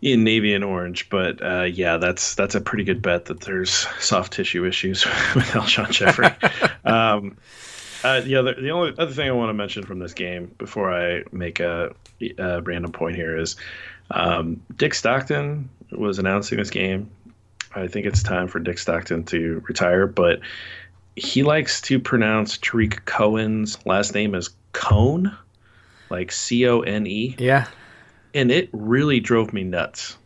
in 0.02 0.24
navy 0.24 0.54
and 0.54 0.64
orange. 0.64 1.08
But 1.08 1.42
uh, 1.42 1.62
yeah, 1.62 1.96
that's 1.96 2.34
that's 2.34 2.54
a 2.54 2.60
pretty 2.60 2.84
good 2.84 3.02
bet 3.02 3.26
that 3.26 3.40
there's 3.40 3.70
soft 3.98 4.34
tissue 4.34 4.66
issues 4.66 5.04
with 5.34 5.46
Alshon 5.46 5.90
Jeffery. 5.90 6.28
um, 6.84 7.36
uh, 8.02 8.20
the 8.20 8.36
other, 8.36 8.54
the 8.54 8.70
only 8.70 8.94
other 8.98 9.12
thing 9.12 9.28
I 9.28 9.32
want 9.32 9.50
to 9.50 9.54
mention 9.54 9.84
from 9.84 9.98
this 9.98 10.14
game 10.14 10.54
before 10.58 10.92
I 10.92 11.22
make 11.32 11.60
a, 11.60 11.94
a 12.38 12.62
random 12.62 12.92
point 12.92 13.16
here 13.16 13.36
is 13.36 13.56
um, 14.10 14.62
Dick 14.76 14.94
Stockton 14.94 15.68
was 15.92 16.18
announcing 16.18 16.58
this 16.58 16.70
game. 16.70 17.10
I 17.74 17.86
think 17.86 18.06
it's 18.06 18.22
time 18.22 18.48
for 18.48 18.58
Dick 18.58 18.78
Stockton 18.78 19.24
to 19.24 19.62
retire, 19.68 20.06
but 20.06 20.40
he 21.16 21.42
likes 21.42 21.80
to 21.82 21.98
pronounce 21.98 22.58
Tarik 22.58 23.04
Cohen's 23.04 23.84
last 23.86 24.14
name 24.14 24.34
as 24.34 24.50
Cone, 24.72 25.36
like 26.10 26.32
C 26.32 26.66
O 26.66 26.80
N 26.80 27.06
E. 27.06 27.36
Yeah, 27.38 27.66
and 28.34 28.50
it 28.50 28.68
really 28.72 29.20
drove 29.20 29.52
me 29.52 29.64
nuts. 29.64 30.16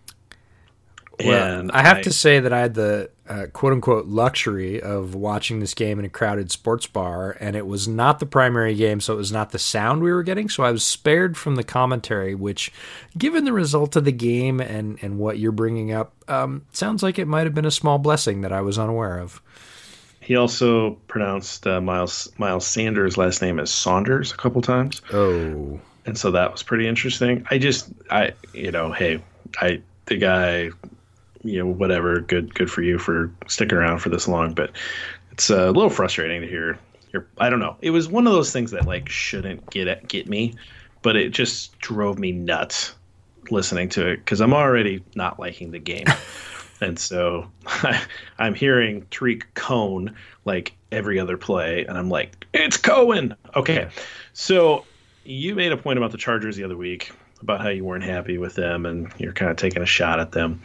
Well, 1.25 1.61
and 1.61 1.73
I 1.73 1.83
have 1.83 1.99
I, 1.99 2.03
to 2.03 2.13
say 2.13 2.41
that 2.41 2.53
I 2.53 2.61
had 2.61 2.75
the 2.75 3.11
uh, 3.29 3.47
quote 3.53 3.73
unquote 3.73 4.07
luxury 4.07 4.83
of 4.83 5.15
watching 5.15 5.61
this 5.61 5.73
game 5.73 5.99
in 5.99 6.05
a 6.05 6.09
crowded 6.09 6.51
sports 6.51 6.87
bar, 6.87 7.37
and 7.41 7.55
it 7.57 7.67
was 7.67 7.87
not 7.87 8.19
the 8.19 8.27
primary 8.27 8.75
game, 8.75 9.01
so 9.01 9.15
it 9.15 9.17
was 9.17 9.33
not 9.33 9.51
the 9.51 9.59
sound 9.59 10.03
we 10.03 10.13
were 10.13 10.23
getting. 10.23 10.49
So 10.49 10.65
I 10.65 10.73
was 10.73 10.85
spared 10.85 11.37
from 11.37 11.55
the 11.55 11.65
commentary, 11.65 12.35
which, 12.35 12.73
given 13.17 13.45
the 13.45 13.53
result 13.53 13.97
of 13.97 14.05
the 14.05 14.13
game 14.13 14.61
and, 14.61 14.99
and 15.03 15.19
what 15.19 15.39
you're 15.39 15.53
bringing 15.53 15.93
up, 15.93 16.13
um, 16.29 16.67
sounds 16.73 17.03
like 17.03 17.19
it 17.19 17.29
might 17.29 17.45
have 17.45 17.55
been 17.55 17.65
a 17.65 17.71
small 17.71 17.99
blessing 17.99 18.41
that 18.41 18.53
I 18.53 18.61
was 18.61 18.79
unaware 18.79 19.19
of. 19.19 19.41
He 20.25 20.37
also 20.37 20.93
pronounced 21.07 21.67
uh, 21.67 21.83
Miles 21.83 22.33
Miles 22.39 22.67
Sanders' 22.67 23.19
last 23.19 23.43
name 23.43 23.61
as 23.61 23.71
Saunders 23.71 24.33
a 24.33 24.37
couple 24.37 24.63
times. 24.63 25.03
Oh, 25.13 25.79
and 26.07 26.17
so 26.17 26.31
that 26.31 26.51
was 26.51 26.63
pretty 26.63 26.89
interesting. 26.89 27.47
I 27.51 27.59
just, 27.59 27.91
I, 28.11 28.33
you 28.55 28.71
know, 28.71 28.91
hey, 28.91 29.23
I, 29.61 29.83
the 30.07 30.17
guy, 30.17 30.71
you 31.43 31.59
know, 31.59 31.67
whatever, 31.67 32.21
good, 32.21 32.55
good 32.55 32.71
for 32.71 32.83
you 32.83 32.99
for 32.99 33.31
sticking 33.49 33.77
around 33.77 33.99
for 33.99 34.09
this 34.09 34.27
long, 34.27 34.55
but 34.55 34.71
it's 35.31 35.51
a 35.51 35.71
little 35.71 35.91
frustrating 35.91 36.41
to 36.41 36.49
hear. 36.49 36.79
Your, 37.13 37.27
I 37.39 37.51
don't 37.51 37.61
know. 37.61 37.77
It 37.81 37.91
was 37.91 38.09
one 38.09 38.27
of 38.27 38.33
those 38.33 38.51
things 38.51 38.71
that 38.71 38.87
like 38.87 39.09
shouldn't 39.09 39.71
get 39.71 39.89
at, 39.89 40.09
get 40.09 40.27
me, 40.27 40.55
but 41.03 41.17
it 41.17 41.31
just 41.31 41.79
drove 41.79 42.19
me 42.19 42.33
nuts 42.33 42.95
listening 43.51 43.91
to 43.91 44.09
it 44.09 44.17
because 44.17 44.41
I'm 44.41 44.55
already 44.55 45.03
not 45.15 45.39
liking 45.39 45.71
the 45.71 45.79
game. 45.79 46.07
and 46.81 46.99
so 46.99 47.51
I, 47.67 48.01
am 48.39 48.55
hearing 48.55 49.07
Tarik 49.11 49.53
Cone 49.55 50.15
like 50.45 50.75
every 50.93 51.19
other 51.19 51.37
play, 51.37 51.85
and 51.85 51.97
I'm 51.97 52.11
like, 52.11 52.47
it's 52.53 52.77
Cohen. 52.77 53.35
Okay, 53.57 53.89
so 54.33 54.85
you 55.25 55.55
made 55.55 55.73
a 55.73 55.77
point 55.77 55.99
about 55.99 56.13
the 56.13 56.19
Chargers 56.19 56.57
the 56.57 56.65
other 56.65 56.77
week 56.77 57.11
about 57.41 57.61
how 57.61 57.69
you 57.69 57.85
weren't 57.85 58.05
happy 58.05 58.39
with 58.39 58.55
them 58.55 58.87
and 58.87 59.13
you're 59.19 59.33
kind 59.33 59.51
of 59.51 59.57
taking 59.57 59.83
a 59.83 59.87
shot 59.87 60.19
at 60.19 60.33
them. 60.33 60.63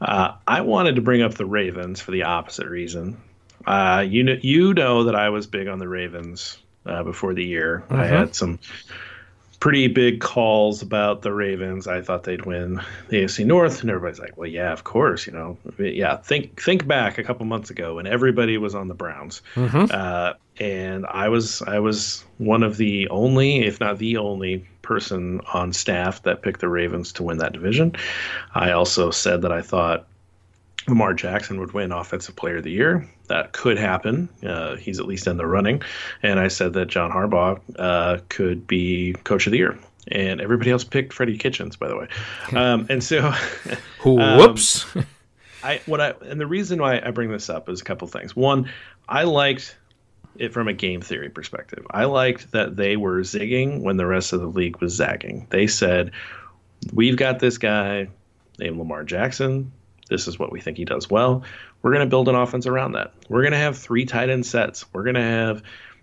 Uh, 0.00 0.32
I 0.46 0.62
wanted 0.62 0.96
to 0.96 1.02
bring 1.02 1.22
up 1.22 1.34
the 1.34 1.46
Ravens 1.46 2.00
for 2.00 2.10
the 2.10 2.24
opposite 2.24 2.68
reason. 2.68 3.20
Uh, 3.66 4.04
you 4.06 4.22
know, 4.22 4.36
you 4.40 4.74
know 4.74 5.04
that 5.04 5.14
I 5.14 5.30
was 5.30 5.46
big 5.46 5.68
on 5.68 5.78
the 5.78 5.88
Ravens 5.88 6.58
uh, 6.84 7.02
before 7.02 7.34
the 7.34 7.44
year. 7.44 7.84
I 7.90 7.94
mm-hmm. 7.94 8.14
had 8.14 8.36
some 8.36 8.58
pretty 9.60 9.88
big 9.88 10.20
calls 10.20 10.82
about 10.82 11.22
the 11.22 11.32
Ravens. 11.32 11.86
I 11.86 12.02
thought 12.02 12.24
they'd 12.24 12.46
win 12.46 12.80
the 13.08 13.24
AFC 13.24 13.44
North, 13.44 13.80
and 13.80 13.90
everybody's 13.90 14.20
like, 14.20 14.36
"Well, 14.36 14.48
yeah, 14.48 14.72
of 14.72 14.84
course." 14.84 15.26
You 15.26 15.32
know, 15.32 15.58
yeah. 15.78 16.16
Think 16.16 16.60
think 16.60 16.86
back 16.86 17.18
a 17.18 17.24
couple 17.24 17.46
months 17.46 17.70
ago 17.70 17.96
when 17.96 18.06
everybody 18.06 18.58
was 18.58 18.74
on 18.74 18.88
the 18.88 18.94
Browns, 18.94 19.42
mm-hmm. 19.54 19.86
uh, 19.90 20.34
and 20.58 21.06
I 21.06 21.28
was 21.28 21.62
I 21.62 21.78
was 21.78 22.24
one 22.38 22.62
of 22.62 22.76
the 22.76 23.08
only, 23.08 23.64
if 23.64 23.80
not 23.80 23.98
the 23.98 24.16
only, 24.18 24.66
person 24.82 25.40
on 25.52 25.72
staff 25.72 26.22
that 26.22 26.42
picked 26.42 26.60
the 26.60 26.68
Ravens 26.68 27.12
to 27.14 27.22
win 27.22 27.38
that 27.38 27.52
division. 27.52 27.94
I 28.54 28.70
also 28.70 29.10
said 29.10 29.42
that 29.42 29.52
I 29.52 29.62
thought 29.62 30.06
Lamar 30.88 31.14
Jackson 31.14 31.58
would 31.60 31.72
win 31.72 31.92
Offensive 31.92 32.36
Player 32.36 32.58
of 32.58 32.64
the 32.64 32.70
Year. 32.70 33.08
That 33.28 33.52
could 33.52 33.78
happen. 33.78 34.28
Uh, 34.44 34.76
he's 34.76 35.00
at 35.00 35.06
least 35.06 35.26
in 35.26 35.36
the 35.36 35.46
running. 35.46 35.82
And 36.22 36.38
I 36.38 36.48
said 36.48 36.74
that 36.74 36.86
John 36.86 37.10
Harbaugh 37.10 37.60
uh, 37.78 38.18
could 38.28 38.66
be 38.66 39.14
Coach 39.24 39.46
of 39.46 39.52
the 39.52 39.58
Year. 39.58 39.78
And 40.08 40.40
everybody 40.40 40.70
else 40.70 40.84
picked 40.84 41.12
Freddie 41.12 41.38
Kitchens, 41.38 41.74
by 41.74 41.88
the 41.88 41.96
way. 41.96 42.08
Um, 42.52 42.86
and 42.88 43.02
so, 43.02 43.26
um, 44.04 44.38
whoops. 44.38 44.86
I 45.64 45.80
what 45.86 46.00
I 46.00 46.14
and 46.22 46.40
the 46.40 46.46
reason 46.46 46.80
why 46.80 47.00
I 47.04 47.10
bring 47.10 47.30
this 47.30 47.50
up 47.50 47.68
is 47.68 47.80
a 47.80 47.84
couple 47.84 48.06
things. 48.06 48.36
One, 48.36 48.70
I 49.08 49.24
liked 49.24 49.76
it 50.36 50.52
from 50.52 50.68
a 50.68 50.72
game 50.72 51.00
theory 51.00 51.28
perspective. 51.28 51.84
I 51.90 52.04
liked 52.04 52.52
that 52.52 52.76
they 52.76 52.96
were 52.96 53.20
zigging 53.22 53.80
when 53.80 53.96
the 53.96 54.06
rest 54.06 54.32
of 54.32 54.40
the 54.40 54.46
league 54.46 54.80
was 54.80 54.94
zagging. 54.94 55.48
They 55.50 55.66
said, 55.66 56.12
"We've 56.92 57.16
got 57.16 57.40
this 57.40 57.58
guy 57.58 58.08
named 58.58 58.78
Lamar 58.78 59.02
Jackson. 59.02 59.72
This 60.08 60.28
is 60.28 60.38
what 60.38 60.52
we 60.52 60.60
think 60.60 60.76
he 60.76 60.84
does 60.84 61.10
well. 61.10 61.42
We're 61.82 61.92
going 61.92 62.04
to 62.04 62.10
build 62.10 62.28
an 62.28 62.34
offense 62.34 62.66
around 62.66 62.92
that. 62.92 63.12
We're 63.28 63.42
going 63.42 63.52
to 63.52 63.58
have 63.58 63.76
three 63.76 64.04
tight 64.04 64.30
end 64.30 64.46
sets. 64.46 64.84
We're 64.92 65.02
going 65.02 65.16
to 65.16 65.22
have 65.22 65.62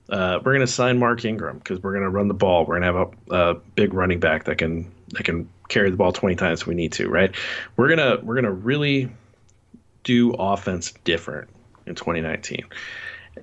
uh, 0.09 0.39
we're 0.43 0.53
going 0.53 0.65
to 0.65 0.67
sign 0.67 0.99
Mark 0.99 1.23
Ingram 1.23 1.59
because 1.59 1.81
we're 1.81 1.93
going 1.93 2.03
to 2.03 2.09
run 2.09 2.27
the 2.27 2.33
ball. 2.33 2.65
We're 2.65 2.79
going 2.79 2.93
to 2.93 2.99
have 2.99 3.13
a, 3.29 3.35
a, 3.35 3.55
big 3.75 3.93
running 3.93 4.19
back 4.19 4.43
that 4.45 4.57
can 4.57 4.91
that 5.09 5.23
can 5.23 5.49
carry 5.69 5.89
the 5.89 5.97
ball 5.97 6.11
20 6.11 6.35
times 6.35 6.61
if 6.61 6.67
we 6.67 6.75
need 6.75 6.91
to. 6.93 7.07
Right? 7.07 7.33
We're 7.77 7.89
gonna 7.89 8.17
we're 8.21 8.35
gonna 8.35 8.51
really 8.51 9.09
do 10.03 10.31
offense 10.31 10.93
different 11.05 11.49
in 11.85 11.95
2019. 11.95 12.65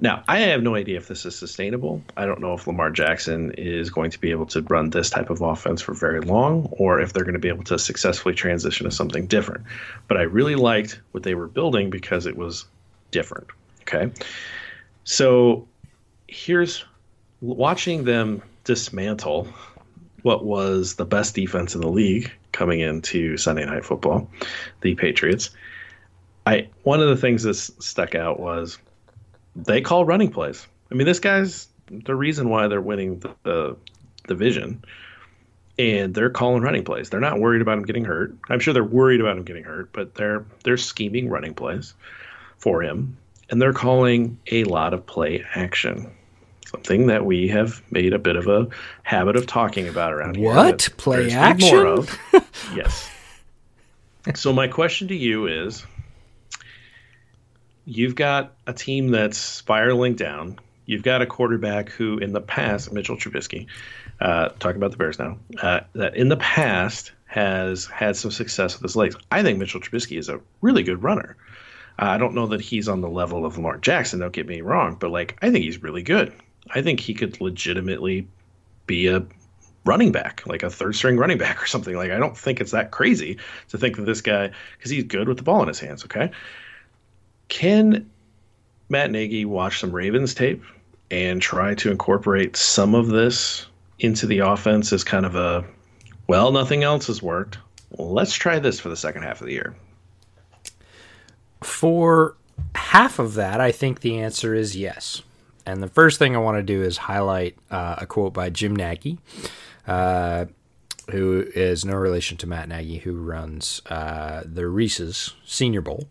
Now, 0.02 0.24
I 0.28 0.38
have 0.38 0.62
no 0.62 0.74
idea 0.74 0.96
if 0.96 1.08
this 1.08 1.26
is 1.26 1.36
sustainable. 1.36 2.02
I 2.16 2.24
don't 2.24 2.40
know 2.40 2.54
if 2.54 2.66
Lamar 2.66 2.90
Jackson 2.90 3.52
is 3.58 3.90
going 3.90 4.10
to 4.12 4.18
be 4.18 4.30
able 4.30 4.46
to 4.46 4.62
run 4.62 4.90
this 4.90 5.10
type 5.10 5.28
of 5.28 5.42
offense 5.42 5.82
for 5.82 5.92
very 5.92 6.20
long 6.20 6.68
or 6.72 7.00
if 7.00 7.12
they're 7.12 7.24
going 7.24 7.34
to 7.34 7.40
be 7.40 7.48
able 7.48 7.64
to 7.64 7.78
successfully 7.78 8.34
transition 8.34 8.84
to 8.84 8.90
something 8.90 9.26
different. 9.26 9.64
But 10.08 10.16
I 10.16 10.22
really 10.22 10.54
liked 10.54 11.00
what 11.12 11.22
they 11.22 11.34
were 11.34 11.48
building 11.48 11.90
because 11.90 12.24
it 12.24 12.36
was 12.36 12.64
different. 13.10 13.48
Okay. 13.82 14.10
So 15.04 15.68
here's 16.28 16.84
watching 17.42 18.04
them 18.04 18.42
dismantle 18.64 19.48
what 20.22 20.44
was 20.44 20.94
the 20.94 21.04
best 21.04 21.34
defense 21.34 21.74
in 21.74 21.80
the 21.80 21.88
league 21.88 22.30
coming 22.52 22.80
into 22.80 23.36
Sunday 23.36 23.64
Night 23.64 23.84
Football, 23.84 24.30
the 24.80 24.94
Patriots. 24.94 25.50
I 26.46 26.68
one 26.82 27.00
of 27.00 27.08
the 27.08 27.16
things 27.16 27.42
that 27.42 27.54
stuck 27.54 28.14
out 28.14 28.40
was 28.40 28.78
they 29.56 29.80
call 29.80 30.04
running 30.04 30.30
plays. 30.30 30.66
I 30.90 30.94
mean, 30.94 31.06
this 31.06 31.20
guy's 31.20 31.68
the 31.86 32.14
reason 32.14 32.48
why 32.48 32.68
they're 32.68 32.80
winning 32.80 33.18
the, 33.20 33.34
the 33.42 33.76
division, 34.26 34.84
and 35.78 36.14
they're 36.14 36.30
calling 36.30 36.62
running 36.62 36.84
plays. 36.84 37.10
They're 37.10 37.20
not 37.20 37.40
worried 37.40 37.62
about 37.62 37.78
him 37.78 37.84
getting 37.84 38.04
hurt. 38.04 38.34
I'm 38.48 38.60
sure 38.60 38.74
they're 38.74 38.84
worried 38.84 39.20
about 39.20 39.36
him 39.36 39.44
getting 39.44 39.64
hurt, 39.64 39.92
but 39.92 40.14
they're 40.14 40.44
they're 40.64 40.76
scheming 40.76 41.28
running 41.28 41.54
plays 41.54 41.94
for 42.58 42.82
him, 42.82 43.16
and 43.50 43.60
they're 43.60 43.72
calling 43.72 44.38
a 44.50 44.64
lot 44.64 44.94
of 44.94 45.06
play 45.06 45.44
action. 45.54 46.10
Something 46.66 47.08
that 47.08 47.24
we 47.26 47.48
have 47.48 47.82
made 47.90 48.12
a 48.12 48.18
bit 48.18 48.36
of 48.36 48.46
a 48.46 48.68
habit 49.02 49.34
of 49.34 49.46
talking 49.46 49.88
about 49.88 50.12
around 50.12 50.36
here. 50.36 50.54
What 50.54 50.88
play 50.98 51.32
action? 51.32 52.06
yes. 52.76 53.10
So 54.34 54.52
my 54.52 54.68
question 54.68 55.08
to 55.08 55.16
you 55.16 55.46
is 55.48 55.84
you've 57.90 58.14
got 58.14 58.52
a 58.66 58.72
team 58.72 59.10
that's 59.10 59.36
spiraling 59.36 60.14
down. 60.14 60.58
You've 60.86 61.02
got 61.02 61.22
a 61.22 61.26
quarterback 61.26 61.90
who, 61.90 62.18
in 62.18 62.32
the 62.32 62.40
past, 62.40 62.92
Mitchell 62.92 63.16
Trubisky, 63.16 63.66
uh, 64.20 64.50
talking 64.60 64.76
about 64.76 64.92
the 64.92 64.96
Bears 64.96 65.18
now, 65.18 65.38
uh, 65.60 65.80
that 65.94 66.16
in 66.16 66.28
the 66.28 66.36
past 66.36 67.12
has 67.26 67.86
had 67.86 68.16
some 68.16 68.30
success 68.30 68.74
with 68.74 68.82
his 68.82 68.96
legs. 68.96 69.16
I 69.30 69.42
think 69.42 69.58
Mitchell 69.58 69.80
Trubisky 69.80 70.18
is 70.18 70.28
a 70.28 70.40
really 70.60 70.82
good 70.82 71.02
runner. 71.02 71.36
Uh, 71.98 72.06
I 72.06 72.18
don't 72.18 72.34
know 72.34 72.46
that 72.48 72.60
he's 72.60 72.88
on 72.88 73.00
the 73.00 73.08
level 73.08 73.44
of 73.44 73.56
Lamar 73.56 73.78
Jackson. 73.78 74.20
Don't 74.20 74.32
get 74.32 74.46
me 74.46 74.60
wrong, 74.60 74.96
but 74.98 75.10
like 75.10 75.36
I 75.42 75.50
think 75.50 75.64
he's 75.64 75.82
really 75.82 76.02
good. 76.02 76.32
I 76.72 76.82
think 76.82 77.00
he 77.00 77.14
could 77.14 77.40
legitimately 77.40 78.28
be 78.86 79.08
a 79.08 79.24
running 79.84 80.12
back, 80.12 80.46
like 80.46 80.62
a 80.62 80.70
third 80.70 80.94
string 80.94 81.16
running 81.16 81.38
back 81.38 81.62
or 81.62 81.66
something. 81.66 81.94
Like 81.94 82.10
I 82.10 82.18
don't 82.18 82.36
think 82.36 82.60
it's 82.60 82.72
that 82.72 82.90
crazy 82.90 83.38
to 83.68 83.78
think 83.78 83.96
that 83.96 84.06
this 84.06 84.20
guy 84.20 84.52
because 84.76 84.90
he's 84.90 85.04
good 85.04 85.28
with 85.28 85.38
the 85.38 85.42
ball 85.42 85.62
in 85.62 85.68
his 85.68 85.80
hands. 85.80 86.04
Okay, 86.04 86.30
can 87.50 88.08
Matt 88.88 89.10
Nagy 89.10 89.44
watch 89.44 89.80
some 89.80 89.92
Ravens 89.92 90.32
tape 90.32 90.62
and 91.10 91.42
try 91.42 91.74
to 91.74 91.90
incorporate 91.90 92.56
some 92.56 92.94
of 92.94 93.08
this 93.08 93.66
into 93.98 94.26
the 94.26 94.38
offense 94.38 94.92
as 94.92 95.04
kind 95.04 95.26
of 95.26 95.34
a, 95.34 95.64
well, 96.26 96.52
nothing 96.52 96.82
else 96.82 97.08
has 97.08 97.22
worked. 97.22 97.58
let's 97.98 98.32
try 98.32 98.58
this 98.58 98.80
for 98.80 98.88
the 98.88 98.96
second 98.96 99.22
half 99.22 99.40
of 99.40 99.46
the 99.46 99.52
year. 99.52 99.74
For 101.62 102.36
half 102.74 103.18
of 103.18 103.34
that, 103.34 103.60
I 103.60 103.72
think 103.72 104.00
the 104.00 104.18
answer 104.20 104.54
is 104.54 104.76
yes. 104.76 105.22
And 105.66 105.82
the 105.82 105.88
first 105.88 106.18
thing 106.18 106.34
I 106.34 106.38
want 106.38 106.56
to 106.56 106.62
do 106.62 106.82
is 106.82 106.96
highlight 106.96 107.56
uh, 107.70 107.96
a 107.98 108.06
quote 108.06 108.32
by 108.32 108.48
Jim 108.48 108.74
Nagy, 108.74 109.18
uh, 109.86 110.46
who 111.10 111.44
is 111.54 111.84
no 111.84 111.94
relation 111.94 112.36
to 112.38 112.46
Matt 112.46 112.68
Nagy, 112.68 112.98
who 112.98 113.12
runs 113.12 113.82
uh, 113.86 114.42
the 114.44 114.66
Reese's 114.68 115.34
Senior 115.44 115.80
Bowl. 115.80 116.06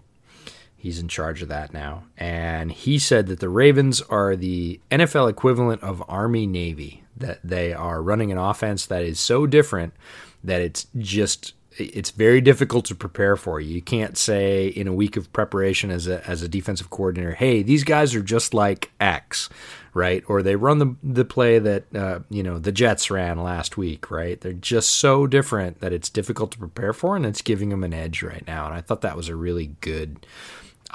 He's 0.79 0.99
in 0.99 1.09
charge 1.09 1.41
of 1.41 1.49
that 1.49 1.73
now. 1.73 2.03
And 2.17 2.71
he 2.71 2.99
said 2.99 3.27
that 3.27 3.41
the 3.41 3.49
Ravens 3.49 4.01
are 4.03 4.37
the 4.37 4.79
NFL 4.89 5.29
equivalent 5.29 5.83
of 5.83 6.01
Army 6.07 6.47
Navy, 6.47 7.03
that 7.17 7.39
they 7.43 7.73
are 7.73 8.01
running 8.01 8.31
an 8.31 8.37
offense 8.37 8.85
that 8.85 9.03
is 9.03 9.19
so 9.19 9.45
different 9.45 9.93
that 10.41 10.61
it's 10.61 10.87
just 10.97 11.53
it's 11.77 12.11
very 12.11 12.41
difficult 12.41 12.85
to 12.85 12.95
prepare 12.95 13.35
for. 13.35 13.59
You 13.59 13.81
can't 13.81 14.17
say 14.17 14.67
in 14.67 14.87
a 14.87 14.93
week 14.93 15.17
of 15.17 15.31
preparation 15.33 15.91
as 15.91 16.07
a 16.07 16.25
as 16.27 16.41
a 16.41 16.47
defensive 16.47 16.89
coordinator, 16.89 17.33
"Hey, 17.33 17.61
these 17.61 17.83
guys 17.83 18.15
are 18.15 18.23
just 18.23 18.53
like 18.53 18.91
X," 18.99 19.49
right? 19.93 20.23
Or 20.27 20.41
they 20.41 20.55
run 20.55 20.79
the 20.79 20.95
the 21.03 21.25
play 21.25 21.59
that 21.59 21.95
uh, 21.95 22.19
you 22.29 22.43
know 22.43 22.57
the 22.57 22.71
Jets 22.71 23.11
ran 23.11 23.41
last 23.41 23.77
week, 23.77 24.09
right? 24.11 24.39
They're 24.39 24.53
just 24.53 24.91
so 24.91 25.27
different 25.27 25.79
that 25.79 25.93
it's 25.93 26.09
difficult 26.09 26.51
to 26.51 26.57
prepare 26.57 26.93
for, 26.93 27.15
and 27.15 27.25
it's 27.25 27.41
giving 27.41 27.69
them 27.69 27.83
an 27.83 27.93
edge 27.93 28.23
right 28.23 28.45
now. 28.47 28.65
And 28.65 28.73
I 28.73 28.81
thought 28.81 29.01
that 29.01 29.17
was 29.17 29.29
a 29.29 29.35
really 29.35 29.75
good 29.81 30.25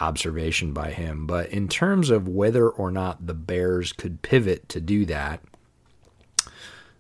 observation 0.01 0.73
by 0.73 0.91
him. 0.91 1.27
But 1.27 1.51
in 1.51 1.69
terms 1.69 2.11
of 2.11 2.29
whether 2.29 2.69
or 2.69 2.91
not 2.91 3.27
the 3.27 3.35
Bears 3.35 3.93
could 3.93 4.23
pivot 4.23 4.69
to 4.71 4.81
do 4.81 5.05
that 5.07 5.41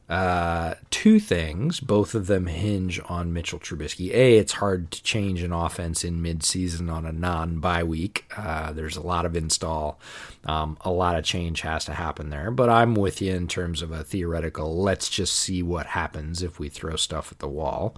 uh, 0.09 0.75
two 0.91 1.19
things, 1.19 1.81
both 1.81 2.15
of 2.15 2.27
them 2.27 2.47
hinge 2.47 3.01
on 3.09 3.33
Mitchell 3.33 3.59
Trubisky. 3.59 4.13
A, 4.13 4.37
it's 4.37 4.53
hard 4.53 4.91
to 4.91 5.03
change 5.03 5.43
an 5.43 5.53
offense 5.53 6.05
in 6.05 6.23
midseason 6.23 6.93
on 6.93 7.07
a 7.07 7.13
non 7.13 7.59
bye 7.59 7.83
week. 7.83 8.27
Uh, 8.37 8.73
there's 8.73 8.97
a 8.97 9.03
lot 9.03 9.25
of 9.25 9.35
install, 9.35 9.99
um, 10.45 10.77
a 10.83 10.91
lot 10.91 11.17
of 11.17 11.25
change 11.25 11.63
has 11.63 11.87
to 11.87 11.95
happen 11.95 12.29
there. 12.29 12.51
But 12.51 12.69
I'm 12.69 12.95
with 12.95 13.23
you 13.23 13.35
in 13.35 13.49
terms 13.49 13.81
of 13.81 13.93
a 13.93 14.05
theoretical, 14.05 14.77
let's 14.77 15.09
just 15.09 15.35
see 15.35 15.63
what 15.63 15.87
happens 15.87 16.43
if 16.43 16.59
we 16.59 16.69
throw 16.69 16.97
stuff 16.97 17.33
at 17.33 17.39
the 17.39 17.49
wall. 17.49 17.97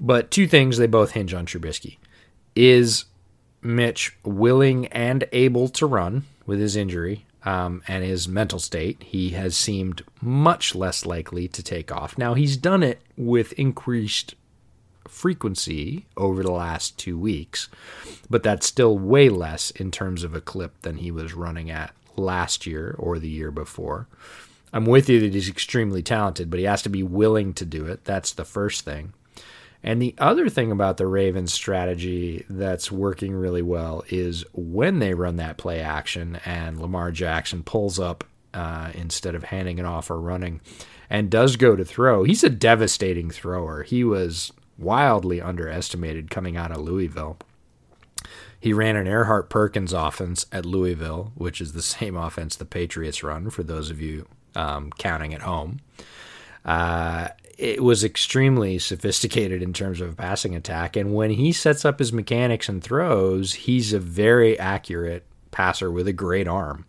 But 0.00 0.32
two 0.32 0.48
things, 0.48 0.78
they 0.78 0.88
both 0.88 1.12
hinge 1.12 1.32
on 1.32 1.46
Trubisky. 1.46 1.98
Is 2.56 3.04
Mitch 3.64 4.16
willing 4.22 4.86
and 4.88 5.26
able 5.32 5.68
to 5.70 5.86
run 5.86 6.24
with 6.46 6.60
his 6.60 6.76
injury? 6.76 7.24
um, 7.44 7.82
and 7.86 8.02
his 8.02 8.26
mental 8.26 8.58
state, 8.58 9.02
he 9.02 9.30
has 9.30 9.56
seemed 9.56 10.02
much 10.20 10.74
less 10.74 11.04
likely 11.04 11.46
to 11.48 11.62
take 11.62 11.92
off. 11.92 12.16
Now, 12.16 12.34
he's 12.34 12.56
done 12.56 12.82
it 12.82 13.00
with 13.16 13.52
increased 13.54 14.34
frequency 15.06 16.06
over 16.16 16.42
the 16.42 16.52
last 16.52 16.98
two 16.98 17.18
weeks, 17.18 17.68
but 18.30 18.42
that's 18.42 18.66
still 18.66 18.98
way 18.98 19.28
less 19.28 19.70
in 19.72 19.90
terms 19.90 20.24
of 20.24 20.34
a 20.34 20.40
clip 20.40 20.80
than 20.80 20.96
he 20.96 21.10
was 21.10 21.34
running 21.34 21.70
at 21.70 21.94
last 22.16 22.66
year 22.66 22.96
or 22.98 23.18
the 23.18 23.28
year 23.28 23.50
before. 23.50 24.08
I'm 24.72 24.86
with 24.86 25.08
you 25.08 25.20
that 25.20 25.34
he's 25.34 25.48
extremely 25.48 26.02
talented, 26.02 26.50
but 26.50 26.58
he 26.58 26.64
has 26.64 26.82
to 26.82 26.88
be 26.88 27.02
willing 27.02 27.52
to 27.54 27.64
do 27.64 27.86
it. 27.86 28.04
That's 28.04 28.32
the 28.32 28.44
first 28.44 28.84
thing. 28.84 29.12
And 29.84 30.00
the 30.00 30.14
other 30.16 30.48
thing 30.48 30.72
about 30.72 30.96
the 30.96 31.06
Ravens 31.06 31.52
strategy 31.52 32.46
that's 32.48 32.90
working 32.90 33.34
really 33.34 33.60
well 33.60 34.02
is 34.08 34.42
when 34.54 34.98
they 34.98 35.12
run 35.12 35.36
that 35.36 35.58
play 35.58 35.80
action 35.80 36.40
and 36.46 36.80
Lamar 36.80 37.10
Jackson 37.10 37.62
pulls 37.62 38.00
up 38.00 38.24
uh, 38.54 38.92
instead 38.94 39.34
of 39.34 39.44
handing 39.44 39.78
it 39.78 39.84
off 39.84 40.10
or 40.10 40.18
running 40.18 40.62
and 41.10 41.28
does 41.28 41.56
go 41.56 41.76
to 41.76 41.84
throw, 41.84 42.24
he's 42.24 42.42
a 42.42 42.48
devastating 42.48 43.30
thrower. 43.30 43.82
He 43.82 44.04
was 44.04 44.54
wildly 44.78 45.42
underestimated 45.42 46.30
coming 46.30 46.56
out 46.56 46.70
of 46.70 46.78
Louisville. 46.78 47.36
He 48.58 48.72
ran 48.72 48.96
an 48.96 49.06
Erhardt 49.06 49.50
Perkins 49.50 49.92
offense 49.92 50.46
at 50.50 50.64
Louisville, 50.64 51.32
which 51.34 51.60
is 51.60 51.74
the 51.74 51.82
same 51.82 52.16
offense 52.16 52.56
the 52.56 52.64
Patriots 52.64 53.22
run, 53.22 53.50
for 53.50 53.62
those 53.62 53.90
of 53.90 54.00
you 54.00 54.26
um, 54.54 54.90
counting 54.96 55.34
at 55.34 55.42
home. 55.42 55.80
Uh, 56.64 57.28
it 57.58 57.82
was 57.82 58.04
extremely 58.04 58.78
sophisticated 58.78 59.62
in 59.62 59.72
terms 59.72 60.00
of 60.00 60.16
passing 60.16 60.54
attack. 60.54 60.96
And 60.96 61.14
when 61.14 61.30
he 61.30 61.52
sets 61.52 61.84
up 61.84 61.98
his 61.98 62.12
mechanics 62.12 62.68
and 62.68 62.82
throws, 62.82 63.54
he's 63.54 63.92
a 63.92 63.98
very 63.98 64.58
accurate 64.58 65.24
passer 65.50 65.90
with 65.90 66.08
a 66.08 66.12
great 66.12 66.48
arm. 66.48 66.84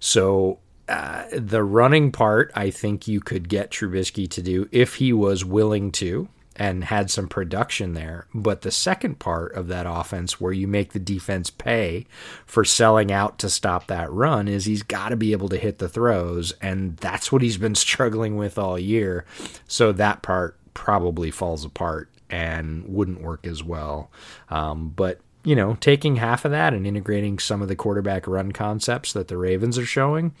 So 0.00 0.58
uh, 0.88 1.24
the 1.32 1.62
running 1.62 2.12
part, 2.12 2.52
I 2.54 2.70
think 2.70 3.08
you 3.08 3.20
could 3.20 3.48
get 3.48 3.70
Trubisky 3.70 4.28
to 4.30 4.42
do 4.42 4.68
if 4.72 4.96
he 4.96 5.12
was 5.12 5.44
willing 5.44 5.92
to 5.92 6.28
and 6.58 6.84
had 6.84 7.10
some 7.10 7.28
production 7.28 7.94
there. 7.94 8.26
But 8.34 8.62
the 8.62 8.70
second 8.70 9.18
part 9.18 9.54
of 9.54 9.68
that 9.68 9.86
offense, 9.88 10.40
where 10.40 10.52
you 10.52 10.66
make 10.66 10.92
the 10.92 10.98
defense 10.98 11.50
pay 11.50 12.06
for 12.44 12.64
selling 12.64 13.12
out 13.12 13.38
to 13.38 13.48
stop 13.48 13.86
that 13.86 14.12
run, 14.12 14.48
is 14.48 14.64
he's 14.64 14.82
got 14.82 15.10
to 15.10 15.16
be 15.16 15.32
able 15.32 15.48
to 15.50 15.56
hit 15.56 15.78
the 15.78 15.88
throws. 15.88 16.52
And 16.60 16.96
that's 16.96 17.30
what 17.30 17.42
he's 17.42 17.58
been 17.58 17.74
struggling 17.76 18.36
with 18.36 18.58
all 18.58 18.78
year. 18.78 19.24
So 19.66 19.92
that 19.92 20.22
part 20.22 20.56
probably 20.74 21.30
falls 21.30 21.64
apart 21.64 22.10
and 22.30 22.86
wouldn't 22.88 23.22
work 23.22 23.46
as 23.46 23.62
well. 23.62 24.10
Um, 24.50 24.90
but 24.90 25.20
you 25.44 25.54
know, 25.56 25.76
taking 25.80 26.16
half 26.16 26.44
of 26.44 26.50
that 26.50 26.74
and 26.74 26.86
integrating 26.86 27.38
some 27.38 27.62
of 27.62 27.68
the 27.68 27.76
quarterback 27.76 28.26
run 28.26 28.52
concepts 28.52 29.12
that 29.12 29.28
the 29.28 29.36
Ravens 29.36 29.78
are 29.78 29.86
showing, 29.86 30.34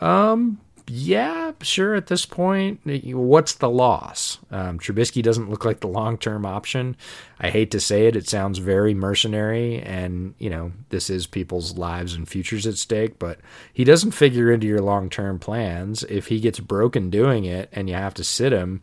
um, 0.00 0.58
yeah, 0.86 1.52
sure. 1.62 1.94
At 1.94 2.08
this 2.08 2.26
point, 2.26 2.80
what's 2.84 3.54
the 3.54 3.70
loss? 3.70 4.38
Um, 4.50 4.78
Trubisky 4.78 5.22
doesn't 5.22 5.48
look 5.48 5.64
like 5.64 5.80
the 5.80 5.88
long 5.88 6.18
term 6.18 6.44
option. 6.44 6.96
I 7.40 7.48
hate 7.48 7.70
to 7.70 7.80
say 7.80 8.06
it; 8.06 8.16
it 8.16 8.28
sounds 8.28 8.58
very 8.58 8.92
mercenary, 8.92 9.80
and 9.80 10.34
you 10.38 10.50
know 10.50 10.72
this 10.90 11.08
is 11.08 11.26
people's 11.26 11.78
lives 11.78 12.12
and 12.12 12.28
futures 12.28 12.66
at 12.66 12.76
stake. 12.76 13.18
But 13.18 13.40
he 13.72 13.84
doesn't 13.84 14.10
figure 14.10 14.52
into 14.52 14.66
your 14.66 14.82
long 14.82 15.08
term 15.08 15.38
plans. 15.38 16.02
If 16.04 16.26
he 16.26 16.38
gets 16.38 16.60
broken 16.60 17.08
doing 17.08 17.46
it, 17.46 17.70
and 17.72 17.88
you 17.88 17.94
have 17.94 18.14
to 18.14 18.24
sit 18.24 18.52
him, 18.52 18.82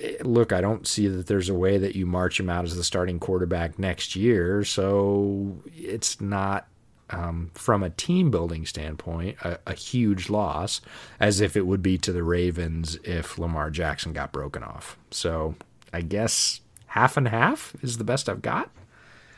eh, 0.00 0.16
look, 0.22 0.50
I 0.50 0.62
don't 0.62 0.86
see 0.86 1.08
that 1.08 1.26
there's 1.26 1.50
a 1.50 1.54
way 1.54 1.76
that 1.76 1.94
you 1.94 2.06
march 2.06 2.40
him 2.40 2.48
out 2.48 2.64
as 2.64 2.74
the 2.74 2.84
starting 2.84 3.18
quarterback 3.18 3.78
next 3.78 4.16
year. 4.16 4.64
So 4.64 5.58
it's 5.76 6.22
not 6.22 6.68
um, 7.10 7.50
from 7.54 7.82
a 7.82 7.90
team 7.90 8.30
building 8.30 8.66
standpoint, 8.66 9.36
a, 9.42 9.58
a, 9.66 9.74
huge 9.74 10.28
loss, 10.28 10.80
as 11.18 11.40
if 11.40 11.56
it 11.56 11.66
would 11.66 11.82
be 11.82 11.96
to 11.98 12.12
the 12.12 12.22
Ravens 12.22 12.98
if 13.04 13.38
Lamar 13.38 13.70
Jackson 13.70 14.12
got 14.12 14.32
broken 14.32 14.62
off. 14.62 14.98
So 15.10 15.54
I 15.92 16.02
guess 16.02 16.60
half 16.86 17.16
and 17.16 17.28
half 17.28 17.74
is 17.82 17.98
the 17.98 18.04
best 18.04 18.28
I've 18.28 18.42
got. 18.42 18.70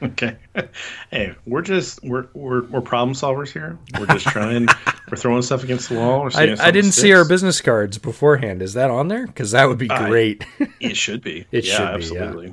Okay. 0.02 0.36
Hey, 1.10 1.34
we're 1.44 1.62
just 1.62 2.02
we're 2.04 2.28
we're, 2.34 2.62
we're 2.66 2.80
problem 2.80 3.16
solvers 3.16 3.50
here. 3.50 3.76
We're 3.98 4.06
just 4.06 4.26
trying. 4.26 4.68
we're 5.10 5.16
throwing 5.16 5.42
stuff 5.42 5.64
against 5.64 5.88
the 5.88 5.96
wall. 5.96 6.28
I, 6.34 6.56
I, 6.60 6.70
didn't 6.70 6.92
see 6.92 7.12
our 7.12 7.24
business 7.24 7.60
cards 7.60 7.98
beforehand. 7.98 8.62
Is 8.62 8.74
that 8.74 8.90
on 8.90 9.08
there? 9.08 9.26
Because 9.26 9.50
that 9.50 9.64
would 9.64 9.78
be 9.78 9.88
great. 9.88 10.44
it 10.80 10.96
should 10.96 11.22
be. 11.22 11.46
It 11.50 11.64
yeah, 11.64 11.74
should 11.74 11.88
be. 11.88 11.94
Absolutely. 11.94 12.46
Yeah. 12.46 12.52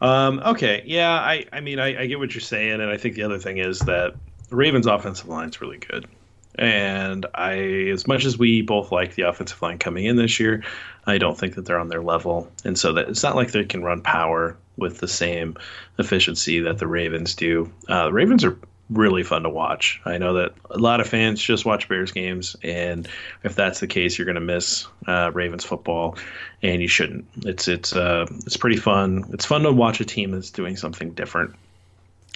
Um, 0.00 0.40
okay, 0.44 0.82
yeah, 0.86 1.10
I, 1.12 1.46
I 1.52 1.60
mean, 1.60 1.78
I, 1.78 2.02
I, 2.02 2.06
get 2.06 2.18
what 2.18 2.32
you're 2.32 2.40
saying, 2.40 2.80
and 2.80 2.90
I 2.90 2.96
think 2.96 3.16
the 3.16 3.24
other 3.24 3.38
thing 3.38 3.58
is 3.58 3.80
that 3.80 4.14
the 4.48 4.56
Ravens' 4.56 4.86
offensive 4.86 5.28
line 5.28 5.48
is 5.48 5.60
really 5.60 5.78
good. 5.78 6.06
And 6.54 7.26
I, 7.34 7.54
as 7.92 8.06
much 8.06 8.24
as 8.24 8.38
we 8.38 8.62
both 8.62 8.92
like 8.92 9.14
the 9.14 9.22
offensive 9.22 9.60
line 9.60 9.78
coming 9.78 10.04
in 10.04 10.16
this 10.16 10.38
year, 10.38 10.64
I 11.06 11.18
don't 11.18 11.38
think 11.38 11.54
that 11.54 11.66
they're 11.66 11.78
on 11.78 11.88
their 11.88 12.02
level, 12.02 12.50
and 12.64 12.78
so 12.78 12.92
that 12.92 13.08
it's 13.08 13.22
not 13.22 13.36
like 13.36 13.52
they 13.52 13.64
can 13.64 13.82
run 13.82 14.02
power 14.02 14.56
with 14.76 14.98
the 14.98 15.08
same 15.08 15.56
efficiency 15.98 16.60
that 16.60 16.78
the 16.78 16.86
Ravens 16.86 17.34
do. 17.34 17.72
Uh, 17.88 18.06
the 18.06 18.12
Ravens 18.12 18.44
are 18.44 18.56
really 18.90 19.22
fun 19.22 19.42
to 19.42 19.50
watch. 19.50 20.00
I 20.04 20.18
know 20.18 20.34
that 20.34 20.52
a 20.70 20.78
lot 20.78 21.00
of 21.00 21.08
fans 21.08 21.42
just 21.42 21.64
watch 21.64 21.88
Bears 21.88 22.12
games, 22.12 22.56
and 22.62 23.08
if 23.42 23.54
that's 23.54 23.80
the 23.80 23.86
case, 23.86 24.18
you're 24.18 24.24
going 24.24 24.34
to 24.36 24.40
miss 24.40 24.86
uh, 25.06 25.30
Ravens 25.34 25.64
football, 25.64 26.16
and 26.62 26.80
you 26.80 26.88
shouldn't. 26.88 27.26
It's 27.44 27.68
it's 27.68 27.94
uh, 27.94 28.26
it's 28.46 28.56
pretty 28.56 28.76
fun. 28.76 29.24
It's 29.32 29.44
fun 29.44 29.62
to 29.62 29.72
watch 29.72 30.00
a 30.00 30.04
team 30.04 30.30
that's 30.30 30.50
doing 30.50 30.76
something 30.76 31.10
different 31.12 31.54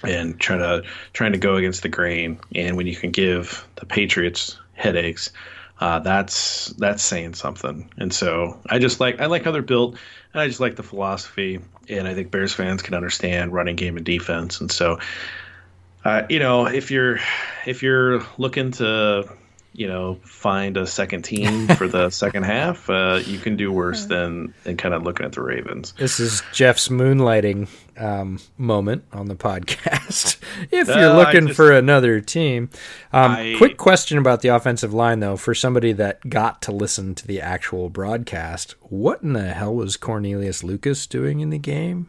and 0.04 0.38
trying 0.40 0.60
to 0.60 0.82
trying 1.12 1.32
to 1.32 1.38
go 1.38 1.56
against 1.56 1.82
the 1.82 1.88
grain. 1.88 2.38
And 2.54 2.76
when 2.76 2.86
you 2.86 2.96
can 2.96 3.10
give 3.10 3.66
the 3.76 3.86
Patriots 3.86 4.58
headaches, 4.74 5.30
uh, 5.80 6.00
that's 6.00 6.66
that's 6.78 7.02
saying 7.02 7.34
something. 7.34 7.90
And 7.98 8.12
so 8.12 8.60
I 8.68 8.78
just 8.78 9.00
like 9.00 9.20
I 9.20 9.26
like 9.26 9.44
how 9.44 9.52
they're 9.52 9.62
built, 9.62 9.96
and 10.32 10.40
I 10.40 10.48
just 10.48 10.60
like 10.60 10.76
the 10.76 10.82
philosophy. 10.82 11.60
And 11.88 12.06
I 12.06 12.14
think 12.14 12.30
Bears 12.30 12.54
fans 12.54 12.80
can 12.82 12.94
understand 12.94 13.52
running 13.52 13.74
game 13.74 13.96
and 13.96 14.06
defense. 14.06 14.60
And 14.60 14.70
so 14.70 15.00
uh, 16.04 16.22
you 16.28 16.38
know, 16.38 16.66
if 16.66 16.90
you're 16.90 17.18
if 17.66 17.82
you're 17.82 18.22
looking 18.38 18.72
to 18.72 19.28
you 19.74 19.86
know 19.86 20.16
find 20.22 20.76
a 20.76 20.86
second 20.86 21.22
team 21.22 21.68
for 21.76 21.86
the 21.88 22.10
second 22.10 22.42
half, 22.44 22.90
uh, 22.90 23.20
you 23.24 23.38
can 23.38 23.56
do 23.56 23.72
worse 23.72 24.06
than 24.06 24.52
than 24.64 24.76
kind 24.76 24.94
of 24.94 25.02
looking 25.02 25.24
at 25.24 25.32
the 25.32 25.42
Ravens. 25.42 25.92
This 25.92 26.18
is 26.18 26.42
Jeff's 26.52 26.88
moonlighting 26.88 27.68
um, 27.96 28.40
moment 28.58 29.04
on 29.12 29.28
the 29.28 29.36
podcast. 29.36 30.38
if 30.70 30.88
you're 30.88 31.10
uh, 31.10 31.16
looking 31.16 31.46
just, 31.46 31.56
for 31.56 31.72
another 31.72 32.20
team, 32.20 32.68
um, 33.12 33.32
I, 33.32 33.54
quick 33.56 33.76
question 33.76 34.18
about 34.18 34.42
the 34.42 34.48
offensive 34.48 34.92
line 34.92 35.20
though, 35.20 35.36
for 35.36 35.54
somebody 35.54 35.92
that 35.92 36.28
got 36.28 36.60
to 36.62 36.72
listen 36.72 37.14
to 37.14 37.26
the 37.26 37.40
actual 37.40 37.88
broadcast, 37.88 38.74
what 38.82 39.22
in 39.22 39.34
the 39.34 39.52
hell 39.52 39.74
was 39.74 39.96
Cornelius 39.96 40.64
Lucas 40.64 41.06
doing 41.06 41.40
in 41.40 41.50
the 41.50 41.58
game? 41.58 42.08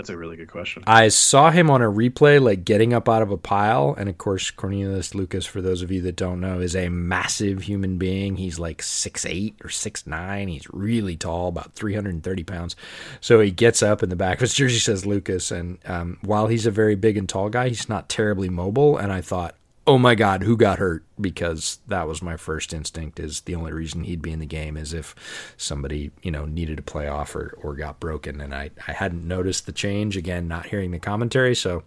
That's 0.00 0.08
a 0.08 0.16
really 0.16 0.36
good 0.36 0.50
question. 0.50 0.82
I 0.86 1.08
saw 1.08 1.50
him 1.50 1.68
on 1.68 1.82
a 1.82 1.84
replay, 1.84 2.40
like 2.40 2.64
getting 2.64 2.94
up 2.94 3.06
out 3.06 3.20
of 3.20 3.30
a 3.30 3.36
pile. 3.36 3.94
And 3.98 4.08
of 4.08 4.16
course, 4.16 4.50
Cornelius 4.50 5.14
Lucas, 5.14 5.44
for 5.44 5.60
those 5.60 5.82
of 5.82 5.90
you 5.90 6.00
that 6.00 6.16
don't 6.16 6.40
know, 6.40 6.58
is 6.60 6.74
a 6.74 6.88
massive 6.88 7.64
human 7.64 7.98
being. 7.98 8.36
He's 8.36 8.58
like 8.58 8.82
six 8.82 9.26
eight 9.26 9.56
or 9.62 9.68
six 9.68 10.06
nine. 10.06 10.48
He's 10.48 10.66
really 10.70 11.18
tall, 11.18 11.48
about 11.48 11.74
330 11.74 12.44
pounds. 12.44 12.76
So 13.20 13.40
he 13.40 13.50
gets 13.50 13.82
up 13.82 14.02
in 14.02 14.08
the 14.08 14.16
back 14.16 14.38
of 14.38 14.40
his 14.40 14.54
jersey 14.54 14.78
says 14.78 15.04
Lucas. 15.04 15.50
And 15.50 15.78
um, 15.84 16.16
while 16.22 16.46
he's 16.46 16.64
a 16.64 16.70
very 16.70 16.94
big 16.94 17.18
and 17.18 17.28
tall 17.28 17.50
guy, 17.50 17.68
he's 17.68 17.90
not 17.90 18.08
terribly 18.08 18.48
mobile. 18.48 18.96
And 18.96 19.12
I 19.12 19.20
thought, 19.20 19.54
oh 19.90 19.98
my 19.98 20.14
god 20.14 20.44
who 20.44 20.56
got 20.56 20.78
hurt? 20.78 21.02
Because 21.20 21.80
that 21.88 22.06
was 22.06 22.22
my 22.22 22.36
first 22.36 22.72
instinct 22.72 23.18
is 23.18 23.40
the 23.40 23.56
only 23.56 23.72
reason 23.72 24.04
he'd 24.04 24.22
be 24.22 24.30
in 24.30 24.38
the 24.38 24.46
game 24.46 24.76
is 24.76 24.94
if 24.94 25.16
somebody 25.56 26.12
you 26.22 26.30
know 26.30 26.44
needed 26.46 26.76
to 26.76 26.82
play 26.82 27.08
off 27.08 27.34
or, 27.34 27.58
or 27.60 27.74
got 27.74 27.98
broken. 27.98 28.40
And 28.40 28.54
I, 28.54 28.70
I 28.86 28.92
hadn't 28.92 29.26
noticed 29.26 29.66
the 29.66 29.72
change 29.72 30.16
again 30.16 30.46
not 30.46 30.66
hearing 30.66 30.92
the 30.92 31.00
commentary. 31.00 31.56
So 31.56 31.82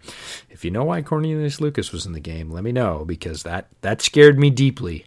if 0.49 0.65
you 0.65 0.71
know 0.71 0.83
why 0.83 1.01
cornelius 1.01 1.61
lucas 1.61 1.93
was 1.93 2.05
in 2.05 2.11
the 2.11 2.19
game 2.19 2.51
let 2.51 2.65
me 2.65 2.73
know 2.73 3.05
because 3.05 3.43
that 3.43 3.67
that 3.81 4.01
scared 4.01 4.37
me 4.37 4.49
deeply. 4.49 5.05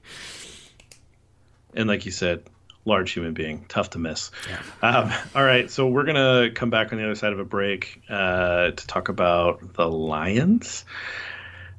And 1.74 1.86
like 1.86 2.06
you 2.06 2.12
said 2.12 2.44
large 2.86 3.12
human 3.12 3.34
being 3.34 3.66
tough 3.68 3.90
to 3.90 3.98
miss. 3.98 4.30
Yeah. 4.48 4.88
um, 4.88 5.12
all 5.34 5.44
right 5.44 5.70
so 5.70 5.86
we're 5.86 6.04
gonna 6.04 6.50
come 6.54 6.70
back 6.70 6.92
on 6.92 6.98
the 6.98 7.04
other 7.04 7.14
side 7.14 7.34
of 7.34 7.40
a 7.40 7.44
break 7.44 8.00
uh, 8.08 8.70
to 8.70 8.86
talk 8.86 9.10
about 9.10 9.74
the 9.74 9.86
lions 9.86 10.86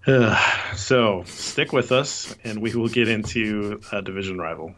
so 0.75 1.23
stick 1.25 1.73
with 1.73 1.91
us, 1.91 2.33
and 2.45 2.61
we 2.61 2.73
will 2.73 2.87
get 2.87 3.09
into 3.09 3.81
a 3.91 4.01
division 4.01 4.37
rival. 4.37 4.73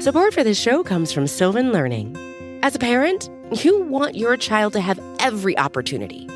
Support 0.00 0.32
for 0.32 0.42
this 0.42 0.58
show 0.58 0.82
comes 0.82 1.12
from 1.12 1.26
Sylvan 1.26 1.72
Learning. 1.72 2.16
As 2.62 2.74
a 2.74 2.78
parent, 2.78 3.28
you 3.52 3.82
want 3.82 4.16
your 4.16 4.34
child 4.38 4.72
to 4.72 4.80
have 4.80 4.98
every 5.18 5.58
opportunity, 5.58 6.26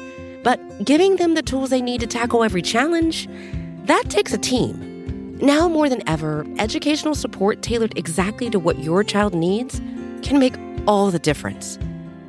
but 0.42 0.60
giving 0.84 1.16
them 1.16 1.32
the 1.32 1.42
tools 1.42 1.70
they 1.70 1.80
need 1.80 2.00
to 2.02 2.06
tackle 2.06 2.44
every 2.44 2.60
challenge, 2.60 3.26
that 3.84 4.04
takes 4.10 4.34
a 4.34 4.38
team. 4.38 5.38
Now 5.40 5.66
more 5.66 5.88
than 5.88 6.06
ever, 6.06 6.46
educational 6.58 7.14
support 7.14 7.62
tailored 7.62 7.96
exactly 7.96 8.50
to 8.50 8.58
what 8.58 8.80
your 8.80 9.02
child 9.02 9.34
needs 9.34 9.80
can 10.20 10.38
make 10.38 10.54
all 10.86 11.10
the 11.10 11.18
difference. 11.18 11.78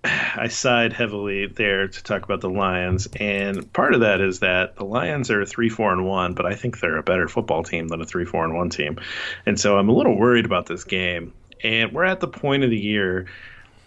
I 0.04 0.48
sighed 0.48 0.92
heavily 0.92 1.46
there 1.46 1.88
to 1.88 2.02
talk 2.04 2.22
about 2.24 2.40
the 2.40 2.50
Lions, 2.50 3.08
and 3.16 3.70
part 3.72 3.94
of 3.94 4.00
that 4.00 4.20
is 4.20 4.40
that 4.40 4.76
the 4.76 4.84
Lions 4.84 5.30
are 5.30 5.44
three, 5.44 5.68
four, 5.68 5.92
and 5.92 6.06
one, 6.06 6.34
but 6.34 6.46
I 6.46 6.54
think 6.54 6.80
they're 6.80 6.98
a 6.98 7.02
better 7.02 7.28
football 7.28 7.62
team 7.62 7.88
than 7.88 8.00
a 8.00 8.06
three, 8.06 8.24
four, 8.24 8.44
and 8.44 8.54
one 8.54 8.70
team, 8.70 8.98
and 9.46 9.58
so 9.58 9.78
I'm 9.78 9.88
a 9.88 9.92
little 9.92 10.16
worried 10.16 10.44
about 10.44 10.66
this 10.66 10.84
game. 10.84 11.32
And 11.64 11.92
we're 11.92 12.04
at 12.04 12.20
the 12.20 12.28
point 12.28 12.62
of 12.62 12.70
the 12.70 12.78
year 12.78 13.26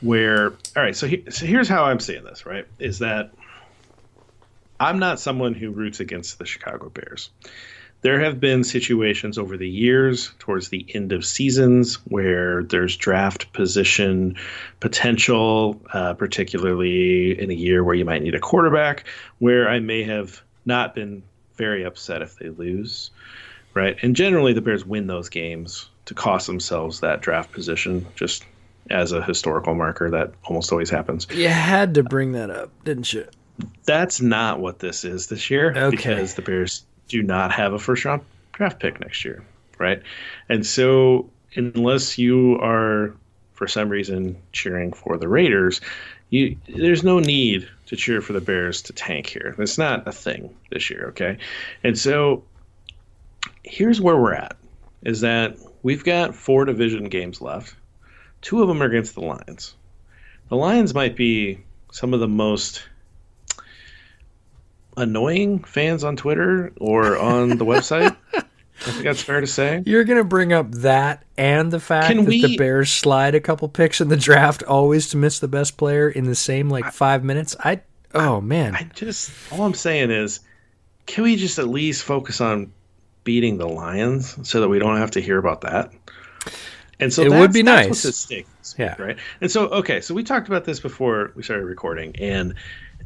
where, 0.02 0.50
all 0.76 0.84
right, 0.84 0.96
so, 0.96 1.08
he, 1.08 1.24
so 1.30 1.46
here's 1.46 1.70
how 1.70 1.86
I'm 1.86 2.02
seeing 2.02 2.24
this. 2.24 2.46
Right, 2.46 2.68
is 2.80 3.00
that 3.00 3.32
I'm 4.80 5.00
not 5.00 5.20
someone 5.20 5.54
who 5.54 5.72
roots 5.72 6.00
against 6.00 6.38
the 6.40 6.46
Chicago 6.46 6.90
Bears 6.90 7.30
there 8.02 8.20
have 8.20 8.40
been 8.40 8.64
situations 8.64 9.38
over 9.38 9.58
the 9.58 9.70
years 9.70 10.32
towards 10.40 10.70
the 10.70 10.86
end 10.94 11.12
of 11.12 11.24
seasons 11.24 11.96
where 12.06 12.64
there's 12.64 12.98
draft 12.98 13.54
position 13.54 14.36
potential, 14.80 15.80
uh, 15.94 16.14
particularly 16.14 17.40
in 17.40 17.52
a 17.52 17.54
year 17.54 17.84
where 17.84 17.96
you 17.96 18.06
might 18.06 18.24
need 18.24 18.36
a 18.36 18.40
quarterback, 18.40 19.06
where 19.40 19.70
I 19.70 19.80
may 19.80 20.04
have 20.04 20.42
not 20.66 20.96
been 20.96 21.22
very 21.56 21.84
upset 21.84 22.24
if 22.24 22.38
they 22.38 22.50
lose, 22.50 23.12
right? 23.76 23.96
And 24.02 24.16
generally, 24.16 24.54
the 24.54 24.62
Bears 24.62 24.86
win 24.86 25.06
those 25.08 25.30
games 25.30 25.88
to 26.06 26.16
cost 26.16 26.48
themselves 26.48 27.02
that 27.02 27.22
draft 27.22 27.52
position, 27.52 28.08
just 28.16 28.44
as 28.90 29.12
a 29.12 29.22
historical 29.22 29.76
marker. 29.76 30.10
That 30.10 30.34
almost 30.46 30.72
always 30.72 30.90
happens. 30.90 31.28
You 31.32 31.50
had 31.50 31.94
to 31.94 32.04
bring 32.04 32.32
that 32.32 32.50
up, 32.50 32.72
didn't 32.84 33.14
you? 33.14 33.28
That's 33.86 34.20
not 34.22 34.60
what 34.60 34.80
this 34.80 35.04
is 35.04 35.28
this 35.28 35.52
year 35.52 35.70
okay. 35.70 35.90
because 35.92 36.34
the 36.34 36.42
Bears 36.42 36.84
do 37.12 37.22
not 37.22 37.52
have 37.52 37.74
a 37.74 37.80
first 37.80 38.06
round 38.06 38.22
draft 38.54 38.80
pick 38.80 39.00
next 39.00 39.24
year, 39.24 39.44
right? 39.78 40.02
And 40.50 40.66
so 40.66 41.30
unless 41.56 42.18
you 42.18 42.58
are 42.60 43.14
for 43.54 43.68
some 43.68 43.90
reason 43.90 44.38
cheering 44.54 44.94
for 44.94 45.18
the 45.18 45.28
Raiders, 45.28 45.82
you 46.30 46.58
there's 46.68 47.04
no 47.04 47.20
need 47.20 47.70
to 47.88 47.96
cheer 47.96 48.22
for 48.22 48.34
the 48.34 48.42
Bears 48.42 48.82
to 48.84 48.94
tank 48.94 49.28
here. 49.28 49.54
That's 49.58 49.78
not 49.78 50.08
a 50.08 50.12
thing 50.12 50.56
this 50.72 50.90
year, 50.90 51.08
okay? 51.10 51.38
And 51.84 51.98
so 51.98 52.44
here's 53.64 54.02
where 54.02 54.18
we're 54.18 54.34
at 54.34 54.56
is 55.04 55.22
that 55.22 55.58
we've 55.84 56.04
got 56.04 56.36
four 56.36 56.66
division 56.66 57.06
games 57.06 57.42
left. 57.42 57.76
Two 58.42 58.62
of 58.62 58.68
them 58.68 58.82
are 58.82 58.86
against 58.86 59.16
the 59.16 59.22
Lions. 59.22 59.76
The 60.50 60.56
Lions 60.56 60.94
might 60.94 61.16
be 61.16 61.60
some 61.92 62.14
of 62.14 62.20
the 62.20 62.28
most 62.28 62.84
annoying 64.98 65.64
fans 65.64 66.04
on 66.04 66.16
Twitter 66.16 66.72
or 66.80 67.18
on 67.18 67.50
the 67.58 67.66
website. 67.66 68.16
I 68.84 68.92
think 68.92 69.04
that's 69.04 69.22
fair 69.22 69.42
to 69.42 69.48
say. 69.48 69.84
You're 69.86 70.04
going 70.04 70.18
to 70.18 70.24
bring 70.24 70.54
up 70.54 70.72
that 70.72 71.24
and 71.38 71.72
the 71.72 71.80
fact 71.80 72.08
Can 72.08 72.18
that 72.18 72.26
we, 72.26 72.42
the 72.42 72.58
Bears 72.58 72.92
slide 72.92 73.36
a 73.36 73.40
couple 73.40 73.70
picks 73.70 74.02
in 74.02 74.10
the 74.10 74.18
draft 74.18 74.64
always 74.64 75.10
to 75.10 75.18
miss 75.18 75.40
the 75.40 75.48
best 75.48 75.78
player 75.78 76.10
in 76.10 76.26
the 76.26 76.36
same 76.36 76.68
like 76.70 76.86
I, 76.86 76.90
five 76.90 77.24
minutes. 77.24 77.56
I 77.60 77.82
oh 78.16 78.42
man. 78.42 78.76
I 78.76 78.90
just 78.96 79.32
all 79.52 79.62
I'm 79.62 79.76
saying 79.76 80.10
is, 80.10 80.40
can 81.06 81.24
we 81.24 81.36
just 81.36 81.60
at 81.60 81.68
least 81.68 82.04
focus 82.04 82.42
on 82.42 82.74
beating 83.24 83.60
the 83.60 83.68
Lions 83.68 84.50
so 84.50 84.62
that 84.62 84.70
we 84.70 84.80
don't 84.80 84.98
have 84.98 85.12
to 85.12 85.22
hear 85.22 85.38
about 85.38 85.62
that? 85.62 85.92
And 87.00 87.14
so 87.14 87.22
it 87.22 87.30
would 87.30 87.54
be 87.54 87.64
nice. 87.64 87.90
What's 87.90 88.06
at 88.06 88.16
stake, 88.16 88.48
yeah. 88.80 89.00
Right. 89.00 89.18
And 89.42 89.52
so 89.52 89.68
okay, 89.68 90.02
so 90.02 90.16
we 90.16 90.24
talked 90.24 90.48
about 90.48 90.66
this 90.66 90.80
before 90.80 91.34
we 91.36 91.44
started 91.44 91.66
recording, 91.66 92.16
and 92.16 92.56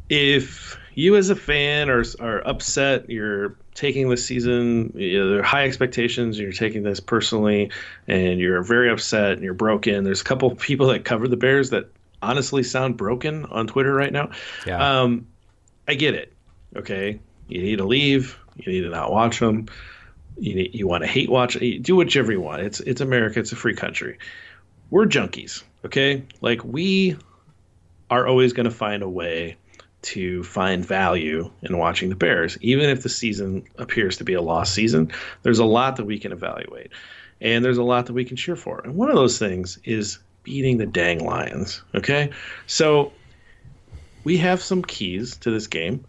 if 0.08 0.78
you 0.96 1.14
as 1.14 1.28
a 1.28 1.36
fan 1.36 1.90
are 1.90 2.04
are 2.20 2.44
upset, 2.48 3.08
you're 3.08 3.54
taking 3.74 4.08
this 4.08 4.24
season, 4.24 4.92
you 4.96 5.20
know, 5.20 5.30
there 5.30 5.40
are 5.40 5.44
high 5.44 5.64
expectations, 5.64 6.38
you're 6.38 6.52
taking 6.52 6.82
this 6.82 7.00
personally, 7.00 7.70
and 8.08 8.40
you're 8.40 8.62
very 8.62 8.90
upset 8.90 9.32
and 9.32 9.42
you're 9.42 9.54
broken. 9.54 10.04
There's 10.04 10.22
a 10.22 10.24
couple 10.24 10.50
people 10.56 10.88
that 10.88 11.04
cover 11.04 11.28
the 11.28 11.36
Bears 11.36 11.70
that 11.70 11.90
honestly 12.22 12.62
sound 12.62 12.96
broken 12.96 13.44
on 13.44 13.66
Twitter 13.66 13.92
right 13.92 14.12
now. 14.12 14.30
Yeah. 14.66 15.02
Um, 15.02 15.26
I 15.86 15.94
get 15.94 16.14
it. 16.14 16.32
Okay, 16.74 17.20
you 17.46 17.62
need 17.62 17.76
to 17.76 17.84
leave. 17.84 18.38
You 18.56 18.72
need 18.72 18.80
to 18.80 18.88
not 18.88 19.12
watch 19.12 19.38
them. 19.38 19.68
You 20.38 20.54
need, 20.54 20.74
you 20.74 20.88
want 20.88 21.04
to 21.04 21.08
hate 21.08 21.28
watch. 21.28 21.58
Do 21.82 21.96
whichever 21.96 22.32
you 22.32 22.40
want. 22.40 22.62
It's 22.62 22.80
it's 22.80 23.02
America. 23.02 23.38
It's 23.38 23.52
a 23.52 23.56
free 23.56 23.74
country. 23.74 24.18
We're 24.88 25.06
junkies. 25.06 25.62
Okay, 25.84 26.24
like 26.40 26.64
we 26.64 27.18
are 28.08 28.26
always 28.26 28.54
going 28.54 28.64
to 28.64 28.74
find 28.74 29.02
a 29.02 29.08
way 29.08 29.56
to 30.06 30.44
find 30.44 30.84
value 30.84 31.50
in 31.62 31.78
watching 31.78 32.08
the 32.08 32.14
Bears. 32.14 32.56
Even 32.60 32.88
if 32.88 33.02
the 33.02 33.08
season 33.08 33.64
appears 33.76 34.16
to 34.18 34.24
be 34.24 34.34
a 34.34 34.40
lost 34.40 34.72
season, 34.72 35.12
there's 35.42 35.58
a 35.58 35.64
lot 35.64 35.96
that 35.96 36.04
we 36.04 36.18
can 36.18 36.32
evaluate. 36.32 36.90
And 37.40 37.64
there's 37.64 37.78
a 37.78 37.82
lot 37.82 38.06
that 38.06 38.12
we 38.12 38.24
can 38.24 38.36
cheer 38.36 38.56
for. 38.56 38.80
And 38.80 38.94
one 38.94 39.08
of 39.08 39.16
those 39.16 39.38
things 39.38 39.78
is 39.84 40.18
beating 40.42 40.78
the 40.78 40.86
dang 40.86 41.24
Lions. 41.24 41.82
Okay? 41.94 42.30
So 42.66 43.12
we 44.24 44.36
have 44.36 44.62
some 44.62 44.82
keys 44.82 45.36
to 45.38 45.50
this 45.50 45.66
game. 45.66 46.04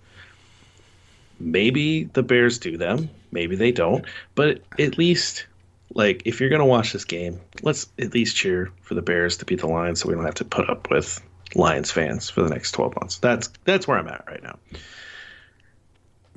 Maybe 1.39 2.05
the 2.05 2.23
Bears 2.23 2.59
do 2.59 2.77
them, 2.77 3.09
maybe 3.31 3.55
they 3.55 3.71
don't. 3.71 4.05
But 4.35 4.61
at 4.79 4.97
least 4.97 5.45
like 5.93 6.21
if 6.25 6.39
you're 6.39 6.49
going 6.49 6.59
to 6.59 6.65
watch 6.65 6.93
this 6.93 7.05
game, 7.05 7.39
let's 7.61 7.87
at 7.99 8.13
least 8.13 8.35
cheer 8.35 8.71
for 8.81 8.93
the 8.93 9.01
Bears 9.01 9.37
to 9.37 9.45
beat 9.45 9.59
the 9.59 9.67
Lions 9.67 10.01
so 10.01 10.09
we 10.09 10.15
don't 10.15 10.25
have 10.25 10.35
to 10.35 10.45
put 10.45 10.69
up 10.69 10.89
with 10.89 11.21
Lions 11.57 11.91
fans 11.91 12.29
for 12.29 12.43
the 12.43 12.49
next 12.49 12.71
12 12.71 12.95
months. 12.95 13.17
That's 13.17 13.49
that's 13.65 13.87
where 13.87 13.97
I'm 13.97 14.07
at 14.07 14.23
right 14.27 14.41
now. 14.43 14.57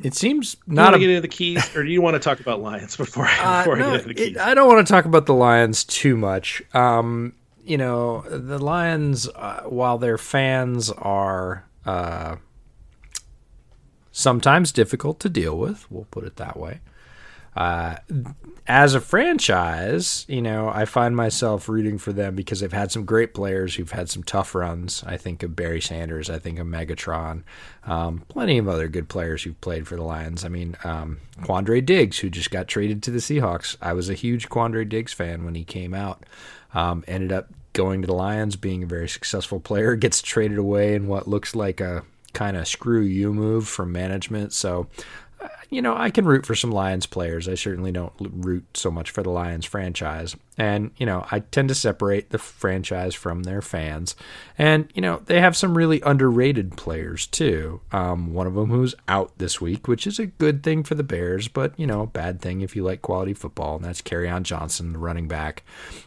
It 0.02 0.14
seems 0.14 0.56
not. 0.66 0.94
a... 0.94 0.98
get 0.98 1.10
into 1.10 1.20
the 1.20 1.28
keys, 1.28 1.76
or 1.76 1.84
do 1.84 1.90
you 1.90 2.00
want 2.00 2.14
to 2.14 2.20
talk 2.20 2.40
about 2.40 2.60
Lions 2.60 2.96
before, 2.96 3.26
I, 3.26 3.60
before 3.60 3.76
uh, 3.76 3.78
no, 3.78 3.86
I 3.86 3.90
get 3.90 3.94
into 3.96 4.08
the 4.08 4.14
keys? 4.14 4.36
It, 4.36 4.38
I 4.38 4.54
don't 4.54 4.68
want 4.68 4.86
to 4.86 4.90
talk 4.90 5.04
about 5.04 5.26
the 5.26 5.34
Lions 5.34 5.84
too 5.84 6.16
much. 6.16 6.62
Um, 6.72 7.34
you 7.62 7.76
know, 7.76 8.22
the 8.22 8.58
Lions, 8.58 9.28
uh, 9.28 9.62
while 9.66 9.98
their 9.98 10.16
fans 10.16 10.90
are 10.90 11.66
uh, 11.84 12.36
sometimes 14.10 14.72
difficult 14.72 15.20
to 15.20 15.28
deal 15.28 15.56
with, 15.58 15.90
we'll 15.90 16.06
put 16.10 16.24
it 16.24 16.36
that 16.36 16.58
way. 16.58 16.80
Uh, 17.60 17.94
as 18.66 18.94
a 18.94 19.00
franchise, 19.02 20.24
you 20.28 20.40
know, 20.40 20.70
I 20.70 20.86
find 20.86 21.14
myself 21.14 21.68
rooting 21.68 21.98
for 21.98 22.10
them 22.10 22.34
because 22.34 22.60
they've 22.60 22.72
had 22.72 22.90
some 22.90 23.04
great 23.04 23.34
players 23.34 23.74
who've 23.74 23.90
had 23.90 24.08
some 24.08 24.22
tough 24.22 24.54
runs. 24.54 25.04
I 25.06 25.18
think 25.18 25.42
of 25.42 25.54
Barry 25.54 25.82
Sanders, 25.82 26.30
I 26.30 26.38
think 26.38 26.58
of 26.58 26.66
Megatron, 26.66 27.42
um, 27.84 28.24
plenty 28.28 28.56
of 28.56 28.66
other 28.66 28.88
good 28.88 29.10
players 29.10 29.42
who've 29.42 29.60
played 29.60 29.86
for 29.86 29.96
the 29.96 30.02
Lions. 30.02 30.42
I 30.42 30.48
mean, 30.48 30.74
um, 30.84 31.18
Quandre 31.42 31.84
Diggs, 31.84 32.20
who 32.20 32.30
just 32.30 32.50
got 32.50 32.66
traded 32.66 33.02
to 33.02 33.10
the 33.10 33.18
Seahawks. 33.18 33.76
I 33.82 33.92
was 33.92 34.08
a 34.08 34.14
huge 34.14 34.48
Quandre 34.48 34.88
Diggs 34.88 35.12
fan 35.12 35.44
when 35.44 35.54
he 35.54 35.64
came 35.64 35.92
out. 35.92 36.24
Um, 36.72 37.04
ended 37.06 37.30
up 37.30 37.50
going 37.74 38.00
to 38.00 38.06
the 38.06 38.14
Lions, 38.14 38.56
being 38.56 38.84
a 38.84 38.86
very 38.86 39.08
successful 39.08 39.60
player, 39.60 39.96
gets 39.96 40.22
traded 40.22 40.56
away 40.56 40.94
in 40.94 41.08
what 41.08 41.28
looks 41.28 41.54
like 41.54 41.82
a 41.82 42.04
kind 42.32 42.56
of 42.56 42.66
screw 42.66 43.02
you 43.02 43.34
move 43.34 43.68
from 43.68 43.92
management. 43.92 44.54
So 44.54 44.86
you 45.70 45.80
know, 45.80 45.94
I 45.96 46.10
can 46.10 46.24
root 46.24 46.44
for 46.44 46.56
some 46.56 46.72
Lions 46.72 47.06
players. 47.06 47.48
I 47.48 47.54
certainly 47.54 47.92
don't 47.92 48.12
root 48.18 48.64
so 48.74 48.90
much 48.90 49.10
for 49.10 49.22
the 49.22 49.30
Lions 49.30 49.64
franchise. 49.64 50.36
And, 50.58 50.90
you 50.98 51.06
know, 51.06 51.26
I 51.30 51.38
tend 51.38 51.68
to 51.68 51.74
separate 51.74 52.30
the 52.30 52.38
franchise 52.38 53.14
from 53.14 53.44
their 53.44 53.62
fans. 53.62 54.14
And, 54.58 54.90
you 54.94 55.00
know, 55.00 55.22
they 55.24 55.40
have 55.40 55.56
some 55.56 55.78
really 55.78 56.02
underrated 56.02 56.76
players, 56.76 57.26
too. 57.26 57.80
Um, 57.92 58.34
one 58.34 58.46
of 58.46 58.54
them 58.54 58.68
who's 58.68 58.94
out 59.08 59.32
this 59.38 59.60
week, 59.60 59.88
which 59.88 60.06
is 60.06 60.18
a 60.18 60.26
good 60.26 60.62
thing 60.62 60.82
for 60.82 60.96
the 60.96 61.02
Bears, 61.04 61.48
but, 61.48 61.78
you 61.78 61.86
know, 61.86 62.04
bad 62.04 62.42
thing 62.42 62.60
if 62.60 62.76
you 62.76 62.82
like 62.82 63.00
quality 63.00 63.32
football. 63.32 63.76
And 63.76 63.84
that's 63.84 64.02
Kerryon 64.02 64.42
Johnson, 64.42 64.92
the 64.92 64.98
running 64.98 65.28
back. 65.28 65.62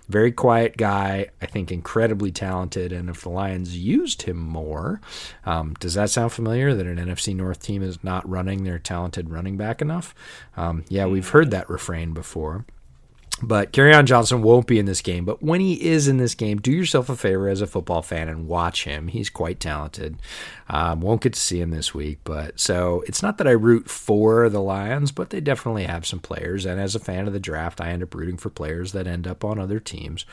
Very 0.08 0.32
quiet 0.32 0.78
guy, 0.78 1.30
I 1.42 1.46
think 1.48 1.72
incredibly 1.72 2.32
talented. 2.32 2.92
And 2.92 3.10
if 3.10 3.22
the 3.22 3.30
Lions 3.30 3.76
used 3.76 4.24
him 4.24 4.38
more, 4.38 5.02
um, 5.46 5.74
does 5.80 5.96
that 5.96 6.12
sound 6.12 6.32
familiar 6.32 6.76
that 6.76 6.86
an 6.86 6.98
NFC 6.98 7.36
North 7.36 7.62
team 7.62 7.82
is 7.82 8.04
not 8.04 8.30
running 8.30 8.66
their 8.66 8.78
talented 8.78 9.32
running 9.32 9.53
back 9.58 9.82
enough? 9.82 10.14
Um, 10.58 10.86
yeah, 10.90 11.06
we've 11.06 11.30
heard 11.30 11.52
that 11.52 11.70
refrain 11.70 12.14
before. 12.14 12.66
But 13.42 13.74
Kerryon 13.74 14.06
Johnson 14.06 14.42
won't 14.42 14.68
be 14.68 14.80
in 14.80 14.86
this 14.86 15.02
game. 15.02 15.26
But 15.26 15.42
when 15.42 15.60
he 15.60 15.74
is 15.74 16.08
in 16.08 16.18
this 16.18 16.36
game, 16.36 16.60
do 16.60 16.72
yourself 16.72 17.10
a 17.10 17.16
favor 17.16 17.50
as 17.50 17.62
a 17.62 17.68
football 17.68 18.02
fan 18.02 18.30
and 18.30 18.48
watch 18.48 18.86
him. 18.86 19.08
He's 19.08 19.30
quite 19.30 19.60
talented. 19.60 20.18
Um, 20.70 21.02
won't 21.02 21.22
get 21.22 21.34
to 21.34 21.40
see 21.40 21.60
him 21.60 21.72
this 21.72 21.94
week, 21.94 22.20
but 22.24 22.60
so 22.60 23.04
it's 23.08 23.22
not 23.22 23.38
that 23.40 23.48
I 23.48 23.52
root 23.52 23.90
for 23.90 24.50
the 24.50 24.62
Lions, 24.62 25.12
but 25.12 25.32
they 25.32 25.42
definitely 25.42 25.86
have 25.86 26.06
some 26.06 26.20
players. 26.20 26.66
And 26.66 26.80
as 26.80 26.96
a 26.96 27.00
fan 27.00 27.28
of 27.28 27.34
the 27.34 27.40
draft, 27.40 27.82
I 27.82 27.90
end 27.90 28.04
up 28.04 28.16
rooting 28.16 28.38
for 28.38 28.50
players 28.50 28.92
that 28.94 29.08
end 29.08 29.28
up 29.28 29.44
on 29.44 29.60
other 29.60 29.80
teams. 29.80 30.26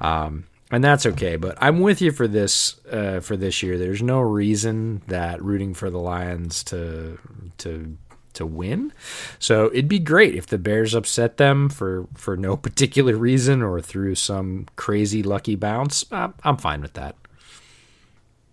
Um, 0.00 0.46
and 0.70 0.82
that's 0.82 1.06
okay. 1.06 1.36
But 1.36 1.56
I'm 1.60 1.80
with 1.80 2.00
you 2.02 2.10
for 2.10 2.26
this 2.26 2.80
uh, 2.90 3.20
for 3.20 3.36
this 3.36 3.62
year. 3.62 3.78
There's 3.78 4.02
no 4.02 4.20
reason 4.20 5.02
that 5.06 5.42
rooting 5.42 5.74
for 5.74 5.90
the 5.90 6.00
Lions 6.00 6.64
to 6.64 7.18
to 7.58 7.96
to 8.36 8.46
win. 8.46 8.92
So 9.38 9.66
it'd 9.66 9.88
be 9.88 9.98
great 9.98 10.34
if 10.34 10.46
the 10.46 10.58
Bears 10.58 10.94
upset 10.94 11.36
them 11.36 11.68
for 11.68 12.06
for 12.14 12.36
no 12.36 12.56
particular 12.66 13.16
reason 13.16 13.62
or 13.62 13.80
through 13.80 14.14
some 14.14 14.66
crazy 14.76 15.22
lucky 15.22 15.56
bounce. 15.56 16.04
Uh, 16.10 16.28
I'm 16.44 16.56
fine 16.56 16.80
with 16.80 16.94
that. 16.94 17.16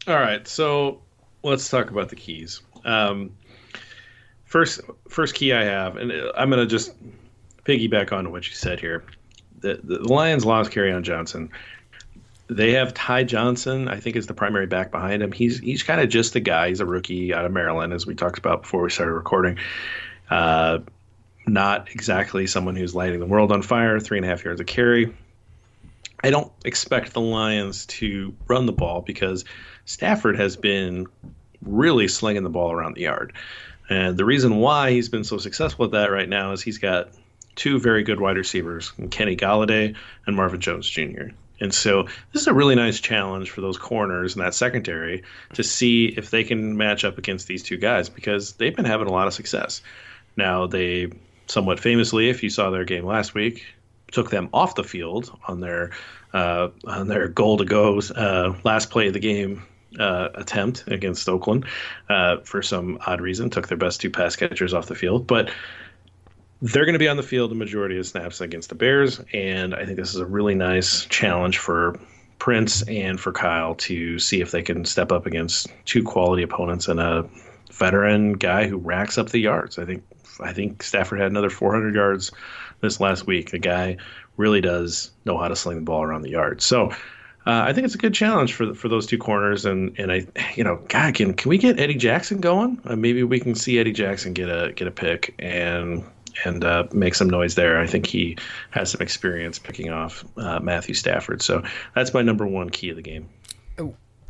All 0.08 0.16
right, 0.16 0.46
so 0.48 1.02
let's 1.44 1.70
talk 1.70 1.90
about 1.90 2.10
the 2.10 2.18
keys. 2.18 2.62
Um, 2.84 3.32
first, 4.44 4.82
first 5.08 5.34
key 5.34 5.54
I 5.54 5.64
have, 5.64 5.96
and 5.96 6.12
I'm 6.36 6.50
going 6.50 6.60
to 6.60 6.66
just 6.66 6.94
piggyback 7.64 8.12
on 8.12 8.32
what 8.32 8.48
you 8.50 8.54
said 8.54 8.82
here. 8.82 9.06
The, 9.60 9.80
the 9.82 10.00
Lions 10.00 10.46
lost 10.46 10.72
Kerryon 10.72 11.04
Johnson 11.04 11.50
they 12.54 12.74
have 12.74 12.93
Ty 12.93 13.24
Johnson, 13.24 13.88
I 13.88 13.99
think, 13.99 14.16
is 14.16 14.28
the 14.28 14.34
primary 14.34 14.68
back 14.68 14.91
behind 14.91 15.22
him. 15.22 15.32
He's 15.32 15.60
he's 15.60 15.84
kind 15.84 16.01
of 16.01 16.10
just 16.10 16.34
the 16.34 16.39
guy. 16.39 16.70
He's 16.70 16.80
a 16.80 16.86
rookie 16.86 17.34
out 17.34 17.45
of 17.45 17.51
Maryland, 17.51 17.93
as 17.93 18.06
we 18.06 18.16
talked 18.16 18.38
about 18.38 18.64
before 18.64 18.84
we 18.84 18.89
started 18.89 19.14
recording. 19.14 19.58
Uh, 20.30 20.80
not 21.45 21.89
exactly 21.91 22.47
someone 22.47 22.76
who's 22.76 22.95
lighting 22.95 23.20
the 23.20 23.26
world 23.26 23.51
on 23.51 23.62
fire. 23.62 23.99
Three 23.99 24.18
and 24.18 24.26
a 24.26 24.30
half 24.30 24.43
yards 24.43 24.62
of 24.62 24.68
carry. 24.68 25.14
I 26.24 26.30
don't 26.30 26.51
expect 26.64 27.14
the 27.14 27.22
Lions 27.22 27.86
to 27.88 28.34
run 28.47 28.66
the 28.66 28.72
ball 28.72 29.01
because 29.01 29.43
Stafford 29.86 30.38
has 30.38 30.56
been 30.56 31.08
really 31.62 32.08
slinging 32.08 32.43
the 32.43 32.49
ball 32.49 32.72
around 32.72 32.95
the 32.95 33.01
yard. 33.01 33.34
And 33.89 34.18
the 34.18 34.24
reason 34.24 34.58
why 34.58 34.91
he's 34.91 35.10
been 35.10 35.26
so 35.26 35.38
successful 35.38 35.86
at 35.86 35.91
that 35.91 36.12
right 36.12 36.30
now 36.30 36.54
is 36.54 36.62
he's 36.62 36.78
got 36.78 37.10
two 37.56 37.80
very 37.80 38.04
good 38.04 38.20
wide 38.22 38.38
receivers, 38.38 38.93
Kenny 39.12 39.36
Golladay 39.36 39.95
and 40.26 40.36
Marvin 40.36 40.62
Jones 40.62 40.89
Jr. 40.89 41.28
And 41.60 41.74
so 41.74 42.04
this 42.32 42.41
is 42.41 42.47
a 42.47 42.54
really 42.54 42.76
nice 42.76 42.99
challenge 42.99 43.51
for 43.51 43.62
those 43.62 43.78
corners 43.78 44.36
and 44.36 44.43
that 44.43 44.54
secondary 44.54 45.24
to 45.54 45.64
see 45.64 46.08
if 46.18 46.30
they 46.32 46.43
can 46.43 46.78
match 46.78 47.06
up 47.06 47.18
against 47.18 47.47
these 47.47 47.64
two 47.64 47.78
guys 47.78 48.10
because 48.10 48.54
they've 48.54 48.76
been 48.76 48.86
having 48.86 49.08
a 49.08 49.12
lot 49.12 49.28
of 49.28 49.34
success. 49.34 49.82
Now 50.36 50.68
they 50.68 51.12
somewhat 51.47 51.80
famously, 51.80 52.30
if 52.30 52.43
you 52.43 52.49
saw 52.49 52.70
their 52.70 52.86
game 52.86 53.06
last 53.06 53.34
week, 53.34 53.66
took 54.12 54.30
them 54.30 54.49
off 54.54 54.76
the 54.76 54.84
field 54.84 55.38
on 55.47 55.60
their 55.60 55.91
uh, 56.34 56.70
on 56.86 57.08
their 57.08 57.28
goal 57.28 57.58
to 57.58 57.66
go 57.66 57.99
uh, 58.16 58.56
last 58.64 58.89
play 58.89 59.08
of 59.08 59.14
the 59.14 59.20
game 59.20 59.64
uh, 59.99 60.30
attempt 60.36 60.84
against 60.88 61.30
Oakland 61.30 61.66
uh, 62.10 62.38
for 62.38 62.62
some 62.62 62.97
odd 63.06 63.22
reason. 63.22 63.49
Took 63.49 63.68
their 63.68 63.78
best 63.78 64.01
two 64.01 64.10
pass 64.10 64.36
catchers 64.36 64.74
off 64.74 64.88
the 64.88 64.95
field, 64.95 65.28
but 65.28 65.51
they're 66.64 66.86
going 66.86 66.93
to 66.93 66.99
be 66.99 67.09
on 67.09 67.18
the 67.18 67.24
field 67.24 67.51
the 67.51 67.55
majority 67.55 67.97
of 67.97 68.07
snaps 68.07 68.39
against 68.39 68.70
the 68.70 68.76
Bears, 68.76 69.20
and 69.34 69.76
I 69.76 69.86
think 69.86 69.97
this 69.97 70.16
is 70.16 70.22
a 70.22 70.26
really 70.26 70.55
nice 70.55 71.05
challenge 71.07 71.57
for 71.57 71.99
Prince 72.39 72.84
and 72.84 73.20
for 73.20 73.34
Kyle 73.34 73.76
to 73.76 74.18
see 74.18 74.39
if 74.39 74.51
they 74.51 74.61
can 74.61 74.86
step 74.86 75.11
up 75.11 75.26
against 75.26 75.68
two 75.84 76.03
quality 76.03 76.41
opponents 76.41 76.88
and 76.88 77.01
a 77.01 77.28
veteran 77.70 78.34
guy 78.34 78.66
who 78.66 78.78
racks 78.78 79.18
up 79.18 79.30
the 79.30 79.39
yards. 79.39 79.78
I 79.78 79.84
think 79.84 80.03
I 80.39 80.53
think 80.53 80.84
Stafford 80.84 81.20
had 81.20 81.30
another 81.30 81.49
400 81.49 81.93
yards 81.93 82.32
this 82.80 83.01
last 83.01 83.28
week. 83.28 83.51
The 83.51 83.59
guy 83.59 83.97
really 84.38 84.61
does 84.61 85.11
know 85.26 85.38
how 85.38 85.49
to 85.49 85.57
sling 85.57 85.78
the 85.78 85.84
ball 85.84 86.01
around 86.01 86.22
the 86.22 86.30
yard. 86.30 86.61
So 86.61 86.91
uh, 87.45 87.66
I 87.66 87.74
think 87.74 87.84
it's 87.84 87.95
a 87.95 87.99
good 87.99 88.14
challenge 88.14 88.53
for 88.53 88.74
for 88.74 88.88
those 88.88 89.05
two 89.05 89.18
corners. 89.18 89.66
And 89.66 89.99
and 89.99 90.14
I, 90.14 90.28
you 90.55 90.64
know, 90.64 90.80
God, 90.88 91.14
can 91.14 91.34
can 91.34 91.49
we 91.49 91.57
get 91.57 91.78
Eddie 91.78 91.95
Jackson 91.95 92.39
going? 92.39 92.80
Uh, 92.86 92.95
maybe 92.95 93.24
we 93.24 93.41
can 93.41 93.53
see 93.53 93.80
Eddie 93.80 93.91
Jackson 93.91 94.32
get 94.32 94.47
a 94.47 94.72
get 94.72 94.88
a 94.88 94.91
pick 94.91 95.36
and 95.39 96.05
and 96.46 96.64
uh, 96.64 96.88
make 96.92 97.16
some 97.16 97.30
noise 97.30 97.56
there. 97.56 97.80
I 97.80 97.88
think 97.88 98.06
he 98.06 98.38
has 98.72 98.92
some 98.92 99.02
experience 99.02 99.60
picking 99.60 99.90
off 99.90 100.26
uh, 100.38 100.60
Matthew 100.60 100.96
Stafford. 100.96 101.42
So 101.42 101.64
that's 101.96 102.14
my 102.14 102.22
number 102.22 102.48
one 102.48 102.70
key 102.70 102.90
of 102.90 102.96
the 102.96 103.02
game. 103.02 103.30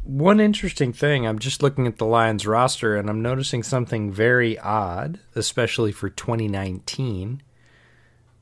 One 0.04 0.42
interesting 0.42 0.92
thing, 0.92 1.26
I'm 1.26 1.40
just 1.40 1.64
looking 1.64 1.88
at 1.88 1.98
the 1.98 2.06
Lions 2.06 2.46
roster 2.46 2.98
and 2.98 3.10
I'm 3.10 3.22
noticing 3.22 3.64
something 3.64 4.12
very 4.12 4.60
odd, 4.60 5.20
especially 5.34 5.94
for 5.94 6.10
2019. 6.10 7.42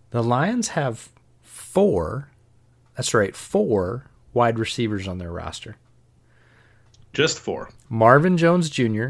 The 0.09 0.23
Lions 0.23 0.69
have 0.69 1.09
four, 1.43 2.29
that's 2.95 3.13
right, 3.13 3.35
four 3.35 4.09
wide 4.33 4.57
receivers 4.57 5.07
on 5.07 5.19
their 5.19 5.31
roster. 5.31 5.77
Just 7.13 7.39
four. 7.39 7.69
Marvin 7.89 8.37
Jones 8.37 8.69
Jr., 8.69 9.09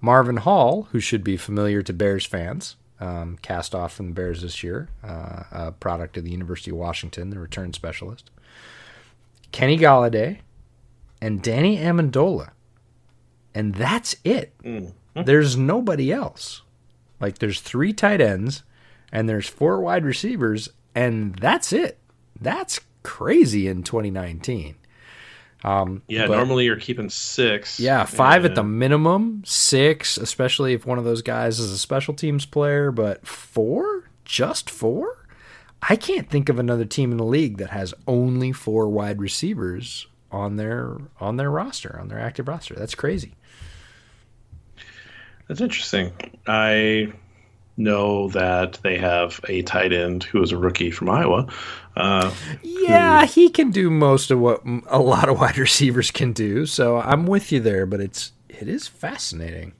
Marvin 0.00 0.38
Hall, 0.38 0.88
who 0.92 1.00
should 1.00 1.24
be 1.24 1.36
familiar 1.36 1.82
to 1.82 1.92
Bears 1.92 2.24
fans, 2.24 2.76
um, 3.00 3.36
cast 3.42 3.74
off 3.74 3.94
from 3.94 4.08
the 4.08 4.14
Bears 4.14 4.42
this 4.42 4.62
year, 4.62 4.88
uh, 5.02 5.42
a 5.50 5.72
product 5.72 6.16
of 6.16 6.24
the 6.24 6.30
University 6.30 6.70
of 6.70 6.76
Washington, 6.76 7.30
the 7.30 7.38
return 7.38 7.72
specialist. 7.72 8.30
Kenny 9.52 9.78
Golladay 9.78 10.38
and 11.20 11.42
Danny 11.42 11.78
Amendola. 11.78 12.50
And 13.54 13.74
that's 13.74 14.16
it. 14.24 14.52
Mm-hmm. 14.62 15.22
There's 15.22 15.56
nobody 15.56 16.12
else. 16.12 16.62
Like 17.20 17.38
there's 17.38 17.60
three 17.60 17.92
tight 17.92 18.20
ends 18.20 18.64
and 19.12 19.28
there's 19.28 19.48
four 19.48 19.80
wide 19.80 20.04
receivers 20.04 20.68
and 20.94 21.36
that's 21.36 21.72
it. 21.72 21.98
That's 22.40 22.80
crazy 23.02 23.68
in 23.68 23.84
2019. 23.84 24.74
Um, 25.64 26.02
yeah, 26.08 26.26
but, 26.26 26.36
normally 26.36 26.66
you're 26.66 26.76
keeping 26.76 27.08
six. 27.08 27.80
Yeah, 27.80 28.04
five 28.04 28.42
yeah. 28.42 28.50
at 28.50 28.54
the 28.54 28.62
minimum, 28.62 29.42
six, 29.46 30.18
especially 30.18 30.74
if 30.74 30.84
one 30.84 30.98
of 30.98 31.04
those 31.04 31.22
guys 31.22 31.58
is 31.58 31.72
a 31.72 31.78
special 31.78 32.12
teams 32.12 32.44
player, 32.44 32.92
but 32.92 33.26
four? 33.26 34.04
Just 34.26 34.68
four? 34.68 35.26
I 35.88 35.96
can't 35.96 36.30
think 36.30 36.48
of 36.48 36.58
another 36.58 36.84
team 36.84 37.10
in 37.12 37.16
the 37.16 37.24
league 37.24 37.58
that 37.58 37.70
has 37.70 37.94
only 38.06 38.52
four 38.52 38.88
wide 38.88 39.20
receivers 39.20 40.06
on 40.30 40.56
their 40.56 40.98
on 41.20 41.36
their 41.36 41.50
roster, 41.50 41.98
on 41.98 42.08
their 42.08 42.20
active 42.20 42.48
roster. 42.48 42.74
That's 42.74 42.94
crazy. 42.94 43.34
That's 45.48 45.60
interesting. 45.60 46.12
I 46.46 47.12
know 47.76 48.28
that 48.28 48.78
they 48.82 48.98
have 48.98 49.40
a 49.48 49.62
tight 49.62 49.92
end 49.92 50.24
who 50.24 50.42
is 50.42 50.52
a 50.52 50.56
rookie 50.56 50.90
from 50.90 51.10
Iowa. 51.10 51.48
Uh, 51.96 52.32
yeah, 52.62 53.20
who, 53.20 53.26
he 53.26 53.48
can 53.50 53.70
do 53.70 53.88
most 53.88 54.30
of 54.30 54.40
what 54.40 54.62
a 54.88 54.98
lot 54.98 55.28
of 55.28 55.38
wide 55.38 55.58
receivers 55.58 56.10
can 56.10 56.32
do. 56.32 56.66
So 56.66 56.98
I'm 57.00 57.26
with 57.26 57.52
you 57.52 57.60
there, 57.60 57.86
but 57.86 58.00
it's 58.00 58.32
it 58.48 58.68
is 58.68 58.88
fascinating. 58.88 59.72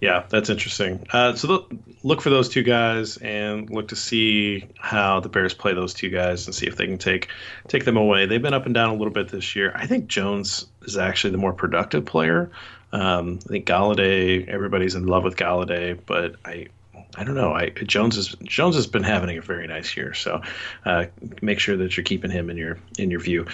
Yeah, 0.00 0.24
that's 0.30 0.48
interesting. 0.48 1.06
Uh, 1.12 1.34
so 1.34 1.46
look, 1.46 1.72
look 2.02 2.22
for 2.22 2.30
those 2.30 2.48
two 2.48 2.62
guys 2.62 3.18
and 3.18 3.68
look 3.68 3.88
to 3.88 3.96
see 3.96 4.66
how 4.78 5.20
the 5.20 5.28
Bears 5.28 5.52
play 5.52 5.74
those 5.74 5.92
two 5.92 6.08
guys 6.08 6.46
and 6.46 6.54
see 6.54 6.66
if 6.66 6.76
they 6.76 6.86
can 6.86 6.96
take 6.96 7.28
take 7.68 7.84
them 7.84 7.98
away. 7.98 8.24
They've 8.24 8.40
been 8.40 8.54
up 8.54 8.64
and 8.64 8.74
down 8.74 8.88
a 8.90 8.94
little 8.94 9.12
bit 9.12 9.28
this 9.28 9.54
year. 9.54 9.72
I 9.74 9.86
think 9.86 10.06
Jones 10.06 10.66
is 10.82 10.96
actually 10.96 11.32
the 11.32 11.38
more 11.38 11.52
productive 11.52 12.06
player. 12.06 12.50
Um, 12.92 13.40
I 13.44 13.48
think 13.48 13.66
Golladay, 13.66 14.48
everybody's 14.48 14.94
in 14.94 15.06
love 15.06 15.22
with 15.22 15.36
Golladay, 15.36 15.98
but 16.06 16.36
I 16.46 16.68
I 17.16 17.24
don't 17.24 17.34
know. 17.34 17.52
I 17.52 17.70
Jones 17.70 18.16
has 18.16 18.36
Jones 18.44 18.76
has 18.76 18.86
been 18.86 19.02
having 19.02 19.36
a 19.36 19.42
very 19.42 19.66
nice 19.66 19.96
year, 19.96 20.14
so 20.14 20.40
uh, 20.84 21.06
make 21.42 21.58
sure 21.58 21.76
that 21.76 21.96
you're 21.96 22.04
keeping 22.04 22.30
him 22.30 22.50
in 22.50 22.56
your 22.56 22.78
in 22.98 23.10
your 23.10 23.20
view. 23.20 23.46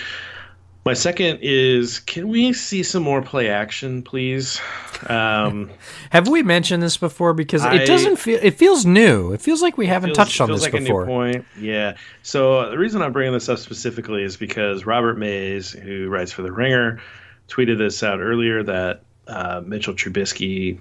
My 0.85 0.95
second 0.95 1.41
is 1.43 1.99
can 1.99 2.29
we 2.29 2.53
see 2.53 2.85
some 2.85 3.03
more 3.03 3.21
play 3.21 3.49
action, 3.49 4.03
please? 4.03 4.61
Um, 5.09 5.69
Have 6.11 6.29
we 6.29 6.45
mentioned 6.45 6.81
this 6.81 6.97
before? 6.97 7.35
Because 7.35 7.65
I, 7.65 7.75
it 7.75 7.87
doesn't 7.87 8.17
feel 8.17 8.39
it 8.41 8.53
feels 8.53 8.87
new. 8.87 9.33
It 9.33 9.41
feels 9.41 9.63
like 9.63 9.77
we 9.77 9.87
haven't 9.87 10.11
feels, 10.11 10.17
touched 10.17 10.41
on 10.41 10.49
this 10.49 10.63
like 10.63 10.71
before. 10.71 11.07
Point. 11.07 11.45
Yeah. 11.59 11.97
So 12.23 12.61
uh, 12.61 12.71
the 12.71 12.79
reason 12.79 13.03
I'm 13.03 13.13
bringing 13.13 13.33
this 13.33 13.49
up 13.49 13.59
specifically 13.59 14.23
is 14.23 14.37
because 14.37 14.87
Robert 14.87 15.19
Mays, 15.19 15.73
who 15.73 16.09
writes 16.09 16.31
for 16.31 16.43
the 16.43 16.53
Ringer, 16.53 17.01
tweeted 17.49 17.79
this 17.79 18.05
out 18.05 18.21
earlier 18.21 18.63
that 18.63 19.03
uh, 19.27 19.63
Mitchell 19.65 19.95
Trubisky 19.95 20.79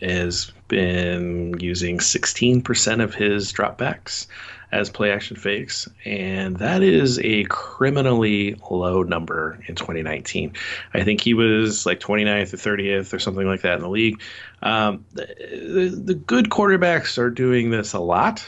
has 0.00 0.52
been 0.68 1.58
using 1.60 1.98
16% 1.98 3.02
of 3.02 3.14
his 3.14 3.52
dropbacks 3.52 4.26
as 4.72 4.90
play 4.90 5.12
action 5.12 5.36
fakes, 5.36 5.88
and 6.04 6.56
that 6.56 6.82
is 6.82 7.20
a 7.20 7.44
criminally 7.44 8.56
low 8.70 9.02
number 9.02 9.58
in 9.66 9.76
2019. 9.76 10.52
I 10.92 11.04
think 11.04 11.20
he 11.20 11.34
was 11.34 11.86
like 11.86 12.00
29th 12.00 12.52
or 12.52 12.56
30th 12.56 13.12
or 13.12 13.18
something 13.18 13.46
like 13.46 13.62
that 13.62 13.74
in 13.74 13.80
the 13.80 13.88
league. 13.88 14.20
Um, 14.62 15.04
the, 15.12 16.00
the 16.04 16.14
good 16.14 16.50
quarterbacks 16.50 17.16
are 17.16 17.30
doing 17.30 17.70
this 17.70 17.92
a 17.92 18.00
lot, 18.00 18.44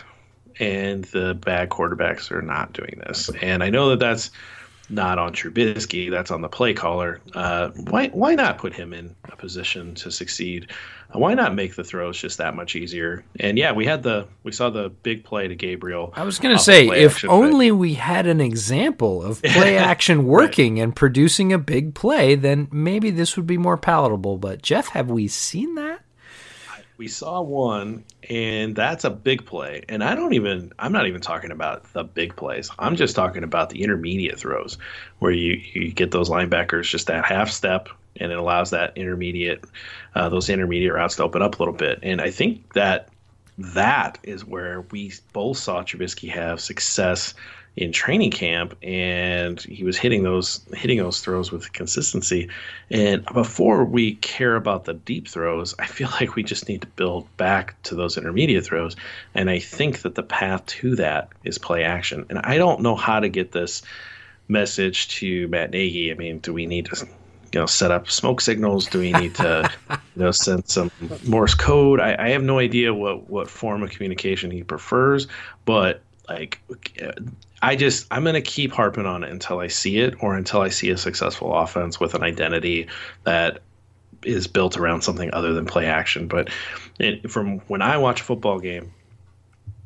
and 0.59 1.05
the 1.05 1.35
bad 1.35 1.69
quarterbacks 1.69 2.31
are 2.33 2.43
not 2.43 2.73
doing 2.73 3.01
this. 3.07 3.31
And 3.41 3.63
I 3.63 3.71
know 3.71 3.91
that 3.91 4.01
that's 4.01 4.31
not 4.91 5.19
on 5.19 5.33
Trubisky. 5.33 6.11
That's 6.11 6.31
on 6.31 6.41
the 6.41 6.49
play 6.49 6.75
caller. 6.75 7.21
Uh, 7.35 7.71
why 7.71 8.09
why 8.09 8.35
not 8.35 8.59
put 8.59 8.75
him 8.75 8.93
in 8.93 9.15
a 9.31 9.37
position 9.37 9.95
to 9.97 10.11
succeed? 10.11 10.71
Why 11.13 11.33
not 11.33 11.55
make 11.55 11.75
the 11.75 11.85
throws 11.85 12.19
just 12.19 12.39
that 12.39 12.55
much 12.55 12.77
easier? 12.77 13.25
And 13.41 13.57
yeah, 13.57 13.73
we 13.73 13.87
had 13.87 14.03
the 14.03 14.29
we 14.43 14.53
saw 14.53 14.69
the 14.69 14.91
big 14.91 15.25
play 15.25 15.49
to 15.49 15.55
Gabriel. 15.55 16.13
I 16.15 16.25
was 16.25 16.39
going 16.39 16.57
to 16.57 16.63
say 16.63 16.87
if 16.89 17.25
only 17.25 17.73
we 17.73 17.95
had 17.95 18.27
an 18.27 18.41
example 18.41 19.23
of 19.23 19.43
play 19.43 19.79
action 19.79 20.27
working 20.27 20.75
right. 20.75 20.83
and 20.85 20.95
producing 20.95 21.53
a 21.53 21.59
big 21.59 21.95
play, 21.95 22.35
then 22.35 22.69
maybe 22.71 23.11
this 23.11 23.37
would 23.37 23.47
be 23.47 23.57
more 23.57 23.79
palatable. 23.79 24.37
But 24.37 24.61
Jeff, 24.61 24.89
have 24.89 25.11
we 25.11 25.29
seen 25.29 25.77
that? 25.77 26.01
we 26.99 27.07
saw 27.07 27.41
one 27.41 28.05
and 28.29 28.75
that's 28.75 29.05
a 29.05 29.11
big 29.11 29.47
play 29.47 29.85
and 29.89 30.03
i 30.03 30.15
don't 30.15 30.35
even 30.35 30.73
i'm 30.79 30.93
not 30.93 31.07
even 31.07 31.21
talking 31.21 31.53
about 31.53 31.91
the 31.93 32.03
big 32.03 32.37
plays 32.37 32.71
i'm 32.79 32.97
just 32.97 33.15
talking 33.15 33.45
about 33.45 33.71
the 33.71 33.83
intermediate 33.83 34.39
throws 34.39 34.77
where 35.21 35.31
you, 35.31 35.53
you 35.73 35.93
get 35.93 36.11
those 36.11 36.29
linebackers 36.29 36.91
just 36.91 37.07
that 37.07 37.25
half 37.25 37.51
step 37.51 37.89
and 38.19 38.33
it 38.33 38.39
allows 38.39 38.71
that 38.71 38.97
intermediate 38.97 39.65
uh, 40.15 40.29
those 40.29 40.49
intermediate 40.49 40.93
routes 40.93 41.17
to 41.17 41.23
open 41.23 41.43
up 41.43 41.57
a 41.57 41.59
little 41.59 41.75
bit. 41.75 41.99
And 42.03 42.21
i 42.21 42.31
think 42.31 42.73
that 42.75 43.09
that 43.59 44.19
is 44.23 44.45
where 44.45 44.83
we 44.93 45.13
both 45.33 45.59
saw 45.59 45.83
Trubisky 45.83 46.31
have 46.31 46.61
success 46.61 47.35
in 47.79 47.93
training 47.93 48.31
camp 48.31 48.77
and 48.83 49.61
he 49.61 49.85
was 49.85 49.97
hitting 49.97 50.25
those 50.25 50.61
hitting 50.73 50.99
those 50.99 51.21
throws 51.21 51.53
with 51.53 51.73
consistency. 51.73 52.49
And 52.91 53.25
before 53.27 53.85
we 53.85 54.17
care 54.17 54.57
about 54.57 54.85
the 54.85 54.95
deep 54.95 55.29
throws 55.29 55.75
i 55.79 55.87
feel 55.87 56.09
like 56.21 56.35
we 56.35 56.43
just 56.43 56.69
need 56.69 56.81
to 56.83 56.89
build 56.89 57.25
back 57.37 57.81
to 57.85 57.95
those 57.95 58.17
intermediate 58.17 58.65
throws. 58.65 58.97
And 59.35 59.49
i 59.49 59.59
think 59.59 60.03
that 60.03 60.17
the 60.17 60.23
path 60.25 60.67
to 60.67 60.97
that 60.97 61.29
is 61.45 61.59
play 61.59 61.85
action. 61.85 62.27
And 62.31 62.41
i 62.41 62.59
don't 62.59 62.83
know 62.83 62.97
how 62.97 63.21
to 63.21 63.29
get 63.29 63.53
this 63.53 63.83
message 64.49 65.09
to 65.19 65.47
matt 65.49 65.71
nagy. 65.71 66.11
I 66.11 66.15
mean 66.15 66.39
do 66.39 66.53
we 66.53 66.67
need 66.67 66.87
to 66.87 67.09
you 67.53 67.61
know 67.61 67.67
set 67.67 67.91
up 67.91 68.11
smoke 68.11 68.41
signals 68.41 68.87
do 68.87 68.99
we 68.99 69.13
need 69.13 69.35
to 69.35 69.71
you 69.91 70.23
know 70.23 70.31
send 70.31 70.69
some 70.69 70.91
morse 71.27 71.55
code 71.55 72.01
I, 72.01 72.17
I 72.19 72.29
have 72.31 72.43
no 72.43 72.59
idea 72.59 72.93
what 72.93 73.29
what 73.29 73.49
form 73.49 73.83
of 73.83 73.91
communication 73.91 74.51
he 74.51 74.63
prefers 74.63 75.27
but 75.65 76.03
like 76.29 76.61
I 77.63 77.77
just 77.77 78.07
I'm 78.11 78.25
gonna 78.25 78.41
keep 78.41 78.73
harping 78.73 79.07
on 79.07 79.25
it 79.25 79.31
until 79.31 79.59
I 79.59 79.69
see 79.69 79.99
it, 79.99 80.23
or 80.23 80.37
until 80.37 80.61
I 80.61 80.69
see 80.69 80.91
a 80.91 80.97
successful 80.97 81.55
offense 81.55 81.99
with 81.99 82.15
an 82.15 82.23
identity 82.23 82.89
that 83.25 83.61
is 84.23 84.47
built 84.47 84.77
around 84.77 85.03
something 85.03 85.33
other 85.33 85.53
than 85.55 85.67
play 85.67 85.87
action. 85.87 86.29
But 86.29 86.51
it, 86.99 87.31
from 87.31 87.59
when 87.61 87.83
I 87.83 87.99
watch 87.99 88.21
a 88.21 88.25
football 88.25 88.61
game 88.61 88.93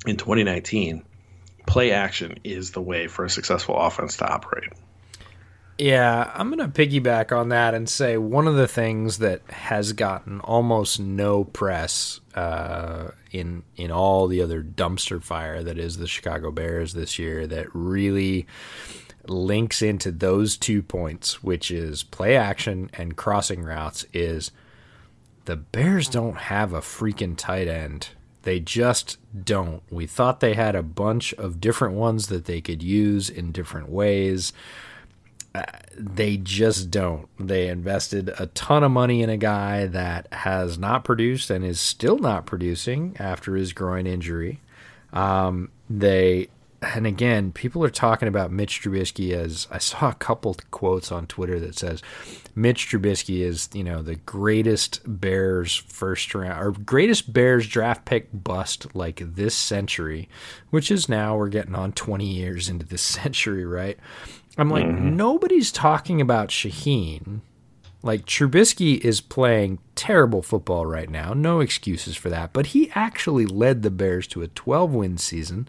in 0.07 0.17
2019, 0.17 1.03
play 1.67 1.93
action 1.93 2.39
is 2.45 2.73
the 2.73 2.83
way 2.83 3.07
for 3.07 3.25
a 3.25 3.31
successful 3.31 3.77
offense 3.77 4.17
to 4.19 4.31
operate. 4.31 4.71
Yeah, 5.83 6.31
I'm 6.33 6.49
going 6.49 6.71
to 6.71 6.87
piggyback 6.87 7.37
on 7.37 7.49
that 7.49 7.75
and 7.75 7.89
say 7.89 8.17
one 8.17 8.47
of 8.47 8.55
the 8.55 8.69
things 8.69 9.19
that 9.19 9.43
has 9.51 9.93
gotten 9.93 10.39
almost 10.39 11.01
no 11.01 11.43
press 11.43 12.21
uh, 12.37 13.09
in 13.33 13.65
in 13.75 13.91
all 13.91 14.29
the 14.29 14.43
other 14.43 14.63
dumpster 14.63 15.21
fire 15.21 15.61
that 15.65 15.79
is 15.79 15.97
the 15.97 16.07
Chicago 16.07 16.53
Bears 16.53 16.93
this 16.93 17.19
year 17.19 17.49
that 17.49 17.67
really 17.75 18.47
links 19.27 19.83
into 19.83 20.13
those 20.13 20.57
two 20.57 20.85
points, 20.85 21.43
which 21.43 21.73
is 21.73 22.05
play 22.05 22.37
action 22.37 22.89
and 22.95 23.17
crossing 23.17 23.65
routes, 23.65 24.07
is 24.13 24.53
the 25.47 25.57
Bears 25.57 26.07
don't 26.07 26.37
have 26.37 26.73
a 26.73 26.81
freaking 26.81 27.37
tight 27.37 27.67
end. 27.67 28.11
They 28.43 28.61
just 28.61 29.19
don't. 29.45 29.83
We 29.91 30.07
thought 30.07 30.39
they 30.39 30.55
had 30.55 30.77
a 30.77 30.83
bunch 30.85 31.35
of 31.35 31.61
different 31.61 31.95
ones 31.95 32.29
that 32.29 32.45
they 32.45 32.61
could 32.61 32.85
use 32.85 33.29
in 33.29 33.51
different 33.51 33.89
ways 33.89 34.53
they 35.97 36.37
just 36.39 36.91
don't. 36.91 37.29
They 37.39 37.69
invested 37.69 38.33
a 38.39 38.47
ton 38.47 38.83
of 38.85 38.91
money 38.91 39.23
in 39.23 39.31
a 39.31 39.37
guy 39.37 39.87
that 39.87 40.29
has 40.33 40.79
not 40.79 41.05
produced 41.05 41.51
and 41.51 41.65
is 41.65 41.81
still 41.81 42.19
not 42.19 42.47
producing 42.47 43.17
after 43.19 43.57
his 43.57 43.73
groin 43.73 44.07
injury. 44.07 44.61
Um, 45.13 45.71
they 45.91 46.49
and 46.83 47.07
again, 47.07 47.53
people 47.53 47.85
are 47.85 47.91
talking 47.91 48.29
about 48.29 48.51
Mitch 48.51 48.83
Trubisky 48.83 49.33
as 49.33 49.69
I 49.71 49.79
saw 49.79 50.09
a 50.11 50.15
couple 50.15 50.57
quotes 50.71 51.13
on 51.13 51.27
Twitter 51.27 51.61
that 51.61 51.79
says 51.79 52.03
Mitch 52.55 52.89
Trubisky 52.89 53.41
is, 53.41 53.69
you 53.73 53.85
know, 53.85 54.03
the 54.03 54.17
greatest 54.17 55.01
Bears 55.07 55.77
first 55.77 56.35
round 56.35 56.61
or 56.61 56.73
greatest 56.73 57.33
Bears 57.33 57.69
draft 57.69 58.05
pick 58.05 58.29
bust 58.33 58.95
like 58.95 59.23
this 59.25 59.55
century, 59.55 60.29
which 60.71 60.91
is 60.91 61.09
now 61.09 61.37
we're 61.37 61.49
getting 61.49 61.75
on 61.75 61.93
20 61.93 62.27
years 62.27 62.69
into 62.69 62.85
this 62.85 63.03
century, 63.03 63.65
right? 63.65 63.99
I'm 64.59 64.71
like, 64.71 64.85
mm-hmm. 64.85 65.17
nobody's 65.17 65.73
talking 65.73 66.21
about 66.21 66.49
Shaheen. 66.49 67.41
Like 68.03 68.27
Trubisky 68.27 68.99
is 68.99 69.21
playing 69.21 69.79
terrible 69.95 70.43
football 70.43 70.85
right 70.87 71.09
now. 71.09 71.33
No 71.33 71.61
excuses 71.61 72.17
for 72.17 72.29
that. 72.31 72.53
But 72.53 72.67
he 72.67 72.91
actually 72.95 73.47
led 73.47 73.83
the 73.83 73.91
Bears 73.91 74.27
to 74.29 74.43
a 74.43 74.49
12 74.49 74.93
win 74.93 75.19
season 75.19 75.69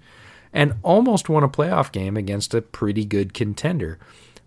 and 0.51 0.75
almost 0.83 1.29
won 1.29 1.43
a 1.43 1.49
playoff 1.49 1.91
game 1.91 2.17
against 2.17 2.53
a 2.53 2.61
pretty 2.61 3.05
good 3.05 3.33
contender. 3.33 3.99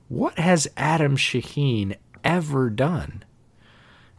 What 0.08 0.38
has 0.38 0.68
Adam 0.76 1.16
Shaheen 1.16 1.96
ever 2.24 2.70
done? 2.70 3.24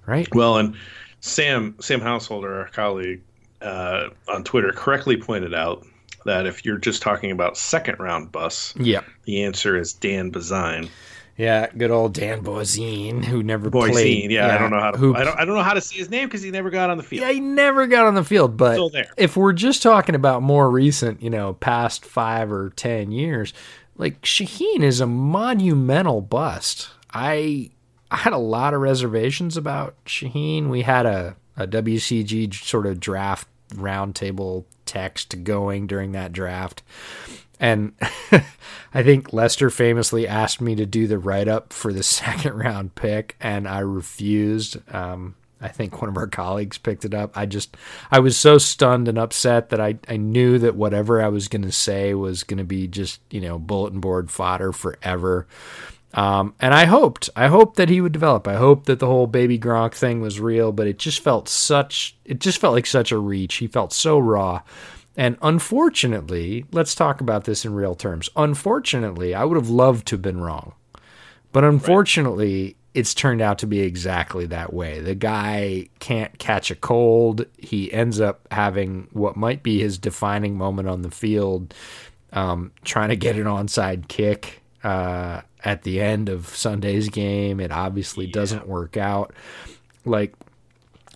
Right? 0.05 0.33
Well, 0.33 0.57
and 0.57 0.75
Sam 1.19 1.75
Sam 1.79 1.99
Householder, 1.99 2.61
our 2.61 2.69
colleague 2.69 3.21
uh, 3.61 4.09
on 4.29 4.43
Twitter, 4.43 4.71
correctly 4.71 5.17
pointed 5.17 5.53
out 5.53 5.85
that 6.27 6.45
if 6.45 6.63
you're 6.63 6.77
just 6.77 7.01
talking 7.01 7.31
about 7.31 7.57
second 7.57 7.99
round 7.99 8.31
busts, 8.31 8.73
yeah, 8.77 9.01
the 9.25 9.43
answer 9.43 9.75
is 9.75 9.93
Dan 9.93 10.31
Bazuin. 10.31 10.89
Yeah, 11.37 11.67
good 11.77 11.91
old 11.91 12.15
Dan 12.15 12.43
Boisine, 12.43 13.23
who 13.23 13.43
never 13.43 13.69
Boisine, 13.69 13.91
played. 13.91 14.31
Yeah, 14.31 14.47
yeah, 14.47 14.55
I 14.55 14.57
don't 14.57 14.71
know 14.71 14.79
how 14.79 14.91
to. 14.91 14.97
Who, 14.97 15.15
I 15.15 15.23
don't. 15.23 15.39
I 15.39 15.45
don't 15.45 15.55
know 15.55 15.61
how 15.63 15.75
to 15.75 15.81
see 15.81 15.97
his 15.97 16.09
name 16.09 16.27
because 16.27 16.41
he 16.41 16.49
never 16.49 16.71
got 16.71 16.89
on 16.89 16.97
the 16.97 17.03
field. 17.03 17.21
Yeah, 17.21 17.31
he 17.31 17.39
never 17.39 17.85
got 17.85 18.05
on 18.05 18.15
the 18.15 18.23
field. 18.23 18.57
But 18.57 18.79
if 19.17 19.37
we're 19.37 19.53
just 19.53 19.83
talking 19.83 20.15
about 20.15 20.41
more 20.41 20.69
recent, 20.69 21.21
you 21.21 21.29
know, 21.29 21.53
past 21.53 22.05
five 22.05 22.51
or 22.51 22.71
ten 22.71 23.11
years, 23.11 23.53
like 23.97 24.19
Shaheen 24.21 24.81
is 24.81 24.99
a 24.99 25.05
monumental 25.05 26.21
bust. 26.21 26.89
I 27.13 27.69
I 28.09 28.17
had 28.17 28.33
a 28.33 28.39
lot 28.39 28.73
of 28.73 28.81
reservations 28.81 29.57
about 29.57 29.95
Shaheen. 30.05 30.69
We 30.69 30.81
had 30.81 31.05
a 31.05 31.35
a 31.55 31.67
WCG 31.67 32.53
sort 32.53 32.87
of 32.87 32.99
draft 32.99 33.47
roundtable 33.73 34.65
text 34.87 35.43
going 35.43 35.85
during 35.87 36.13
that 36.13 36.33
draft. 36.33 36.81
And 37.59 37.93
I 38.93 39.03
think 39.03 39.33
Lester 39.33 39.69
famously 39.69 40.27
asked 40.27 40.61
me 40.61 40.75
to 40.75 40.85
do 40.85 41.07
the 41.07 41.19
write 41.19 41.47
up 41.47 41.73
for 41.73 41.91
the 41.91 42.03
second 42.17 42.53
round 42.53 42.95
pick, 42.95 43.35
and 43.39 43.67
I 43.67 43.79
refused. 43.79 44.77
Um, 44.93 45.35
I 45.59 45.69
think 45.69 46.01
one 46.01 46.09
of 46.09 46.17
our 46.17 46.27
colleagues 46.27 46.77
picked 46.77 47.03
it 47.03 47.15
up. 47.15 47.35
I 47.35 47.47
just, 47.47 47.75
I 48.11 48.19
was 48.19 48.37
so 48.37 48.59
stunned 48.59 49.07
and 49.07 49.17
upset 49.17 49.69
that 49.69 49.81
I, 49.81 49.97
I 50.07 50.17
knew 50.17 50.59
that 50.59 50.75
whatever 50.75 51.21
I 51.21 51.29
was 51.29 51.47
going 51.47 51.63
to 51.63 51.71
say 51.71 52.13
was 52.13 52.43
going 52.43 52.59
to 52.59 52.63
be 52.63 52.87
just, 52.87 53.21
you 53.31 53.41
know, 53.41 53.57
bulletin 53.57 53.99
board 53.99 54.29
fodder 54.29 54.71
forever. 54.71 55.47
Um, 56.13 56.55
and 56.59 56.73
I 56.73 56.85
hoped, 56.85 57.29
I 57.35 57.47
hoped 57.47 57.75
that 57.75 57.89
he 57.89 58.01
would 58.01 58.11
develop. 58.11 58.47
I 58.47 58.55
hoped 58.55 58.85
that 58.85 58.99
the 58.99 59.07
whole 59.07 59.27
baby 59.27 59.59
Gronk 59.59 59.93
thing 59.93 60.21
was 60.21 60.39
real, 60.39 60.71
but 60.71 60.87
it 60.87 60.97
just 60.97 61.19
felt 61.19 61.47
such, 61.49 62.15
it 62.25 62.39
just 62.39 62.59
felt 62.59 62.73
like 62.73 62.85
such 62.85 63.11
a 63.11 63.17
reach. 63.17 63.55
He 63.55 63.67
felt 63.67 63.93
so 63.93 64.17
raw. 64.17 64.61
And 65.15 65.37
unfortunately, 65.41 66.65
let's 66.71 66.95
talk 66.95 67.21
about 67.21 67.43
this 67.43 67.65
in 67.65 67.73
real 67.73 67.95
terms. 67.95 68.29
Unfortunately, 68.35 69.35
I 69.35 69.43
would 69.43 69.57
have 69.57 69.69
loved 69.69 70.07
to 70.07 70.15
have 70.15 70.21
been 70.21 70.39
wrong. 70.39 70.73
But 71.51 71.63
unfortunately, 71.63 72.63
right 72.63 72.77
it's 72.97 73.13
turned 73.13 73.41
out 73.41 73.59
to 73.59 73.67
be 73.67 73.81
exactly 73.81 74.47
that 74.47 74.73
way. 74.73 74.99
The 74.99 75.13
guy 75.13 75.87
can't 75.99 76.35
catch 76.39 76.71
a 76.71 76.75
cold. 76.75 77.45
He 77.55 77.93
ends 77.93 78.19
up 78.19 78.47
having 78.49 79.07
what 79.11 79.35
might 79.35 79.61
be 79.61 79.79
his 79.79 79.99
defining 79.99 80.57
moment 80.57 80.89
on 80.89 81.03
the 81.03 81.11
field, 81.11 81.75
um, 82.33 82.71
trying 82.85 83.09
to 83.09 83.15
get 83.15 83.35
an 83.35 83.43
onside 83.43 84.07
kick 84.07 84.63
uh, 84.83 85.41
at 85.67 85.83
the 85.83 85.99
end 86.01 86.29
of 86.29 86.47
Sunday's 86.47 87.09
game. 87.09 87.59
It 87.59 87.73
obviously 87.73 88.25
yeah. 88.25 88.31
doesn't 88.31 88.67
work 88.67 88.95
out. 88.95 89.33
Like, 90.05 90.33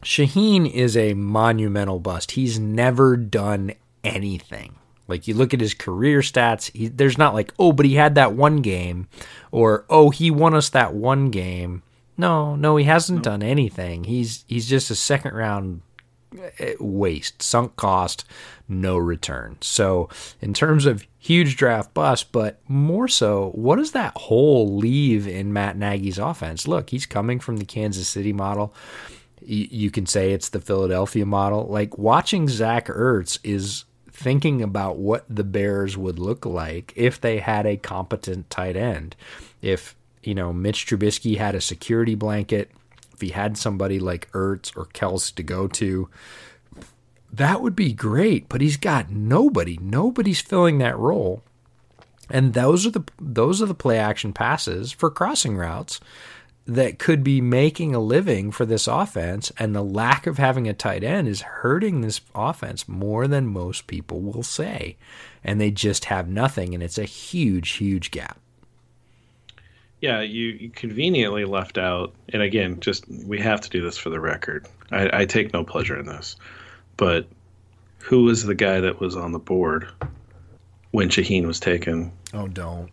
Shaheen 0.04 0.70
is 0.70 0.97
a 0.97 1.14
monumental 1.14 1.99
bust. 1.99 2.32
He's 2.32 2.60
never 2.60 3.16
done 3.16 3.72
anything. 4.04 4.76
Like 5.08 5.28
you 5.28 5.34
look 5.34 5.54
at 5.54 5.62
his 5.62 5.74
career 5.74 6.20
stats, 6.20 6.70
he, 6.76 6.89
there's 6.89 7.18
not 7.18 7.34
like, 7.34 7.54
oh, 7.58 7.72
but 7.72 7.86
he 7.86 7.95
had 7.95 8.16
that 8.16 8.34
one 8.34 8.58
game, 8.58 9.08
or 9.52 9.86
oh, 9.89 10.10
he 10.10 10.30
won 10.30 10.54
us 10.54 10.70
that 10.70 10.93
one 10.93 11.30
game. 11.32 11.84
No, 12.18 12.56
no, 12.56 12.76
he 12.76 12.86
hasn't 12.86 13.20
no. 13.20 13.24
done 13.24 13.43
anything. 13.43 14.06
He's 14.06 14.45
he's 14.47 14.68
just 14.68 14.91
a 14.91 14.95
second 14.95 15.34
round 15.34 15.82
eh, 16.60 16.76
waste, 16.80 17.41
sunk 17.41 17.76
cost, 17.76 18.26
no 18.72 18.98
return. 18.98 19.58
So, 19.62 20.10
in 20.42 20.54
terms 20.54 20.86
of 20.86 21.06
huge 21.20 21.58
draft 21.58 21.94
bust, 21.94 22.32
but 22.32 22.60
more 22.68 23.08
so, 23.08 23.52
what 23.54 23.76
does 23.76 23.92
that 23.92 24.18
hole 24.18 24.76
leave 24.76 25.28
in 25.28 25.54
Matt 25.54 25.78
Nagy's 25.78 26.18
offense? 26.18 26.68
Look, 26.68 26.90
he's 26.90 27.06
coming 27.06 27.40
from 27.40 27.58
the 27.58 27.66
Kansas 27.66 28.08
City 28.08 28.34
model. 28.34 28.74
You 29.44 29.92
can 29.92 30.06
say 30.06 30.32
it's 30.32 30.50
the 30.50 30.62
Philadelphia 30.62 31.26
model. 31.26 31.68
Like 31.68 31.98
watching 31.98 32.48
Zach 32.48 32.88
Ertz 32.88 33.40
is 33.44 33.86
thinking 34.12 34.62
about 34.62 34.98
what 34.98 35.26
the 35.30 35.44
Bears 35.44 35.98
would 35.98 36.20
look 36.20 36.46
like 36.46 36.94
if 36.96 37.20
they 37.20 37.40
had 37.40 37.66
a 37.66 37.78
competent 37.78 38.50
tight 38.50 38.76
end. 38.76 39.16
If, 39.62 39.96
you 40.24 40.36
know, 40.36 40.54
Mitch 40.54 40.86
Trubisky 40.86 41.38
had 41.38 41.56
a 41.56 41.62
security 41.62 42.14
blanket, 42.14 42.72
if 43.14 43.22
he 43.22 43.30
had 43.30 43.58
somebody 43.58 44.00
like 44.00 44.32
Ertz 44.32 44.76
or 44.78 44.86
Kelce 44.86 45.34
to 45.36 45.44
go 45.44 45.68
to, 45.70 46.10
that 47.34 47.62
would 47.62 47.76
be 47.76 47.94
great. 47.94 48.50
But 48.50 48.62
he's 48.62 48.78
got 48.78 49.10
nobody. 49.10 49.78
Nobody's 49.82 50.42
filling 50.42 50.78
that 50.80 50.98
role. 50.98 51.44
And 52.30 52.54
those 52.54 52.86
are 52.86 52.92
the 52.92 53.04
those 53.20 53.62
are 53.62 53.66
the 53.66 53.74
play 53.74 53.98
action 53.98 54.32
passes 54.34 54.92
for 54.92 55.10
crossing 55.10 55.58
routes 55.58 56.00
that 56.66 57.00
could 57.00 57.24
be 57.24 57.42
making 57.42 57.94
a 57.94 58.00
living 58.00 58.52
for 58.52 58.66
this 58.66 58.88
offense, 58.88 59.52
and 59.58 59.76
the 59.76 59.84
lack 59.84 60.28
of 60.28 60.38
having 60.38 60.68
a 60.68 60.74
tight 60.74 61.04
end 61.04 61.28
is 61.28 61.42
hurting 61.42 62.02
this 62.02 62.22
offense 62.36 62.88
more 62.88 63.28
than 63.28 63.48
most 63.48 63.88
people 63.88 64.22
will 64.22 64.44
say. 64.44 64.96
And 65.44 65.60
they 65.60 65.72
just 65.72 66.06
have 66.06 66.30
nothing, 66.30 66.74
and 66.74 66.84
it's 66.84 67.00
a 67.00 67.04
huge, 67.04 67.72
huge 67.72 68.12
gap. 68.12 68.40
Yeah, 70.02 70.22
you, 70.22 70.48
you 70.48 70.70
conveniently 70.70 71.46
left 71.46 71.78
out, 71.78 72.14
and 72.30 72.42
again, 72.42 72.80
just 72.80 73.08
we 73.08 73.40
have 73.40 73.62
to 73.62 73.70
do 73.70 73.82
this 73.82 73.98
for 73.98 74.10
the 74.10 74.20
record. 74.20 74.68
I, 74.92 75.22
I 75.22 75.26
take 75.26 75.54
no 75.54 75.64
pleasure 75.64 76.00
in 76.00 76.06
this, 76.06 76.36
but 76.98 77.28
who 78.00 78.24
was 78.24 78.44
the 78.44 78.56
guy 78.56 78.80
that 78.80 79.00
was 79.00 79.16
on 79.16 79.32
the 79.32 79.39
board 79.39 79.88
when 80.92 81.10
Shaheen 81.10 81.46
was 81.46 81.60
taken? 81.60 82.12
Oh, 82.34 82.48
don't. 82.48 82.89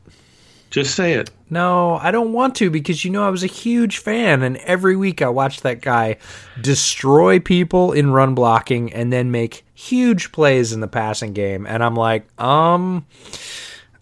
Just 0.70 0.94
say 0.94 1.14
it. 1.14 1.30
No, 1.48 1.94
I 1.94 2.10
don't 2.10 2.34
want 2.34 2.54
to 2.56 2.70
because 2.70 3.02
you 3.04 3.10
know 3.10 3.26
I 3.26 3.30
was 3.30 3.42
a 3.42 3.48
huge 3.48 3.98
fan, 3.98 4.42
and 4.42 4.58
every 4.58 4.96
week 4.96 5.22
I 5.22 5.28
watched 5.28 5.62
that 5.62 5.80
guy 5.80 6.18
destroy 6.60 7.40
people 7.40 7.92
in 7.92 8.10
run 8.10 8.34
blocking 8.34 8.92
and 8.92 9.10
then 9.10 9.30
make 9.30 9.64
huge 9.74 10.30
plays 10.30 10.72
in 10.72 10.80
the 10.80 10.88
passing 10.88 11.32
game. 11.32 11.66
And 11.66 11.82
I'm 11.82 11.94
like, 11.94 12.26
um, 12.38 13.06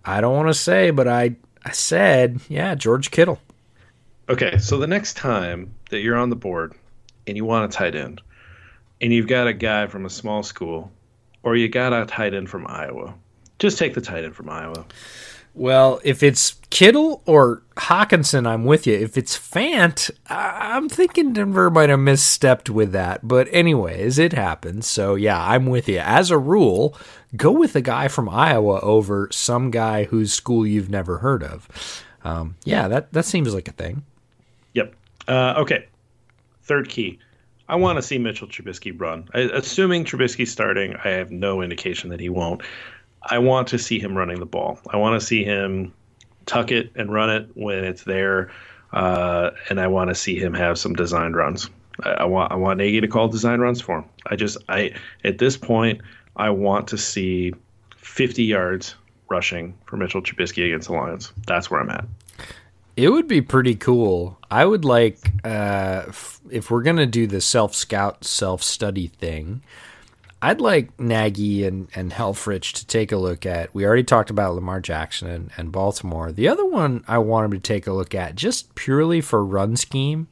I 0.04 0.20
don't 0.20 0.34
want 0.34 0.48
to 0.48 0.54
say, 0.54 0.90
but 0.90 1.06
I, 1.06 1.36
I 1.64 1.70
said, 1.70 2.40
yeah, 2.48 2.74
George 2.74 3.12
Kittle. 3.12 3.38
Okay, 4.28 4.58
so 4.58 4.76
the 4.76 4.88
next 4.88 5.14
time 5.16 5.72
that 5.90 6.00
you're 6.00 6.16
on 6.16 6.30
the 6.30 6.36
board 6.36 6.74
and 7.28 7.36
you 7.36 7.44
want 7.44 7.72
a 7.72 7.76
tight 7.76 7.94
end, 7.94 8.20
and 9.00 9.12
you've 9.12 9.28
got 9.28 9.46
a 9.46 9.52
guy 9.52 9.86
from 9.86 10.06
a 10.06 10.10
small 10.10 10.42
school, 10.42 10.90
or 11.42 11.56
you 11.56 11.68
got 11.68 11.92
a 11.92 12.06
tight 12.06 12.34
end 12.34 12.50
from 12.50 12.66
Iowa, 12.66 13.14
just 13.58 13.78
take 13.78 13.94
the 13.94 14.00
tight 14.00 14.24
end 14.24 14.34
from 14.34 14.48
Iowa. 14.50 14.84
Well, 15.54 16.00
if 16.04 16.22
it's 16.22 16.56
Kittle 16.68 17.22
or 17.24 17.62
Hockenson, 17.76 18.46
I'm 18.46 18.66
with 18.66 18.86
you. 18.86 18.92
If 18.92 19.16
it's 19.16 19.38
Fant, 19.38 20.10
I'm 20.28 20.90
thinking 20.90 21.32
Denver 21.32 21.70
might 21.70 21.88
have 21.88 21.98
misstepped 21.98 22.68
with 22.68 22.92
that. 22.92 23.26
But, 23.26 23.48
anyways, 23.50 24.18
it 24.18 24.34
happens. 24.34 24.86
So, 24.86 25.14
yeah, 25.14 25.42
I'm 25.42 25.64
with 25.64 25.88
you. 25.88 25.98
As 25.98 26.30
a 26.30 26.36
rule, 26.36 26.94
go 27.34 27.52
with 27.52 27.74
a 27.74 27.80
guy 27.80 28.08
from 28.08 28.28
Iowa 28.28 28.80
over 28.80 29.30
some 29.32 29.70
guy 29.70 30.04
whose 30.04 30.30
school 30.30 30.66
you've 30.66 30.90
never 30.90 31.18
heard 31.18 31.42
of. 31.42 32.04
Um, 32.22 32.56
yeah, 32.64 32.86
that, 32.88 33.14
that 33.14 33.24
seems 33.24 33.54
like 33.54 33.68
a 33.68 33.72
thing. 33.72 34.04
Yep. 34.74 34.94
Uh, 35.26 35.54
okay. 35.56 35.86
Third 36.64 36.90
key. 36.90 37.18
I 37.68 37.76
want 37.76 37.96
to 37.96 38.02
see 38.02 38.18
Mitchell 38.18 38.48
Trubisky 38.48 38.98
run. 38.98 39.28
I, 39.34 39.40
assuming 39.40 40.04
Trubisky's 40.04 40.52
starting, 40.52 40.94
I 40.96 41.10
have 41.10 41.30
no 41.30 41.62
indication 41.62 42.10
that 42.10 42.20
he 42.20 42.28
won't. 42.28 42.62
I 43.22 43.38
want 43.38 43.68
to 43.68 43.78
see 43.78 43.98
him 43.98 44.16
running 44.16 44.38
the 44.38 44.46
ball. 44.46 44.78
I 44.88 44.98
want 44.98 45.20
to 45.20 45.26
see 45.26 45.44
him 45.44 45.92
tuck 46.46 46.70
it 46.70 46.92
and 46.94 47.12
run 47.12 47.30
it 47.30 47.50
when 47.54 47.84
it's 47.84 48.04
there, 48.04 48.50
uh, 48.92 49.50
and 49.68 49.80
I 49.80 49.88
want 49.88 50.10
to 50.10 50.14
see 50.14 50.38
him 50.38 50.54
have 50.54 50.78
some 50.78 50.94
design 50.94 51.32
runs. 51.32 51.68
I, 52.04 52.10
I, 52.10 52.24
want 52.24 52.52
I 52.52 52.54
want 52.54 52.78
Nagy 52.78 53.00
to 53.00 53.08
call 53.08 53.28
design 53.28 53.60
runs 53.60 53.80
for 53.80 53.98
him. 53.98 54.04
I 54.26 54.36
just 54.36 54.58
I 54.68 54.92
at 55.24 55.38
this 55.38 55.56
point 55.56 56.02
I 56.36 56.50
want 56.50 56.88
to 56.88 56.98
see 56.98 57.52
50 57.96 58.44
yards 58.44 58.94
rushing 59.28 59.76
for 59.86 59.96
Mitchell 59.96 60.22
Trubisky 60.22 60.66
against 60.66 60.88
the 60.88 60.94
Lions. 60.94 61.32
That's 61.46 61.70
where 61.70 61.80
I'm 61.80 61.90
at. 61.90 62.06
It 62.96 63.10
would 63.10 63.28
be 63.28 63.42
pretty 63.42 63.74
cool. 63.74 64.38
I 64.50 64.64
would 64.64 64.84
like 64.84 65.18
uh, 65.44 66.04
if 66.50 66.70
we're 66.70 66.82
gonna 66.82 67.06
do 67.06 67.26
the 67.26 67.40
self 67.40 67.74
scout, 67.74 68.24
self 68.24 68.62
study 68.62 69.08
thing. 69.08 69.62
I'd 70.42 70.60
like 70.60 70.98
Nagy 71.00 71.64
and, 71.64 71.88
and 71.94 72.12
Helfrich 72.12 72.72
to 72.74 72.86
take 72.86 73.10
a 73.10 73.16
look 73.16 73.46
at. 73.46 73.74
We 73.74 73.86
already 73.86 74.04
talked 74.04 74.30
about 74.30 74.54
Lamar 74.54 74.80
Jackson 74.80 75.28
and, 75.28 75.50
and 75.56 75.72
Baltimore. 75.72 76.30
The 76.30 76.48
other 76.48 76.64
one 76.64 77.04
I 77.08 77.18
want 77.18 77.46
him 77.46 77.52
to 77.52 77.58
take 77.58 77.86
a 77.86 77.92
look 77.92 78.14
at, 78.14 78.34
just 78.34 78.74
purely 78.74 79.20
for 79.20 79.44
run 79.44 79.76
scheme 79.76 80.28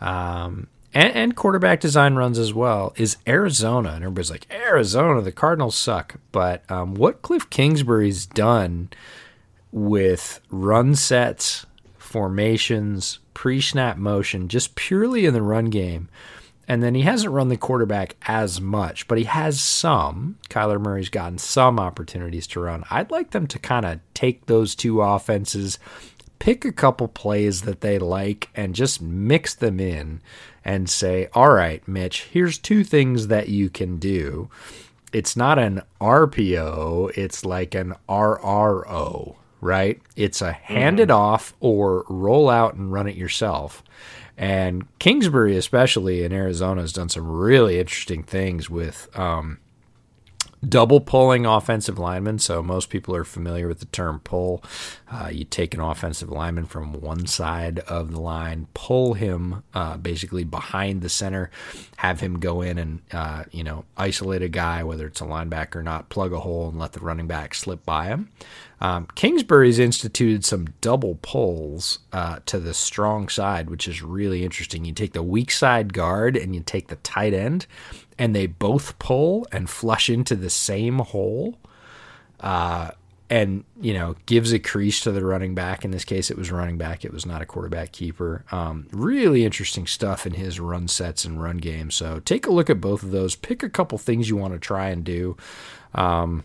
um, 0.00 0.68
and, 0.94 1.12
and 1.14 1.36
quarterback 1.36 1.80
design 1.80 2.14
runs 2.14 2.38
as 2.38 2.52
well, 2.52 2.92
is 2.96 3.16
Arizona. 3.26 3.90
And 3.90 4.04
everybody's 4.04 4.30
like, 4.30 4.46
Arizona, 4.50 5.22
the 5.22 5.32
Cardinals 5.32 5.76
suck. 5.76 6.16
But 6.30 6.70
um, 6.70 6.94
what 6.94 7.22
Cliff 7.22 7.48
Kingsbury's 7.50 8.26
done 8.26 8.90
with 9.72 10.40
run 10.50 10.94
sets, 10.94 11.66
formations, 12.08 13.20
pre 13.34 13.60
snap 13.60 13.96
motion, 13.96 14.48
just 14.48 14.74
purely 14.74 15.26
in 15.26 15.34
the 15.34 15.42
run 15.42 15.66
game 15.66 16.08
and 16.68 16.82
then 16.82 16.94
he 16.94 17.00
hasn't 17.00 17.32
run 17.32 17.48
the 17.48 17.56
quarterback 17.56 18.14
as 18.26 18.60
much, 18.60 19.08
but 19.08 19.16
he 19.16 19.24
has 19.24 19.58
some. 19.58 20.36
Kyler 20.50 20.78
Murray's 20.78 21.08
gotten 21.08 21.38
some 21.38 21.80
opportunities 21.80 22.46
to 22.48 22.60
run. 22.60 22.84
I'd 22.90 23.10
like 23.10 23.30
them 23.30 23.46
to 23.48 23.58
kind 23.58 23.86
of 23.86 24.00
take 24.12 24.44
those 24.46 24.74
two 24.74 25.00
offenses, 25.00 25.78
pick 26.38 26.66
a 26.66 26.72
couple 26.72 27.08
plays 27.08 27.62
that 27.62 27.80
they 27.80 27.98
like, 27.98 28.50
and 28.54 28.74
just 28.74 29.00
mix 29.00 29.54
them 29.54 29.80
in 29.80 30.20
and 30.62 30.90
say, 30.90 31.30
all 31.32 31.52
right, 31.52 31.86
Mitch, 31.88 32.24
here's 32.24 32.58
two 32.58 32.84
things 32.84 33.28
that 33.28 33.48
you 33.48 33.70
can 33.70 33.96
do. 33.96 34.50
It's 35.10 35.38
not 35.38 35.58
an 35.58 35.80
RPO, 36.02 37.16
it's 37.16 37.46
like 37.46 37.74
an 37.74 37.94
RRO, 38.10 39.36
right? 39.60 40.00
It's 40.16 40.42
a 40.42 40.52
hand 40.52 41.00
it 41.00 41.08
mm-hmm. 41.08 41.18
off 41.18 41.54
or 41.60 42.04
roll 42.08 42.48
out 42.48 42.74
and 42.74 42.92
run 42.92 43.08
it 43.08 43.16
yourself. 43.16 43.82
And 44.36 44.86
Kingsbury, 45.00 45.56
especially 45.56 46.22
in 46.22 46.32
Arizona, 46.32 46.82
has 46.82 46.92
done 46.92 47.08
some 47.08 47.26
really 47.26 47.80
interesting 47.80 48.22
things 48.22 48.70
with 48.70 49.08
um, 49.18 49.58
double 50.66 51.00
pulling 51.00 51.46
offensive 51.46 51.98
linemen. 51.98 52.38
So 52.38 52.62
most 52.62 52.90
people 52.90 53.14
are 53.14 53.24
familiar 53.24 53.68
with 53.68 53.80
the 53.80 53.86
term 53.86 54.20
pull. 54.20 54.62
Uh, 55.10 55.30
you 55.32 55.44
take 55.44 55.74
an 55.74 55.80
offensive 55.80 56.30
lineman 56.30 56.66
from 56.66 56.92
one 57.00 57.26
side 57.26 57.78
of 57.80 58.10
the 58.10 58.20
line, 58.20 58.66
pull 58.74 59.14
him 59.14 59.62
uh, 59.74 59.96
basically 59.96 60.44
behind 60.44 61.02
the 61.02 61.08
center, 61.08 61.50
have 61.96 62.20
him 62.20 62.40
go 62.40 62.62
in 62.62 62.78
and 62.78 63.00
uh, 63.12 63.44
you 63.50 63.64
know 63.64 63.84
isolate 63.96 64.42
a 64.42 64.48
guy, 64.48 64.82
whether 64.82 65.06
it's 65.06 65.20
a 65.20 65.24
linebacker 65.24 65.76
or 65.76 65.82
not, 65.82 66.08
plug 66.08 66.32
a 66.32 66.40
hole 66.40 66.68
and 66.68 66.78
let 66.78 66.92
the 66.92 67.00
running 67.00 67.26
back 67.26 67.54
slip 67.54 67.84
by 67.84 68.06
him. 68.06 68.28
Um, 68.80 69.08
Kingsbury's 69.14 69.78
instituted 69.78 70.44
some 70.44 70.68
double 70.80 71.18
pulls 71.20 71.98
uh, 72.12 72.38
to 72.46 72.60
the 72.60 72.74
strong 72.74 73.28
side, 73.28 73.70
which 73.70 73.88
is 73.88 74.02
really 74.02 74.44
interesting. 74.44 74.84
You 74.84 74.92
take 74.92 75.14
the 75.14 75.22
weak 75.22 75.50
side 75.50 75.92
guard 75.92 76.36
and 76.36 76.54
you 76.54 76.62
take 76.62 76.88
the 76.88 76.96
tight 76.96 77.34
end, 77.34 77.66
and 78.18 78.34
they 78.34 78.46
both 78.46 78.98
pull 78.98 79.46
and 79.52 79.70
flush 79.70 80.10
into 80.10 80.34
the 80.34 80.50
same 80.50 80.98
hole. 80.98 81.58
Uh, 82.40 82.90
and 83.30 83.64
you 83.80 83.92
know 83.92 84.16
gives 84.26 84.52
a 84.52 84.58
crease 84.58 85.00
to 85.00 85.12
the 85.12 85.24
running 85.24 85.54
back. 85.54 85.84
In 85.84 85.90
this 85.90 86.04
case, 86.04 86.30
it 86.30 86.38
was 86.38 86.50
running 86.50 86.78
back. 86.78 87.04
It 87.04 87.12
was 87.12 87.26
not 87.26 87.42
a 87.42 87.46
quarterback 87.46 87.92
keeper. 87.92 88.44
Um, 88.50 88.86
really 88.90 89.44
interesting 89.44 89.86
stuff 89.86 90.26
in 90.26 90.34
his 90.34 90.58
run 90.58 90.88
sets 90.88 91.24
and 91.24 91.42
run 91.42 91.58
game. 91.58 91.90
So 91.90 92.20
take 92.20 92.46
a 92.46 92.50
look 92.50 92.70
at 92.70 92.80
both 92.80 93.02
of 93.02 93.10
those. 93.10 93.36
Pick 93.36 93.62
a 93.62 93.68
couple 93.68 93.98
things 93.98 94.28
you 94.28 94.36
want 94.36 94.54
to 94.54 94.58
try 94.58 94.88
and 94.88 95.04
do. 95.04 95.36
Um, 95.94 96.44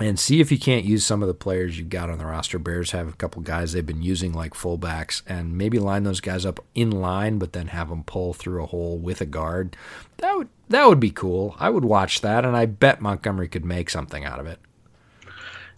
and 0.00 0.18
see 0.18 0.40
if 0.40 0.52
you 0.52 0.58
can't 0.58 0.84
use 0.84 1.04
some 1.04 1.22
of 1.22 1.28
the 1.28 1.34
players 1.34 1.78
you've 1.78 1.88
got 1.88 2.10
on 2.10 2.18
the 2.18 2.26
roster. 2.26 2.58
Bears 2.58 2.92
have 2.92 3.08
a 3.08 3.12
couple 3.12 3.42
guys 3.42 3.72
they've 3.72 3.84
been 3.84 4.02
using 4.02 4.32
like 4.32 4.54
fullbacks, 4.54 5.22
and 5.26 5.56
maybe 5.56 5.78
line 5.78 6.04
those 6.04 6.20
guys 6.20 6.46
up 6.46 6.60
in 6.74 6.90
line, 6.90 7.38
but 7.38 7.52
then 7.52 7.68
have 7.68 7.88
them 7.88 8.04
pull 8.04 8.32
through 8.32 8.62
a 8.62 8.66
hole 8.66 8.98
with 8.98 9.20
a 9.20 9.26
guard. 9.26 9.76
That 10.18 10.36
would 10.36 10.48
that 10.68 10.86
would 10.86 11.00
be 11.00 11.10
cool. 11.10 11.56
I 11.58 11.70
would 11.70 11.84
watch 11.84 12.20
that, 12.20 12.44
and 12.44 12.56
I 12.56 12.66
bet 12.66 13.00
Montgomery 13.00 13.48
could 13.48 13.64
make 13.64 13.90
something 13.90 14.24
out 14.24 14.38
of 14.40 14.46
it. 14.46 14.58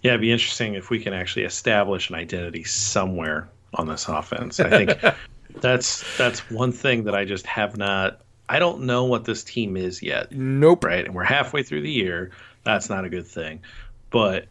Yeah, 0.03 0.13
it'd 0.13 0.21
be 0.21 0.33
interesting 0.33 0.75
if 0.75 0.91
we 0.91 0.99
can 0.99 1.13
actually 1.13 1.45
establish 1.45 2.09
an 2.09 2.17
identity 2.17 2.65
somewhere 2.65 3.49
on 3.75 3.87
this 3.87 4.09
offense. 4.09 4.59
I 4.59 4.71
think 4.71 5.15
that's 5.61 6.05
that's 6.17 6.51
one 6.51 6.73
thing 6.73 7.05
that 7.05 7.15
I 7.15 7.25
just 7.25 7.47
have 7.47 7.77
not. 7.77 8.21
I 8.49 8.59
don't 8.59 8.83
know 8.83 9.05
what 9.05 9.25
this 9.25 9.45
team 9.45 9.77
is 9.77 10.03
yet. 10.03 10.33
Nope. 10.33 10.85
Right, 10.85 11.05
and 11.05 11.15
we're 11.15 11.25
halfway 11.25 11.63
through 11.63 11.83
the 11.83 11.91
year. 11.91 12.33
That's 12.65 12.91
not 12.91 13.05
a 13.05 13.09
good 13.09 13.27
thing. 13.27 13.61
But 14.11 14.47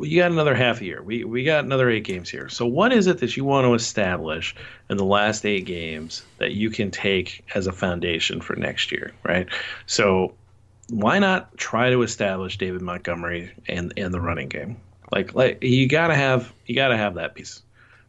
you 0.00 0.20
got 0.20 0.30
another 0.30 0.54
half 0.54 0.80
a 0.80 0.84
year. 0.84 1.02
We 1.02 1.24
we 1.24 1.44
got 1.44 1.64
another 1.64 1.90
eight 1.90 2.04
games 2.04 2.30
here. 2.30 2.48
So 2.48 2.66
what 2.66 2.92
is 2.92 3.06
it 3.06 3.18
that 3.18 3.36
you 3.36 3.44
want 3.44 3.64
to 3.64 3.74
establish 3.74 4.54
in 4.88 4.96
the 4.96 5.04
last 5.04 5.44
eight 5.44 5.64
games 5.64 6.24
that 6.38 6.52
you 6.52 6.70
can 6.70 6.90
take 6.90 7.44
as 7.54 7.66
a 7.66 7.72
foundation 7.72 8.40
for 8.40 8.54
next 8.56 8.92
year, 8.92 9.12
right? 9.24 9.48
So 9.86 10.34
why 10.88 11.18
not 11.18 11.56
try 11.56 11.90
to 11.90 12.02
establish 12.02 12.58
David 12.58 12.82
Montgomery 12.82 13.52
and 13.68 13.92
and 13.96 14.14
the 14.14 14.20
running 14.20 14.48
game? 14.48 14.76
Like 15.10 15.34
like 15.34 15.62
you 15.62 15.88
gotta 15.88 16.14
have 16.14 16.52
you 16.66 16.74
gotta 16.74 16.96
have 16.96 17.14
that 17.14 17.34
piece 17.34 17.62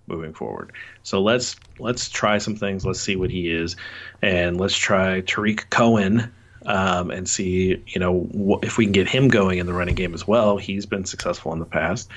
moving 0.07 0.33
forward. 0.33 0.71
So 1.03 1.21
let's 1.21 1.55
let's 1.79 2.09
try 2.09 2.37
some 2.37 2.55
things. 2.55 2.85
Let's 2.85 3.01
see 3.01 3.15
what 3.15 3.29
he 3.29 3.49
is, 3.49 3.75
and 4.21 4.59
let's 4.59 4.77
try 4.77 5.21
Tarik 5.21 5.69
Cohen 5.69 6.31
um, 6.67 7.09
and 7.09 7.27
see 7.27 7.81
you 7.87 7.99
know 7.99 8.27
wh- 8.33 8.63
if 8.63 8.77
we 8.77 8.85
can 8.85 8.91
get 8.91 9.07
him 9.07 9.29
going 9.29 9.57
in 9.57 9.65
the 9.65 9.73
running 9.73 9.95
game 9.95 10.13
as 10.13 10.27
well. 10.27 10.57
He's 10.57 10.85
been 10.85 11.05
successful 11.05 11.51
in 11.53 11.59
the 11.59 11.65
past. 11.65 12.09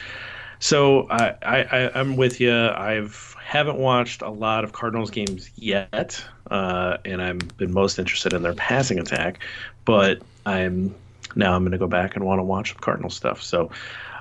So 0.59 1.09
I, 1.09 1.35
I 1.43 1.91
I'm 1.99 2.17
with 2.17 2.41
you. 2.41 2.55
I've 2.55 3.35
haven't 3.43 3.79
watched 3.79 4.21
a 4.23 4.29
lot 4.29 4.63
of 4.63 4.73
Cardinals 4.73 5.11
games 5.11 5.51
yet, 5.57 6.23
uh, 6.51 6.99
and 7.05 7.23
I've 7.23 7.57
been 7.57 7.73
most 7.73 7.99
interested 7.99 8.35
in 8.35 8.43
their 8.43 8.55
passing 8.55 8.99
attack. 8.99 9.43
But 9.87 10.21
I'm 10.45 10.95
now 11.35 11.55
I'm 11.55 11.63
going 11.63 11.73
to 11.73 11.79
go 11.79 11.87
back 11.87 12.17
and 12.17 12.25
want 12.25 12.41
to 12.41 12.45
watch 12.45 12.75
the 12.75 12.81
Cardinal 12.81 13.11
stuff. 13.11 13.43
So, 13.43 13.71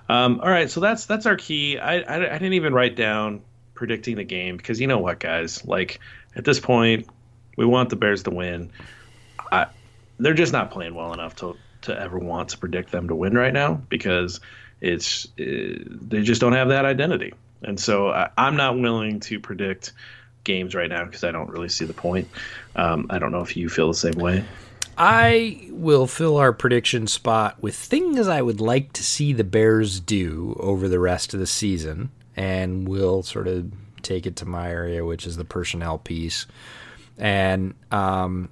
um, 0.07 0.39
all 0.41 0.49
right, 0.49 0.69
so 0.69 0.79
that's 0.79 1.05
that's 1.05 1.25
our 1.25 1.35
key. 1.35 1.77
I, 1.77 1.99
I, 1.99 2.15
I 2.15 2.37
didn't 2.37 2.53
even 2.53 2.73
write 2.73 2.95
down 2.95 3.41
predicting 3.73 4.15
the 4.15 4.23
game 4.23 4.57
because 4.57 4.79
you 4.79 4.87
know 4.87 4.99
what, 4.99 5.19
guys, 5.19 5.65
like 5.65 5.99
at 6.35 6.45
this 6.45 6.59
point, 6.59 7.07
we 7.57 7.65
want 7.65 7.89
the 7.89 7.95
Bears 7.95 8.23
to 8.23 8.31
win. 8.31 8.71
I, 9.51 9.67
they're 10.19 10.33
just 10.33 10.53
not 10.53 10.71
playing 10.71 10.95
well 10.95 11.13
enough 11.13 11.35
to 11.37 11.55
to 11.81 11.99
ever 11.99 12.19
want 12.19 12.49
to 12.49 12.57
predict 12.57 12.91
them 12.91 13.07
to 13.07 13.15
win 13.15 13.33
right 13.35 13.53
now 13.53 13.75
because 13.89 14.39
it's 14.81 15.25
uh, 15.39 15.79
they 15.85 16.21
just 16.21 16.41
don't 16.41 16.53
have 16.53 16.69
that 16.69 16.85
identity. 16.85 17.33
And 17.63 17.79
so 17.79 18.09
I, 18.09 18.29
I'm 18.37 18.55
not 18.55 18.77
willing 18.77 19.19
to 19.21 19.39
predict 19.39 19.93
games 20.43 20.75
right 20.75 20.89
now 20.89 21.05
because 21.05 21.23
I 21.23 21.31
don't 21.31 21.49
really 21.49 21.69
see 21.69 21.85
the 21.85 21.93
point. 21.93 22.27
Um, 22.75 23.07
I 23.09 23.19
don't 23.19 23.31
know 23.31 23.41
if 23.41 23.57
you 23.57 23.69
feel 23.69 23.87
the 23.87 23.93
same 23.93 24.13
way. 24.13 24.43
I 24.97 25.67
will 25.69 26.07
fill 26.07 26.37
our 26.37 26.51
prediction 26.51 27.07
spot 27.07 27.61
with 27.61 27.75
things 27.75 28.27
I 28.27 28.41
would 28.41 28.59
like 28.59 28.91
to 28.93 29.03
see 29.03 29.31
the 29.31 29.45
Bears 29.45 29.99
do 30.01 30.57
over 30.59 30.89
the 30.89 30.99
rest 30.99 31.33
of 31.33 31.39
the 31.39 31.47
season, 31.47 32.11
and 32.35 32.87
we'll 32.87 33.23
sort 33.23 33.47
of 33.47 33.71
take 34.01 34.25
it 34.25 34.35
to 34.37 34.45
my 34.45 34.69
area, 34.69 35.05
which 35.05 35.25
is 35.25 35.37
the 35.37 35.45
personnel 35.45 35.97
piece. 35.97 36.47
And 37.17 37.75
um, 37.91 38.49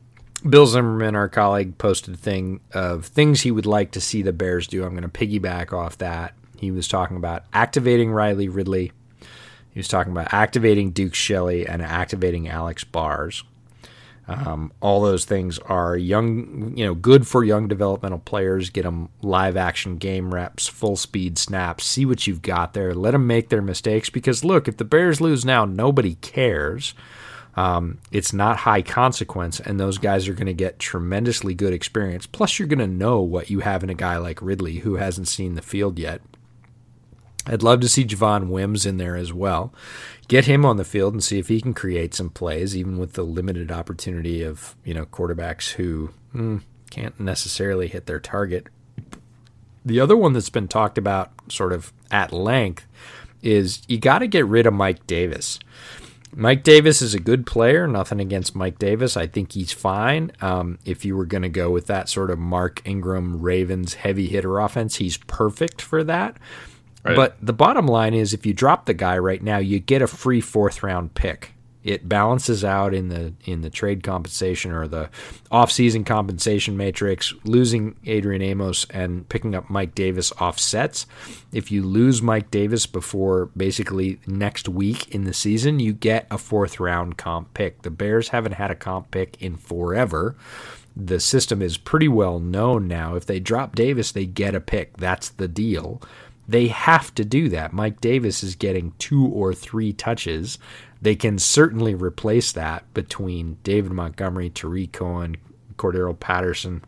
Bill 0.47 0.67
Zimmerman, 0.67 1.15
our 1.15 1.29
colleague, 1.29 1.77
posted 1.77 2.13
a 2.13 2.17
thing 2.17 2.59
of 2.73 3.05
things 3.05 3.41
he 3.41 3.51
would 3.51 3.65
like 3.65 3.91
to 3.91 4.01
see 4.01 4.21
the 4.21 4.33
Bears 4.33 4.67
do. 4.67 4.83
I'm 4.83 4.91
going 4.95 5.01
to 5.03 5.09
piggyback 5.09 5.73
off 5.73 5.97
that. 5.97 6.33
He 6.57 6.71
was 6.71 6.87
talking 6.87 7.17
about 7.17 7.43
activating 7.53 8.11
Riley 8.11 8.47
Ridley. 8.47 8.91
He 9.71 9.79
was 9.79 9.87
talking 9.87 10.11
about 10.11 10.33
activating 10.33 10.91
Duke 10.91 11.13
Shelley 11.13 11.67
and 11.67 11.81
activating 11.81 12.47
Alex 12.47 12.83
Bars. 12.83 13.43
Um, 14.29 14.73
all 14.81 15.01
those 15.01 15.23
things 15.23 15.57
are 15.59 15.95
young, 15.95 16.73
you 16.75 16.85
know, 16.85 16.93
good 16.93 17.25
for 17.25 17.45
young 17.45 17.67
developmental 17.69 18.19
players. 18.19 18.69
Get 18.69 18.83
them 18.83 19.09
live 19.21 19.55
action 19.55 19.97
game 19.97 20.33
reps, 20.33 20.67
full 20.67 20.97
speed 20.97 21.37
snaps. 21.37 21.85
See 21.85 22.05
what 22.05 22.27
you've 22.27 22.41
got 22.41 22.73
there. 22.73 22.93
Let 22.93 23.11
them 23.11 23.25
make 23.25 23.49
their 23.49 23.61
mistakes 23.61 24.09
because 24.09 24.43
look, 24.43 24.67
if 24.67 24.77
the 24.77 24.83
Bears 24.83 25.21
lose 25.21 25.45
now, 25.45 25.63
nobody 25.63 26.15
cares. 26.15 26.93
Um, 27.57 27.97
it's 28.11 28.33
not 28.33 28.57
high 28.57 28.83
consequence, 28.83 29.59
and 29.59 29.79
those 29.79 29.97
guys 29.97 30.27
are 30.27 30.33
going 30.33 30.45
to 30.45 30.53
get 30.53 30.77
tremendously 30.77 31.55
good 31.55 31.73
experience. 31.73 32.27
Plus, 32.27 32.59
you're 32.59 32.67
going 32.67 32.77
to 32.77 32.87
know 32.87 33.19
what 33.19 33.49
you 33.49 33.61
have 33.61 33.83
in 33.83 33.89
a 33.89 33.95
guy 33.95 34.17
like 34.17 34.41
Ridley 34.43 34.77
who 34.77 34.95
hasn't 34.95 35.27
seen 35.27 35.55
the 35.55 35.63
field 35.63 35.97
yet. 35.97 36.21
I'd 37.47 37.63
love 37.63 37.79
to 37.79 37.89
see 37.89 38.05
Javon 38.05 38.49
Wims 38.49 38.85
in 38.85 38.97
there 38.97 39.15
as 39.15 39.33
well. 39.33 39.73
Get 40.27 40.45
him 40.45 40.65
on 40.65 40.77
the 40.77 40.85
field 40.85 41.13
and 41.13 41.23
see 41.23 41.39
if 41.39 41.47
he 41.47 41.59
can 41.59 41.73
create 41.73 42.13
some 42.13 42.29
plays, 42.29 42.77
even 42.77 42.99
with 42.99 43.13
the 43.13 43.23
limited 43.23 43.71
opportunity 43.71 44.43
of 44.43 44.75
you 44.83 44.93
know 44.93 45.05
quarterbacks 45.05 45.71
who 45.71 46.11
mm, 46.35 46.61
can't 46.91 47.19
necessarily 47.19 47.87
hit 47.87 48.05
their 48.05 48.19
target. 48.19 48.67
The 49.83 49.99
other 49.99 50.17
one 50.17 50.33
that's 50.33 50.49
been 50.49 50.67
talked 50.67 50.97
about 50.97 51.31
sort 51.47 51.73
of 51.73 51.91
at 52.11 52.31
length 52.31 52.85
is 53.41 53.81
you 53.87 53.97
got 53.97 54.19
to 54.19 54.27
get 54.27 54.45
rid 54.45 54.67
of 54.67 54.73
Mike 54.73 55.07
Davis. 55.07 55.59
Mike 56.39 56.61
Davis 56.61 57.01
is 57.01 57.15
a 57.15 57.19
good 57.19 57.47
player. 57.47 57.87
Nothing 57.87 58.19
against 58.19 58.55
Mike 58.55 58.77
Davis. 58.77 59.17
I 59.17 59.25
think 59.25 59.53
he's 59.53 59.71
fine. 59.71 60.31
Um, 60.39 60.77
if 60.85 61.03
you 61.03 61.17
were 61.17 61.25
going 61.25 61.41
to 61.41 61.49
go 61.49 61.71
with 61.71 61.87
that 61.87 62.09
sort 62.09 62.29
of 62.29 62.37
Mark 62.37 62.79
Ingram 62.85 63.41
Ravens 63.41 63.95
heavy 63.95 64.27
hitter 64.27 64.59
offense, 64.59 64.97
he's 64.97 65.17
perfect 65.17 65.81
for 65.81 66.03
that. 66.03 66.37
Right. 67.03 67.15
But 67.15 67.37
the 67.41 67.53
bottom 67.53 67.87
line 67.87 68.13
is 68.13 68.35
if 68.35 68.45
you 68.45 68.53
drop 68.53 68.85
the 68.85 68.93
guy 68.93 69.17
right 69.17 69.41
now, 69.41 69.57
you 69.57 69.79
get 69.79 70.03
a 70.03 70.07
free 70.07 70.39
fourth 70.39 70.83
round 70.83 71.15
pick. 71.15 71.53
It 71.87 72.09
balances 72.09 72.65
out 72.65 72.93
in 72.93 73.07
the 73.07 73.33
in 73.45 73.61
the 73.61 73.69
trade 73.69 74.03
compensation 74.03 74.73
or 74.73 74.89
the 74.89 75.09
offseason 75.49 76.05
compensation 76.05 76.75
matrix. 76.75 77.33
Losing 77.45 77.95
Adrian 78.05 78.41
Amos 78.41 78.85
and 78.89 79.27
picking 79.29 79.55
up 79.55 79.69
Mike 79.69 79.95
Davis 79.95 80.33
offsets. 80.33 81.05
If 81.53 81.71
you 81.71 81.83
lose 81.83 82.21
Mike 82.21 82.51
Davis 82.51 82.85
before 82.85 83.45
basically 83.55 84.19
next 84.27 84.67
week 84.67 85.15
in 85.15 85.23
the 85.23 85.33
season, 85.33 85.79
you 85.79 85.93
get 85.93 86.27
a 86.29 86.37
fourth 86.37 86.77
round 86.77 87.17
comp 87.17 87.53
pick. 87.53 87.83
The 87.83 87.89
Bears 87.89 88.29
haven't 88.29 88.55
had 88.55 88.69
a 88.69 88.75
comp 88.75 89.09
pick 89.11 89.41
in 89.41 89.55
forever 89.55 90.35
the 90.99 91.19
system 91.19 91.61
is 91.61 91.77
pretty 91.77 92.07
well 92.07 92.39
known 92.39 92.87
now. 92.87 93.13
If 93.13 93.27
they 93.27 93.39
drop 93.39 93.75
Davis, 93.75 94.11
they 94.11 94.25
get 94.25 94.55
a 94.55 94.59
pick. 94.59 94.97
That's 94.97 95.29
the 95.29 95.47
deal. 95.47 96.01
They 96.47 96.67
have 96.67 97.13
to 97.15 97.25
do 97.25 97.49
that. 97.49 97.73
Mike 97.73 97.99
Davis 97.99 98.41
is 98.41 98.55
getting 98.55 98.93
two 98.97 99.27
or 99.27 99.53
three 99.53 99.91
touches. 99.91 100.57
They 101.01 101.15
can 101.15 101.39
certainly 101.39 101.93
replace 101.95 102.51
that 102.53 102.91
between 102.93 103.57
David 103.63 103.91
Montgomery, 103.91 104.49
Tarik 104.49 104.93
Cohen, 104.93 105.37
Cordarrelle 105.75 106.19
Patterson, 106.19 106.83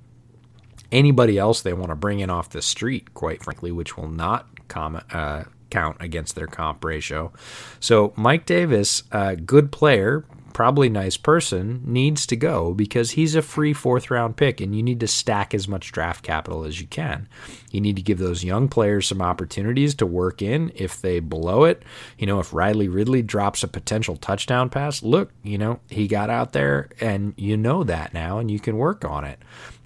anybody 0.91 1.38
else 1.38 1.62
they 1.62 1.74
want 1.74 1.89
to 1.89 1.95
bring 1.95 2.20
in 2.20 2.30
off 2.30 2.49
the 2.49 2.62
street, 2.62 3.14
quite 3.14 3.43
frankly, 3.43 3.72
which 3.72 3.97
will 3.97 4.10
not 4.10 4.47
com- 4.68 5.01
uh, 5.12 5.43
count 5.70 5.97
against 5.99 6.36
their 6.36 6.47
comp 6.47 6.84
ratio. 6.84 7.32
So 7.80 8.14
Mike 8.16 8.45
Davis, 8.45 9.03
uh, 9.12 9.36
good 9.36 9.72
player, 9.72 10.26
probably 10.53 10.89
nice 10.89 11.17
person, 11.17 11.81
needs 11.85 12.25
to 12.27 12.35
go 12.35 12.73
because 12.73 13.11
he's 13.11 13.35
a 13.35 13.41
free 13.41 13.73
fourth 13.73 14.11
round 14.11 14.37
pick 14.37 14.61
and 14.61 14.75
you 14.75 14.83
need 14.83 14.99
to 14.99 15.07
stack 15.07 15.53
as 15.53 15.67
much 15.67 15.91
draft 15.91 16.23
capital 16.23 16.63
as 16.63 16.79
you 16.81 16.87
can. 16.87 17.27
You 17.71 17.81
need 17.81 17.95
to 17.95 18.01
give 18.01 18.17
those 18.17 18.43
young 18.43 18.67
players 18.67 19.07
some 19.07 19.21
opportunities 19.21 19.95
to 19.95 20.05
work 20.05 20.41
in 20.41 20.71
if 20.75 21.01
they 21.01 21.19
blow 21.19 21.63
it. 21.63 21.83
You 22.17 22.27
know, 22.27 22.39
if 22.39 22.53
Riley 22.53 22.87
Ridley 22.87 23.21
drops 23.21 23.63
a 23.63 23.67
potential 23.67 24.15
touchdown 24.15 24.69
pass, 24.69 25.03
look, 25.03 25.31
you 25.43 25.57
know, 25.57 25.79
he 25.89 26.07
got 26.07 26.29
out 26.29 26.53
there 26.53 26.89
and 26.99 27.33
you 27.37 27.57
know 27.57 27.83
that 27.83 28.13
now 28.13 28.39
and 28.39 28.49
you 28.49 28.59
can 28.59 28.77
work 28.77 29.05
on 29.05 29.23
it. 29.23 29.39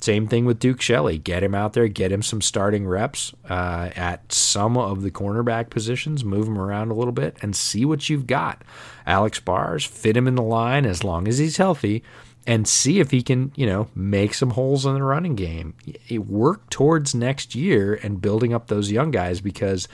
Same 0.04 0.28
thing 0.28 0.44
with 0.44 0.60
Duke 0.60 0.82
Shelley. 0.82 1.18
Get 1.18 1.44
him 1.44 1.56
out 1.56 1.72
there, 1.72 1.88
get 1.88 2.12
him 2.12 2.22
some 2.22 2.42
starting 2.42 2.86
reps 2.86 3.34
uh, 3.50 3.90
at 3.96 4.34
some 4.34 4.78
of 4.78 5.02
the 5.02 5.10
cornerback 5.10 5.70
positions, 5.70 6.26
move 6.26 6.46
him 6.46 6.60
around 6.60 6.92
a 6.92 6.94
little 6.94 7.14
bit, 7.14 7.38
and 7.42 7.56
see 7.56 7.86
what 7.86 8.10
you've 8.10 8.28
got. 8.28 8.66
Alex 9.08 9.40
Bars, 9.40 9.86
fit 9.86 10.18
him 10.18 10.28
in 10.28 10.36
the 10.36 10.44
line 10.44 10.86
as 10.86 11.06
long 11.06 11.26
as 11.26 11.38
he's 11.38 11.56
healthy, 11.56 12.04
and 12.46 12.68
see 12.68 13.00
if 13.00 13.12
he 13.12 13.22
can, 13.22 13.54
you 13.56 13.66
know, 13.66 13.88
make 13.96 14.34
some 14.34 14.50
holes 14.50 14.86
in 14.86 14.94
the 14.94 15.02
running 15.02 15.36
game. 15.36 15.74
Work 16.12 16.70
towards 16.70 17.16
next 17.16 17.56
year 17.56 17.98
and 18.04 18.22
building 18.22 18.54
up 18.54 18.68
those 18.68 18.92
young 18.92 19.10
guys 19.10 19.40
because 19.40 19.88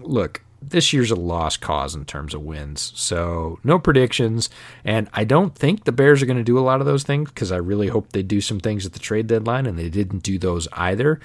look, 0.00 0.45
this 0.62 0.92
year's 0.92 1.10
a 1.10 1.16
lost 1.16 1.60
cause 1.60 1.94
in 1.94 2.04
terms 2.04 2.34
of 2.34 2.42
wins. 2.42 2.92
So 2.94 3.58
no 3.62 3.78
predictions, 3.78 4.50
and 4.84 5.08
I 5.12 5.24
don't 5.24 5.54
think 5.54 5.84
the 5.84 5.92
Bears 5.92 6.22
are 6.22 6.26
going 6.26 6.38
to 6.38 6.44
do 6.44 6.58
a 6.58 6.60
lot 6.60 6.80
of 6.80 6.86
those 6.86 7.02
things 7.02 7.30
because 7.30 7.52
I 7.52 7.56
really 7.56 7.88
hope 7.88 8.12
they 8.12 8.22
do 8.22 8.40
some 8.40 8.60
things 8.60 8.86
at 8.86 8.92
the 8.92 8.98
trade 8.98 9.26
deadline, 9.26 9.66
and 9.66 9.78
they 9.78 9.88
didn't 9.88 10.22
do 10.22 10.38
those 10.38 10.66
either. 10.72 11.20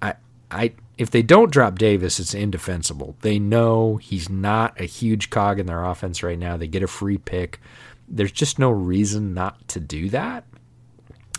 I, 0.00 0.14
I, 0.50 0.72
if 0.98 1.10
they 1.10 1.22
don't 1.22 1.52
drop 1.52 1.78
Davis, 1.78 2.18
it's 2.18 2.34
indefensible. 2.34 3.16
They 3.20 3.38
know 3.38 3.96
he's 3.96 4.28
not 4.28 4.80
a 4.80 4.84
huge 4.84 5.30
cog 5.30 5.58
in 5.58 5.66
their 5.66 5.84
offense 5.84 6.22
right 6.22 6.38
now. 6.38 6.56
They 6.56 6.68
get 6.68 6.82
a 6.82 6.88
free 6.88 7.18
pick. 7.18 7.60
There's 8.08 8.32
just 8.32 8.58
no 8.58 8.70
reason 8.70 9.34
not 9.34 9.66
to 9.68 9.80
do 9.80 10.08
that. 10.10 10.44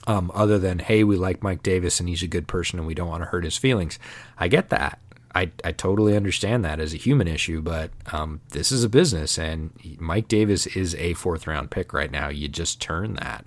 Um, 0.05 0.31
other 0.33 0.57
than 0.57 0.79
hey, 0.79 1.03
we 1.03 1.17
like 1.17 1.43
Mike 1.43 1.63
Davis 1.63 1.99
and 1.99 2.07
he's 2.07 2.23
a 2.23 2.27
good 2.27 2.47
person 2.47 2.79
and 2.79 2.87
we 2.87 2.93
don't 2.93 3.09
want 3.09 3.23
to 3.23 3.29
hurt 3.29 3.43
his 3.43 3.57
feelings. 3.57 3.99
I 4.37 4.47
get 4.47 4.69
that. 4.69 4.99
I, 5.37 5.51
I 5.63 5.71
totally 5.71 6.17
understand 6.17 6.65
that 6.65 6.79
as 6.79 6.95
a 6.95 6.97
human 6.97 7.27
issue, 7.27 7.61
but 7.61 7.91
um, 8.11 8.41
this 8.49 8.71
is 8.71 8.83
a 8.83 8.89
business, 8.89 9.37
and 9.37 9.71
Mike 9.99 10.27
Davis 10.27 10.65
is 10.65 10.95
a 10.95 11.13
fourth 11.13 11.45
round 11.45 11.69
pick 11.69 11.93
right 11.93 12.09
now. 12.09 12.29
You 12.29 12.47
just 12.47 12.81
turn 12.81 13.13
that. 13.21 13.45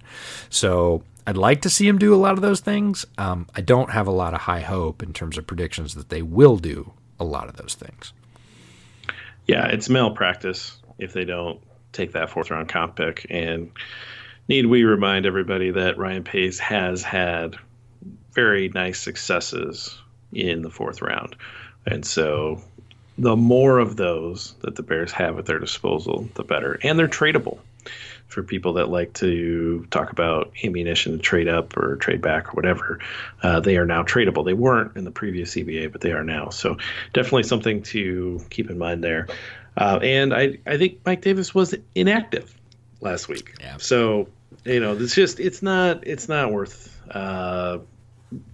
So 0.50 1.02
I'd 1.26 1.36
like 1.36 1.62
to 1.62 1.70
see 1.70 1.88
him 1.88 1.98
do 1.98 2.14
a 2.14 2.16
lot 2.16 2.34
of 2.34 2.42
those 2.42 2.60
things. 2.60 3.06
Um, 3.18 3.48
I 3.56 3.60
don't 3.60 3.90
have 3.90 4.06
a 4.06 4.12
lot 4.12 4.34
of 4.34 4.42
high 4.42 4.60
hope 4.60 5.02
in 5.02 5.12
terms 5.12 5.36
of 5.36 5.48
predictions 5.48 5.94
that 5.94 6.10
they 6.10 6.22
will 6.22 6.58
do 6.58 6.92
a 7.18 7.24
lot 7.24 7.48
of 7.48 7.56
those 7.56 7.74
things. 7.74 8.12
Yeah, 9.48 9.66
it's 9.66 9.88
malpractice 9.88 10.78
if 11.00 11.12
they 11.12 11.24
don't 11.24 11.60
take 11.90 12.12
that 12.12 12.30
fourth 12.30 12.52
round 12.52 12.68
comp 12.68 12.94
pick. 12.94 13.26
And 13.30 13.72
need 14.46 14.66
we 14.66 14.84
remind 14.84 15.26
everybody 15.26 15.72
that 15.72 15.98
Ryan 15.98 16.22
Pace 16.22 16.60
has 16.60 17.02
had 17.02 17.56
very 18.32 18.68
nice 18.68 19.00
successes 19.00 19.98
in 20.32 20.62
the 20.62 20.70
fourth 20.70 21.02
round. 21.02 21.34
And 21.86 22.04
so 22.04 22.60
the 23.18 23.36
more 23.36 23.78
of 23.78 23.96
those 23.96 24.54
that 24.60 24.76
the 24.76 24.82
Bears 24.82 25.12
have 25.12 25.38
at 25.38 25.46
their 25.46 25.58
disposal, 25.58 26.28
the 26.34 26.44
better. 26.44 26.78
And 26.82 26.98
they're 26.98 27.08
tradable 27.08 27.58
for 28.28 28.42
people 28.42 28.74
that 28.74 28.88
like 28.88 29.12
to 29.14 29.86
talk 29.90 30.12
about 30.12 30.52
ammunition 30.64 31.12
to 31.12 31.18
trade 31.18 31.48
up 31.48 31.76
or 31.76 31.96
trade 31.96 32.22
back 32.22 32.48
or 32.48 32.52
whatever. 32.52 33.00
Uh, 33.42 33.60
they 33.60 33.76
are 33.76 33.86
now 33.86 34.02
tradable. 34.02 34.44
They 34.44 34.54
weren't 34.54 34.96
in 34.96 35.04
the 35.04 35.10
previous 35.10 35.54
CBA, 35.54 35.90
but 35.90 36.00
they 36.00 36.12
are 36.12 36.22
now. 36.22 36.50
So 36.50 36.76
definitely 37.12 37.42
something 37.42 37.82
to 37.84 38.40
keep 38.50 38.70
in 38.70 38.78
mind 38.78 39.02
there. 39.02 39.26
Uh, 39.76 39.98
and 40.02 40.32
I, 40.32 40.58
I 40.66 40.78
think 40.78 41.00
Mike 41.04 41.22
Davis 41.22 41.54
was 41.54 41.74
inactive 41.94 42.54
last 43.00 43.28
week. 43.28 43.54
Yeah. 43.60 43.78
So 43.78 44.28
you 44.64 44.80
know, 44.80 44.94
it's 44.96 45.14
just 45.14 45.40
it's 45.40 45.62
not 45.62 46.06
it's 46.06 46.28
not 46.28 46.52
worth 46.52 47.00
uh, 47.10 47.78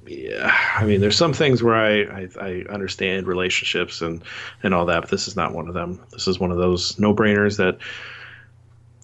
yeah, 0.07 0.57
I 0.74 0.85
mean, 0.85 1.01
there's 1.01 1.16
some 1.16 1.33
things 1.33 1.62
where 1.62 1.74
I, 1.74 2.22
I, 2.22 2.29
I 2.41 2.64
understand 2.70 3.27
relationships 3.27 4.01
and 4.01 4.22
and 4.62 4.72
all 4.72 4.87
that, 4.87 5.03
but 5.03 5.11
this 5.11 5.29
is 5.29 5.37
not 5.37 5.53
one 5.53 5.68
of 5.68 5.74
them. 5.74 6.03
This 6.12 6.29
is 6.29 6.39
one 6.39 6.51
of 6.51 6.59
those 6.59 6.99
no 6.99 7.14
brainers 7.14 7.59
that 7.59 7.79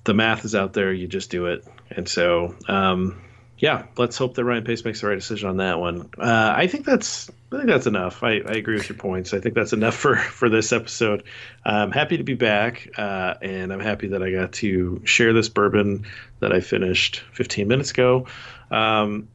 the 0.04 0.14
math 0.14 0.44
is 0.44 0.54
out 0.54 0.72
there. 0.72 0.92
You 0.92 1.06
just 1.06 1.30
do 1.30 1.46
it, 1.46 1.66
and 1.90 2.08
so 2.08 2.54
um, 2.68 3.20
yeah, 3.62 3.84
let's 3.96 4.16
hope 4.16 4.34
that 4.34 4.44
Ryan 4.44 4.64
Pace 4.64 4.84
makes 4.84 5.02
the 5.02 5.06
right 5.06 5.14
decision 5.14 5.48
on 5.48 5.58
that 5.58 5.78
one. 5.78 6.10
Uh, 6.18 6.52
I 6.56 6.66
think 6.66 6.84
that's 6.84 7.30
I 7.52 7.56
think 7.56 7.68
that's 7.68 7.86
enough. 7.86 8.22
I, 8.22 8.30
I 8.30 8.54
agree 8.54 8.74
with 8.74 8.88
your 8.88 8.98
points. 8.98 9.34
I 9.34 9.40
think 9.40 9.54
that's 9.54 9.72
enough 9.72 9.94
for 9.94 10.16
for 10.16 10.48
this 10.48 10.72
episode. 10.72 11.22
I'm 11.64 11.92
happy 11.92 12.16
to 12.16 12.24
be 12.24 12.34
back, 12.34 12.88
uh, 12.96 13.34
and 13.40 13.72
I'm 13.72 13.80
happy 13.80 14.08
that 14.08 14.22
I 14.22 14.32
got 14.32 14.52
to 14.54 15.02
share 15.04 15.32
this 15.32 15.48
bourbon 15.48 16.06
that 16.40 16.52
I 16.52 16.60
finished 16.60 17.22
15 17.34 17.68
minutes 17.68 17.90
ago. 17.90 18.26
Um, 18.70 19.28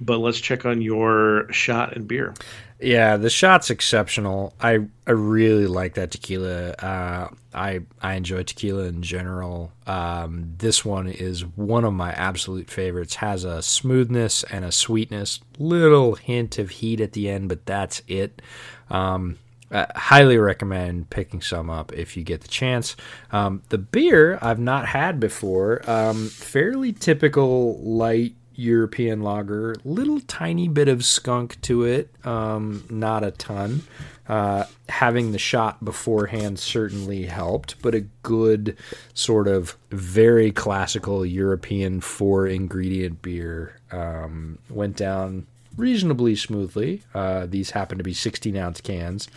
but 0.00 0.18
let's 0.18 0.40
check 0.40 0.66
on 0.66 0.80
your 0.82 1.50
shot 1.52 1.96
and 1.96 2.06
beer. 2.06 2.34
Yeah, 2.78 3.16
the 3.16 3.30
shot's 3.30 3.70
exceptional. 3.70 4.52
I 4.60 4.80
I 5.06 5.12
really 5.12 5.66
like 5.66 5.94
that 5.94 6.10
tequila. 6.10 6.72
Uh, 6.72 7.28
I 7.54 7.80
I 8.02 8.14
enjoy 8.14 8.42
tequila 8.42 8.84
in 8.84 9.02
general. 9.02 9.72
Um, 9.86 10.54
this 10.58 10.84
one 10.84 11.08
is 11.08 11.46
one 11.46 11.84
of 11.84 11.94
my 11.94 12.12
absolute 12.12 12.68
favorites. 12.68 13.14
Has 13.16 13.44
a 13.44 13.62
smoothness 13.62 14.42
and 14.44 14.64
a 14.64 14.72
sweetness, 14.72 15.40
little 15.58 16.16
hint 16.16 16.58
of 16.58 16.68
heat 16.68 17.00
at 17.00 17.12
the 17.12 17.30
end, 17.30 17.48
but 17.48 17.64
that's 17.64 18.02
it. 18.08 18.42
Um, 18.90 19.38
I 19.70 19.86
highly 19.96 20.36
recommend 20.36 21.08
picking 21.08 21.40
some 21.40 21.70
up 21.70 21.92
if 21.94 22.14
you 22.16 22.24
get 22.24 22.42
the 22.42 22.48
chance. 22.48 22.94
Um, 23.32 23.62
the 23.70 23.78
beer 23.78 24.38
I've 24.42 24.60
not 24.60 24.86
had 24.86 25.18
before. 25.18 25.80
Um, 25.90 26.28
fairly 26.28 26.92
typical 26.92 27.82
light 27.82 28.34
European 28.56 29.22
lager. 29.22 29.76
Little 29.84 30.20
tiny 30.20 30.68
bit 30.68 30.88
of 30.88 31.04
skunk 31.04 31.60
to 31.62 31.84
it, 31.84 32.10
um, 32.24 32.84
not 32.90 33.22
a 33.22 33.30
ton. 33.30 33.82
Uh, 34.28 34.64
having 34.88 35.30
the 35.30 35.38
shot 35.38 35.84
beforehand 35.84 36.58
certainly 36.58 37.26
helped, 37.26 37.80
but 37.80 37.94
a 37.94 38.00
good 38.22 38.76
sort 39.14 39.46
of 39.46 39.76
very 39.90 40.50
classical 40.50 41.24
European 41.24 42.00
four 42.00 42.46
ingredient 42.46 43.22
beer 43.22 43.78
um, 43.92 44.58
went 44.68 44.96
down 44.96 45.46
reasonably 45.76 46.34
smoothly. 46.34 47.02
Uh, 47.14 47.46
these 47.46 47.70
happen 47.70 47.98
to 47.98 48.04
be 48.04 48.14
16 48.14 48.56
ounce 48.56 48.80
cans. 48.80 49.28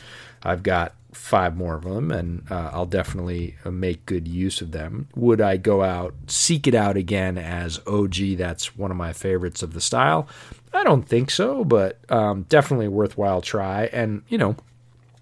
I've 0.42 0.64
got 0.64 0.94
five 1.12 1.58
more 1.58 1.76
of 1.76 1.84
them, 1.84 2.12
and 2.12 2.44
uh, 2.52 2.72
I'll 2.74 2.86
definitely 2.86 3.56
uh, 3.66 3.72
make 3.72 4.06
good 4.06 4.28
use 4.28 4.62
of 4.62 4.72
them. 4.72 5.08
Would 5.16 5.42
I 5.42 5.58
go 5.58 5.84
out, 5.84 6.14
seek 6.28 6.68
it 6.68 6.76
out 6.76 6.98
again 6.98 7.38
as 7.38 7.80
OG? 7.88 8.38
That's 8.38 8.78
one 8.78 8.92
of 8.92 8.98
my 8.98 9.14
favorites 9.14 9.64
of 9.64 9.74
the 9.74 9.82
style. 9.82 10.28
I 10.74 10.84
don't 10.84 11.08
think 11.08 11.32
so, 11.32 11.64
but 11.64 12.00
um, 12.10 12.44
definitely 12.44 12.88
worthwhile 12.88 13.42
try. 13.42 13.86
And, 13.92 14.22
you 14.30 14.38
know, 14.38 14.56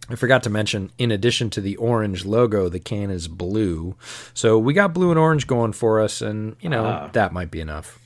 I 0.09 0.15
forgot 0.15 0.43
to 0.43 0.49
mention, 0.49 0.91
in 0.97 1.11
addition 1.11 1.49
to 1.51 1.61
the 1.61 1.75
orange 1.77 2.25
logo, 2.25 2.69
the 2.69 2.79
can 2.79 3.09
is 3.09 3.27
blue. 3.27 3.95
So 4.33 4.57
we 4.57 4.73
got 4.73 4.93
blue 4.93 5.09
and 5.09 5.19
orange 5.19 5.47
going 5.47 5.73
for 5.73 6.01
us, 6.01 6.21
and, 6.21 6.55
you 6.59 6.69
know, 6.69 6.85
uh. 6.85 7.07
that 7.11 7.33
might 7.33 7.51
be 7.51 7.61
enough. 7.61 7.99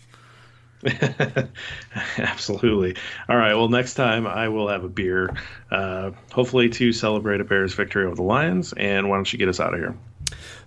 Absolutely. 2.18 2.96
All 3.30 3.38
right. 3.38 3.54
Well, 3.54 3.70
next 3.70 3.94
time 3.96 4.26
I 4.26 4.50
will 4.50 4.68
have 4.68 4.84
a 4.84 4.90
beer, 4.90 5.36
uh, 5.70 6.12
hopefully 6.32 6.70
to 6.70 6.92
celebrate 6.94 7.42
a 7.42 7.44
Bears 7.44 7.74
victory 7.74 8.06
over 8.06 8.16
the 8.16 8.24
Lions. 8.24 8.74
And 8.74 9.10
why 9.10 9.18
don't 9.18 9.32
you 9.32 9.40
get 9.40 9.50
us 9.50 9.60
out 9.60 9.74
of 9.74 9.80
here? 9.80 9.96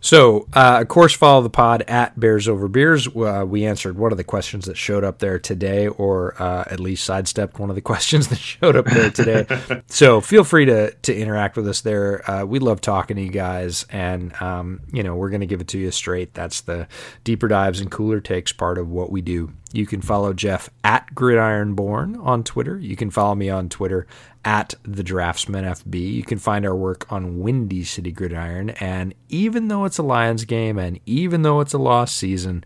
So, 0.04 0.46
uh, 0.52 0.80
of 0.82 0.88
course, 0.88 1.14
follow 1.14 1.40
the 1.40 1.48
pod 1.48 1.80
at 1.88 2.20
Bears 2.20 2.46
Over 2.46 2.68
Beers. 2.68 3.08
Uh, 3.08 3.46
we 3.48 3.64
answered 3.64 3.96
one 3.96 4.12
of 4.12 4.18
the 4.18 4.24
questions 4.24 4.66
that 4.66 4.76
showed 4.76 5.02
up 5.02 5.18
there 5.18 5.38
today, 5.38 5.88
or 5.88 6.34
uh, 6.40 6.64
at 6.70 6.78
least 6.78 7.04
sidestepped 7.04 7.58
one 7.58 7.70
of 7.70 7.74
the 7.74 7.80
questions 7.94 8.28
that 8.28 8.38
showed 8.38 8.76
up 8.76 8.84
there 8.84 9.10
today. 9.10 9.46
so, 9.86 10.20
feel 10.20 10.44
free 10.44 10.66
to 10.66 10.90
to 10.90 11.16
interact 11.16 11.56
with 11.56 11.66
us 11.66 11.80
there. 11.80 12.30
Uh, 12.30 12.44
we 12.44 12.58
love 12.58 12.82
talking 12.82 13.16
to 13.16 13.22
you 13.22 13.30
guys, 13.30 13.86
and 13.88 14.34
um, 14.42 14.82
you 14.92 15.02
know 15.02 15.16
we're 15.16 15.30
going 15.30 15.40
to 15.40 15.46
give 15.46 15.62
it 15.62 15.68
to 15.68 15.78
you 15.78 15.90
straight. 15.90 16.34
That's 16.34 16.60
the 16.60 16.86
deeper 17.24 17.48
dives 17.48 17.80
and 17.80 17.90
cooler 17.90 18.20
takes 18.20 18.52
part 18.52 18.76
of 18.76 18.90
what 18.90 19.10
we 19.10 19.22
do. 19.22 19.54
You 19.74 19.86
can 19.86 20.02
follow 20.02 20.32
Jeff 20.32 20.70
at 20.84 21.14
Gridironborn 21.14 22.24
on 22.24 22.44
Twitter. 22.44 22.78
You 22.78 22.94
can 22.94 23.10
follow 23.10 23.34
me 23.34 23.50
on 23.50 23.68
Twitter 23.68 24.06
at 24.44 24.74
the 24.84 25.02
Draftsman 25.02 25.64
FB. 25.64 26.12
You 26.12 26.22
can 26.22 26.38
find 26.38 26.64
our 26.64 26.76
work 26.76 27.10
on 27.10 27.40
Windy 27.40 27.82
City 27.82 28.12
Gridiron. 28.12 28.70
And 28.70 29.14
even 29.28 29.66
though 29.66 29.84
it's 29.94 29.98
a 30.00 30.02
Lions 30.02 30.44
game 30.44 30.76
and 30.76 30.98
even 31.06 31.42
though 31.42 31.60
it's 31.60 31.72
a 31.72 31.78
lost 31.78 32.16
season, 32.16 32.64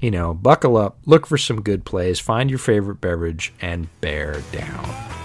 you 0.00 0.08
know, 0.08 0.32
buckle 0.32 0.76
up, 0.76 0.98
look 1.04 1.26
for 1.26 1.36
some 1.36 1.62
good 1.62 1.84
plays, 1.84 2.20
find 2.20 2.48
your 2.48 2.60
favorite 2.60 3.00
beverage, 3.00 3.52
and 3.60 3.88
bear 4.00 4.40
down. 4.52 5.19